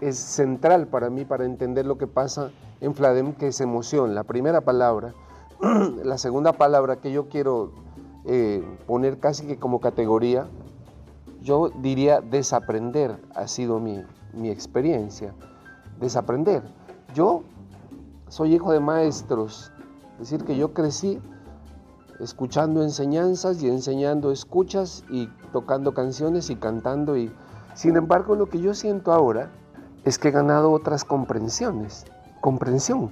es 0.00 0.18
central 0.18 0.86
para 0.86 1.10
mí 1.10 1.24
para 1.24 1.44
entender 1.44 1.86
lo 1.86 1.98
que 1.98 2.06
pasa 2.06 2.50
en 2.80 2.94
Fladem, 2.94 3.32
que 3.32 3.48
es 3.48 3.60
emoción, 3.60 4.14
la 4.14 4.24
primera 4.24 4.60
palabra. 4.60 5.14
la 6.04 6.18
segunda 6.18 6.52
palabra 6.52 6.96
que 6.96 7.10
yo 7.10 7.28
quiero 7.28 7.72
eh, 8.26 8.62
poner 8.86 9.18
casi 9.18 9.46
que 9.46 9.58
como 9.58 9.80
categoría, 9.80 10.46
yo 11.40 11.70
diría 11.70 12.20
desaprender, 12.20 13.18
ha 13.34 13.46
sido 13.48 13.80
mi, 13.80 14.02
mi 14.34 14.50
experiencia. 14.50 15.34
Desaprender. 16.00 16.62
Yo 17.14 17.44
soy 18.28 18.54
hijo 18.54 18.72
de 18.72 18.80
maestros, 18.80 19.70
es 20.14 20.30
decir, 20.30 20.44
que 20.44 20.56
yo 20.56 20.72
crecí 20.72 21.20
escuchando 22.20 22.82
enseñanzas 22.82 23.62
y 23.62 23.68
enseñando 23.68 24.32
escuchas 24.32 25.04
y 25.10 25.28
tocando 25.52 25.92
canciones 25.94 26.50
y 26.50 26.56
cantando 26.56 27.16
y 27.16 27.30
sin 27.74 27.96
embargo 27.96 28.34
lo 28.34 28.46
que 28.46 28.60
yo 28.60 28.74
siento 28.74 29.12
ahora 29.12 29.50
es 30.04 30.18
que 30.18 30.28
he 30.28 30.30
ganado 30.30 30.72
otras 30.72 31.04
comprensiones. 31.04 32.06
Comprensión 32.40 33.10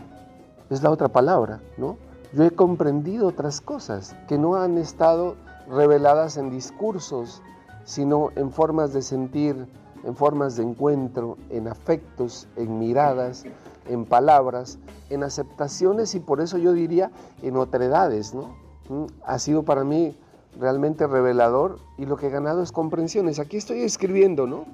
es 0.70 0.82
la 0.82 0.90
otra 0.90 1.08
palabra, 1.08 1.60
¿no? 1.76 1.96
Yo 2.32 2.44
he 2.44 2.50
comprendido 2.50 3.28
otras 3.28 3.60
cosas 3.60 4.16
que 4.26 4.38
no 4.38 4.56
han 4.56 4.78
estado 4.78 5.36
reveladas 5.68 6.36
en 6.36 6.50
discursos, 6.50 7.42
sino 7.84 8.30
en 8.36 8.50
formas 8.50 8.92
de 8.92 9.02
sentir, 9.02 9.68
en 10.04 10.16
formas 10.16 10.56
de 10.56 10.62
encuentro, 10.64 11.36
en 11.50 11.68
afectos, 11.68 12.48
en 12.56 12.78
miradas, 12.78 13.44
en 13.88 14.04
palabras, 14.04 14.78
en 15.10 15.22
aceptaciones 15.22 16.14
y 16.14 16.20
por 16.20 16.40
eso 16.40 16.58
yo 16.58 16.72
diría 16.72 17.10
en 17.42 17.56
otredades, 17.56 18.34
¿no? 18.34 18.54
Mm, 18.88 19.06
ha 19.24 19.38
sido 19.38 19.62
para 19.62 19.84
mí 19.84 20.16
realmente 20.58 21.06
revelador 21.06 21.78
y 21.98 22.06
lo 22.06 22.16
que 22.16 22.28
he 22.28 22.30
ganado 22.30 22.62
es 22.62 22.72
comprensiones. 22.72 23.38
Aquí 23.38 23.56
estoy 23.56 23.80
escribiendo, 23.80 24.46
¿no? 24.46 24.64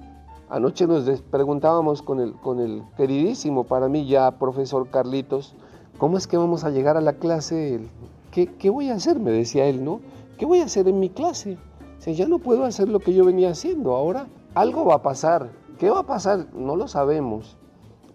Anoche 0.48 0.86
nos 0.86 1.08
preguntábamos 1.22 2.02
con 2.02 2.18
el, 2.18 2.34
con 2.34 2.58
el 2.58 2.82
queridísimo 2.96 3.64
para 3.64 3.88
mí 3.88 4.06
ya 4.06 4.32
profesor 4.32 4.90
Carlitos, 4.90 5.54
¿cómo 5.98 6.18
es 6.18 6.26
que 6.26 6.36
vamos 6.36 6.64
a 6.64 6.70
llegar 6.70 6.96
a 6.96 7.00
la 7.00 7.12
clase? 7.12 7.80
¿Qué, 8.32 8.46
qué 8.46 8.68
voy 8.68 8.90
a 8.90 8.94
hacer? 8.94 9.20
Me 9.20 9.30
decía 9.30 9.66
él, 9.66 9.84
¿no? 9.84 10.00
¿Qué 10.38 10.46
voy 10.46 10.60
a 10.60 10.64
hacer 10.64 10.88
en 10.88 10.98
mi 10.98 11.08
clase? 11.08 11.56
O 11.98 12.02
sea, 12.02 12.12
ya 12.14 12.26
no 12.26 12.38
puedo 12.38 12.64
hacer 12.64 12.88
lo 12.88 12.98
que 12.98 13.14
yo 13.14 13.24
venía 13.24 13.50
haciendo 13.50 13.94
ahora. 13.94 14.26
Algo 14.54 14.84
va 14.84 14.96
a 14.96 15.02
pasar. 15.02 15.50
¿Qué 15.78 15.90
va 15.90 16.00
a 16.00 16.06
pasar? 16.06 16.46
No 16.54 16.74
lo 16.74 16.88
sabemos. 16.88 17.56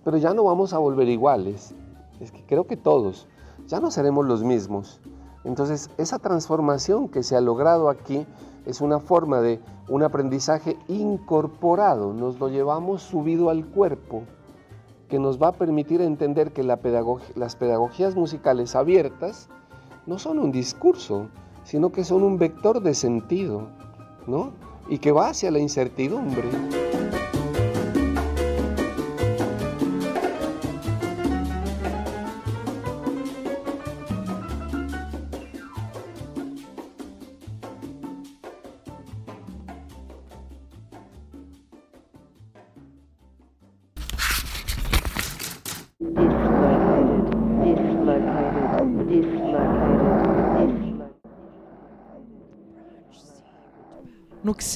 Pero 0.06 0.16
ya 0.16 0.34
no 0.34 0.46
vamos 0.46 0.72
a 0.72 0.78
volver 0.78 1.10
iguales. 1.10 1.76
Es 2.22 2.32
que 2.32 2.46
creo 2.46 2.66
que 2.66 2.78
todos. 2.78 3.28
Ya 3.68 3.82
no 3.82 3.92
seremos 3.92 4.26
los 4.26 4.44
mismos. 4.44 5.02
Entonces, 5.44 5.90
esa 5.98 6.20
transformación 6.20 7.10
que 7.10 7.24
se 7.24 7.36
ha 7.36 7.42
logrado 7.42 7.90
aquí 7.90 8.26
es 8.66 8.82
una 8.82 9.00
forma 9.00 9.42
de 9.42 9.60
un 9.90 10.04
aprendizaje 10.04 10.78
incorporado, 10.88 12.14
nos 12.14 12.40
lo 12.40 12.50
llevamos 12.50 13.04
subido 13.04 13.50
al 13.50 13.66
cuerpo, 13.66 14.24
que 15.08 15.20
nos 15.20 15.42
va 15.42 15.50
a 15.50 15.54
permitir 15.54 16.02
entender 16.02 16.52
que 16.52 16.64
la 16.64 16.80
las 17.36 17.56
pedagogías 17.56 18.16
musicales 18.16 18.76
abiertas 18.76 19.50
no 20.08 20.18
son 20.18 20.40
un 20.40 20.52
discurso, 20.52 21.28
sino 21.64 21.92
que 21.92 22.04
son 22.04 22.24
un 22.24 22.38
vector 22.38 22.82
de 22.82 22.96
sentido, 22.96 23.68
¿no? 24.26 24.52
Y 24.88 24.98
que 24.98 25.12
va 25.12 25.30
hacia 25.30 25.52
la 25.52 25.60
incertidumbre. 25.60 26.50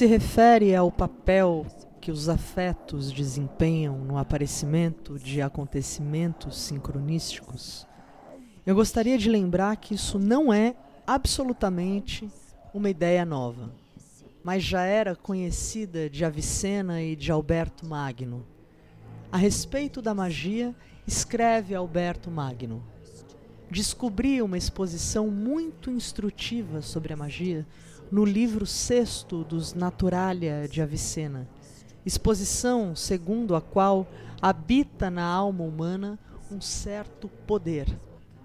Se 0.00 0.06
refere 0.06 0.74
ao 0.74 0.90
papel 0.90 1.66
que 2.00 2.10
os 2.10 2.30
afetos 2.30 3.12
desempenham 3.12 3.98
no 3.98 4.16
aparecimento 4.16 5.18
de 5.18 5.42
acontecimentos 5.42 6.58
sincronísticos, 6.58 7.86
eu 8.64 8.74
gostaria 8.74 9.18
de 9.18 9.28
lembrar 9.28 9.76
que 9.76 9.92
isso 9.94 10.18
não 10.18 10.50
é 10.50 10.74
absolutamente 11.06 12.26
uma 12.72 12.88
ideia 12.88 13.26
nova, 13.26 13.70
mas 14.42 14.62
já 14.62 14.84
era 14.84 15.14
conhecida 15.14 16.08
de 16.08 16.24
Avicena 16.24 17.02
e 17.02 17.14
de 17.14 17.30
Alberto 17.30 17.86
Magno. 17.86 18.46
A 19.30 19.36
respeito 19.36 20.00
da 20.00 20.14
magia, 20.14 20.74
escreve 21.06 21.74
Alberto 21.74 22.30
Magno. 22.30 22.82
Descobri 23.70 24.40
uma 24.40 24.56
exposição 24.56 25.26
muito 25.26 25.90
instrutiva 25.90 26.80
sobre 26.80 27.12
a 27.12 27.16
magia 27.18 27.66
no 28.10 28.24
livro 28.24 28.66
sexto 28.66 29.44
dos 29.44 29.72
Naturalia 29.72 30.66
de 30.68 30.82
Avicena, 30.82 31.48
exposição 32.04 32.96
segundo 32.96 33.54
a 33.54 33.60
qual 33.60 34.08
habita 34.42 35.08
na 35.08 35.22
alma 35.22 35.62
humana 35.62 36.18
um 36.50 36.60
certo 36.60 37.28
poder, 37.46 37.86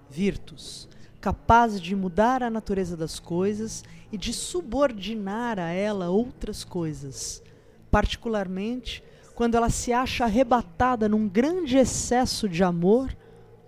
virtus, 0.08 0.88
capaz 1.20 1.80
de 1.80 1.96
mudar 1.96 2.44
a 2.44 2.50
natureza 2.50 2.96
das 2.96 3.18
coisas 3.18 3.82
e 4.12 4.16
de 4.16 4.32
subordinar 4.32 5.58
a 5.58 5.72
ela 5.72 6.10
outras 6.10 6.62
coisas, 6.62 7.42
particularmente 7.90 9.02
quando 9.34 9.56
ela 9.56 9.68
se 9.68 9.92
acha 9.92 10.24
arrebatada 10.24 11.08
num 11.08 11.28
grande 11.28 11.76
excesso 11.76 12.48
de 12.48 12.62
amor 12.62 13.14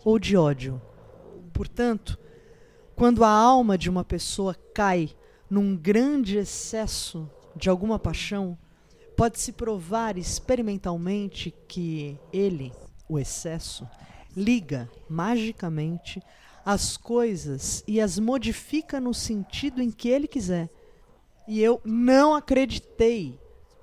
ou 0.05 0.17
de 0.17 0.37
ódio. 0.37 0.81
Portanto, 1.53 2.17
quando 2.95 3.25
a 3.25 3.29
alma 3.29 3.77
de 3.77 3.91
uma 3.91 4.05
pessoa 4.05 4.55
cai 4.73 5.11
num 5.51 5.77
grande 5.77 6.37
excesso 6.37 7.31
de 7.57 7.69
alguma 7.69 7.99
paixão, 7.99 8.57
pode-se 9.17 9.53
provar 9.53 10.17
experimentalmente 10.17 11.55
que 11.67 12.19
ele, 12.33 12.73
o 13.09 13.19
excesso, 13.19 13.89
liga 14.37 14.89
magicamente 15.09 16.23
as 16.65 16.97
coisas 16.97 17.83
e 17.89 18.01
as 18.01 18.19
modifica 18.19 19.01
no 19.01 19.15
sentido 19.15 19.83
em 19.83 19.91
que 19.91 20.09
ele 20.09 20.29
quiser. 20.29 20.69
E 21.49 21.61
eu 21.63 21.81
não 21.85 22.35
acreditei 22.35 23.39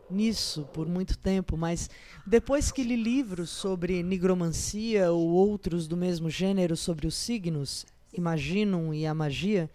nisso 0.10 0.70
por 0.72 0.88
muito 0.88 1.18
tempo, 1.18 1.58
mas 1.58 1.90
depois 2.26 2.72
que 2.72 2.84
li 2.84 2.96
livros 2.96 3.50
sobre 3.50 4.04
nigromancia 4.04 5.12
ou 5.12 5.30
outros 5.30 5.88
do 5.88 5.98
mesmo 5.98 6.30
gênero 6.30 6.78
sobre 6.78 7.08
os 7.08 7.16
signos, 7.16 7.86
Imaginum 8.14 8.94
e 8.94 9.06
a 9.06 9.14
magia, 9.14 9.70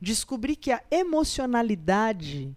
descobri 0.00 0.54
que 0.56 0.70
a 0.70 0.82
emocionalidade 0.90 2.56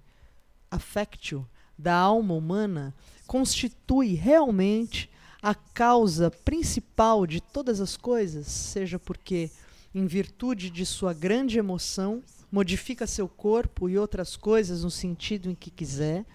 affectio 0.70 1.48
da 1.78 1.96
alma 1.96 2.34
humana 2.34 2.94
constitui 3.26 4.14
realmente 4.14 5.10
a 5.42 5.56
causa 5.56 6.30
principal 6.30 7.26
de 7.26 7.42
todas 7.42 7.82
as 7.82 7.98
coisas, 7.98 8.46
seja 8.48 9.00
porque, 9.00 9.50
em 9.94 10.06
virtude 10.06 10.70
de 10.70 10.86
sua 10.86 11.14
grande 11.14 11.58
emoção, 11.58 12.24
modifica 12.52 13.08
seu 13.08 13.28
corpo 13.28 13.89
e 13.89 13.98
outras 13.98 14.36
coisas 14.36 14.84
no 14.84 14.92
sentido 14.92 15.50
em 15.50 15.56
que 15.56 15.72
quiser, 15.72 16.26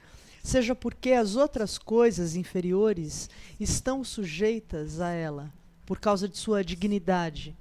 seja 0.43 0.75
porque 0.75 1.13
as 1.13 1.37
outras 1.37 1.79
coisas 1.79 2.35
inferiores 2.35 3.31
estão 3.61 4.03
sujeitas 4.03 5.01
a 5.01 5.11
ela, 5.11 5.53
por 5.85 6.01
causa 6.01 6.29
de 6.29 6.37
sua 6.37 6.65
dignidade, 6.65 7.57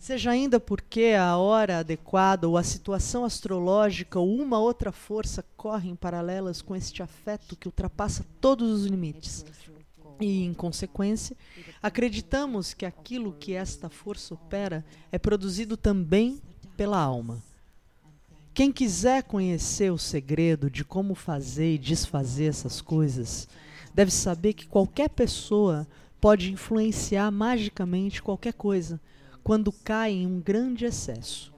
Seja 0.00 0.30
ainda 0.30 0.58
porque 0.58 1.14
a 1.14 1.36
hora 1.36 1.80
adequada 1.80 2.48
ou 2.48 2.56
a 2.56 2.62
situação 2.62 3.22
astrológica 3.22 4.18
ou 4.18 4.34
uma 4.34 4.58
outra 4.58 4.90
força 4.90 5.44
correm 5.58 5.94
paralelas 5.94 6.62
com 6.62 6.74
este 6.74 7.02
afeto 7.02 7.54
que 7.54 7.68
ultrapassa 7.68 8.24
todos 8.40 8.70
os 8.70 8.86
limites. 8.86 9.44
E, 10.18 10.42
em 10.42 10.54
consequência, 10.54 11.36
acreditamos 11.82 12.72
que 12.72 12.86
aquilo 12.86 13.34
que 13.34 13.52
esta 13.52 13.90
força 13.90 14.32
opera 14.32 14.82
é 15.12 15.18
produzido 15.18 15.76
também 15.76 16.40
pela 16.78 16.98
alma. 16.98 17.42
Quem 18.54 18.72
quiser 18.72 19.22
conhecer 19.24 19.92
o 19.92 19.98
segredo 19.98 20.70
de 20.70 20.82
como 20.82 21.14
fazer 21.14 21.74
e 21.74 21.78
desfazer 21.78 22.46
essas 22.46 22.80
coisas, 22.80 23.46
deve 23.92 24.10
saber 24.10 24.54
que 24.54 24.66
qualquer 24.66 25.10
pessoa 25.10 25.86
pode 26.18 26.50
influenciar 26.50 27.30
magicamente 27.30 28.22
qualquer 28.22 28.54
coisa 28.54 28.98
quando 29.50 29.72
cai 29.72 30.12
em 30.12 30.28
um 30.28 30.38
grande 30.38 30.84
excesso. 30.84 31.52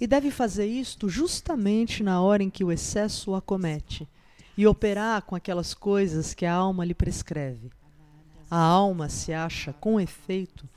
E 0.00 0.06
deve 0.06 0.30
fazer 0.30 0.66
isto 0.66 1.08
justamente 1.08 2.00
na 2.00 2.22
hora 2.22 2.40
em 2.40 2.48
que 2.48 2.62
o 2.62 2.70
excesso 2.70 3.32
o 3.32 3.34
acomete 3.34 4.08
e 4.56 4.64
operar 4.64 5.22
com 5.22 5.34
aquelas 5.34 5.74
coisas 5.74 6.32
que 6.32 6.46
a 6.46 6.54
alma 6.54 6.84
lhe 6.84 6.94
prescreve. 6.94 7.72
A 8.48 8.60
alma 8.60 9.08
se 9.08 9.32
acha, 9.32 9.72
com 9.72 10.00
efeito, 10.00 10.68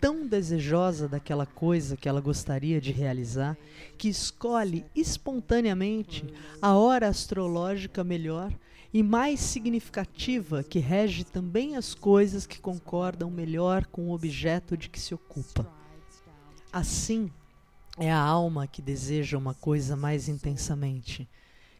tão 0.00 0.28
desejosa 0.28 1.08
daquela 1.08 1.44
coisa 1.44 1.96
que 1.96 2.08
ela 2.08 2.20
gostaria 2.20 2.80
de 2.80 2.92
realizar 2.92 3.58
que 3.98 4.08
escolhe 4.08 4.84
espontaneamente 4.94 6.24
a 6.62 6.76
hora 6.76 7.08
astrológica 7.08 8.04
melhor 8.04 8.52
e 8.94 9.02
mais 9.02 9.40
significativa 9.40 10.62
que 10.62 10.78
rege 10.78 11.24
também 11.24 11.74
as 11.74 11.96
coisas 11.96 12.46
que 12.46 12.60
concordam 12.60 13.28
melhor 13.28 13.86
com 13.86 14.02
o 14.02 14.14
objeto 14.14 14.76
de 14.76 14.88
que 14.88 15.00
se 15.00 15.12
ocupa. 15.12 15.75
Assim, 16.76 17.30
é 17.96 18.12
a 18.12 18.20
alma 18.20 18.66
que 18.66 18.82
deseja 18.82 19.38
uma 19.38 19.54
coisa 19.54 19.96
mais 19.96 20.28
intensamente, 20.28 21.26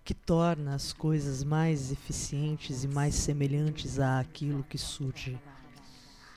que 0.02 0.14
torna 0.14 0.74
as 0.74 0.90
coisas 0.90 1.44
mais 1.44 1.92
eficientes 1.92 2.82
e 2.82 2.88
mais 2.88 3.14
semelhantes 3.14 3.98
àquilo 3.98 4.64
que 4.64 4.78
surge. 4.78 5.38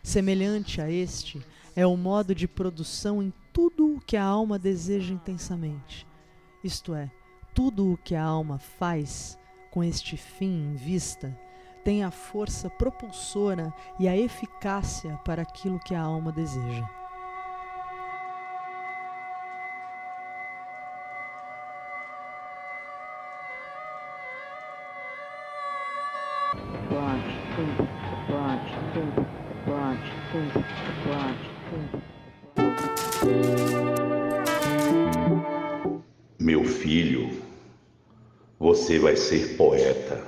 Semelhante 0.03 0.81
a 0.81 0.91
este 0.91 1.41
é 1.73 1.87
o 1.87 1.95
modo 1.95 2.35
de 2.35 2.49
produção 2.49 3.23
em 3.23 3.31
tudo 3.53 3.95
o 3.95 4.01
que 4.01 4.17
a 4.17 4.25
alma 4.25 4.59
deseja 4.59 5.13
intensamente. 5.13 6.05
Isto 6.61 6.93
é, 6.93 7.09
tudo 7.55 7.93
o 7.93 7.97
que 7.97 8.13
a 8.13 8.21
alma 8.21 8.59
faz 8.59 9.39
com 9.71 9.81
este 9.81 10.17
fim 10.17 10.73
em 10.73 10.75
vista 10.75 11.33
tem 11.85 12.03
a 12.03 12.11
força 12.11 12.69
propulsora 12.69 13.73
e 13.97 14.05
a 14.05 14.17
eficácia 14.17 15.15
para 15.23 15.43
aquilo 15.43 15.79
que 15.79 15.95
a 15.95 16.01
alma 16.01 16.33
deseja. 16.33 16.98
Você 38.89 38.97
vai 38.97 39.15
ser 39.15 39.55
poeta. 39.55 40.19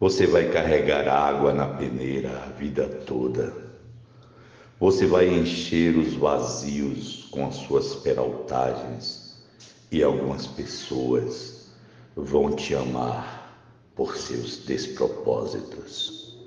Você 0.00 0.26
vai 0.26 0.50
carregar 0.50 1.06
água 1.06 1.52
na 1.52 1.66
peneira 1.66 2.30
a 2.42 2.46
vida 2.52 2.88
toda. 2.88 3.52
Você 4.80 5.04
vai 5.04 5.28
encher 5.28 5.94
os 5.94 6.14
vazios 6.14 7.28
com 7.30 7.46
as 7.46 7.56
suas 7.56 7.96
peraltagens 7.96 9.44
e 9.90 10.02
algumas 10.02 10.46
pessoas 10.46 11.74
vão 12.16 12.56
te 12.56 12.74
amar 12.74 13.92
por 13.94 14.16
seus 14.16 14.64
despropósitos. 14.64 16.38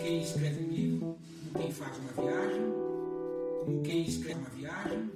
Quem 0.00 0.22
escreve 0.22 0.64
um 0.64 0.68
livro, 0.70 1.18
quem 1.54 1.70
faz 1.70 1.98
uma 1.98 2.12
viagem, 2.12 2.81
como 3.64 3.82
quem 3.82 4.02
escreve 4.02 4.40
uma 4.40 4.50
viagem. 4.50 5.10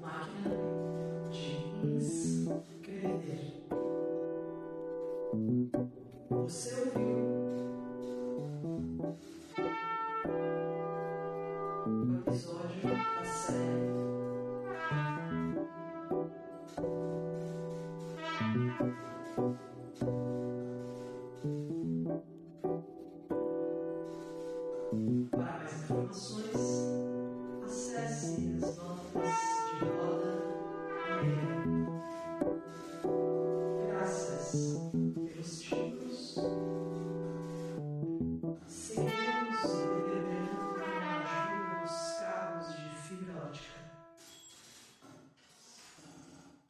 Máquina 0.00 0.56
de 1.30 1.96
escrever. 1.98 3.62
Você 6.30 6.74
ouviu? 6.80 7.20
O 11.86 12.14
episódio 12.28 12.99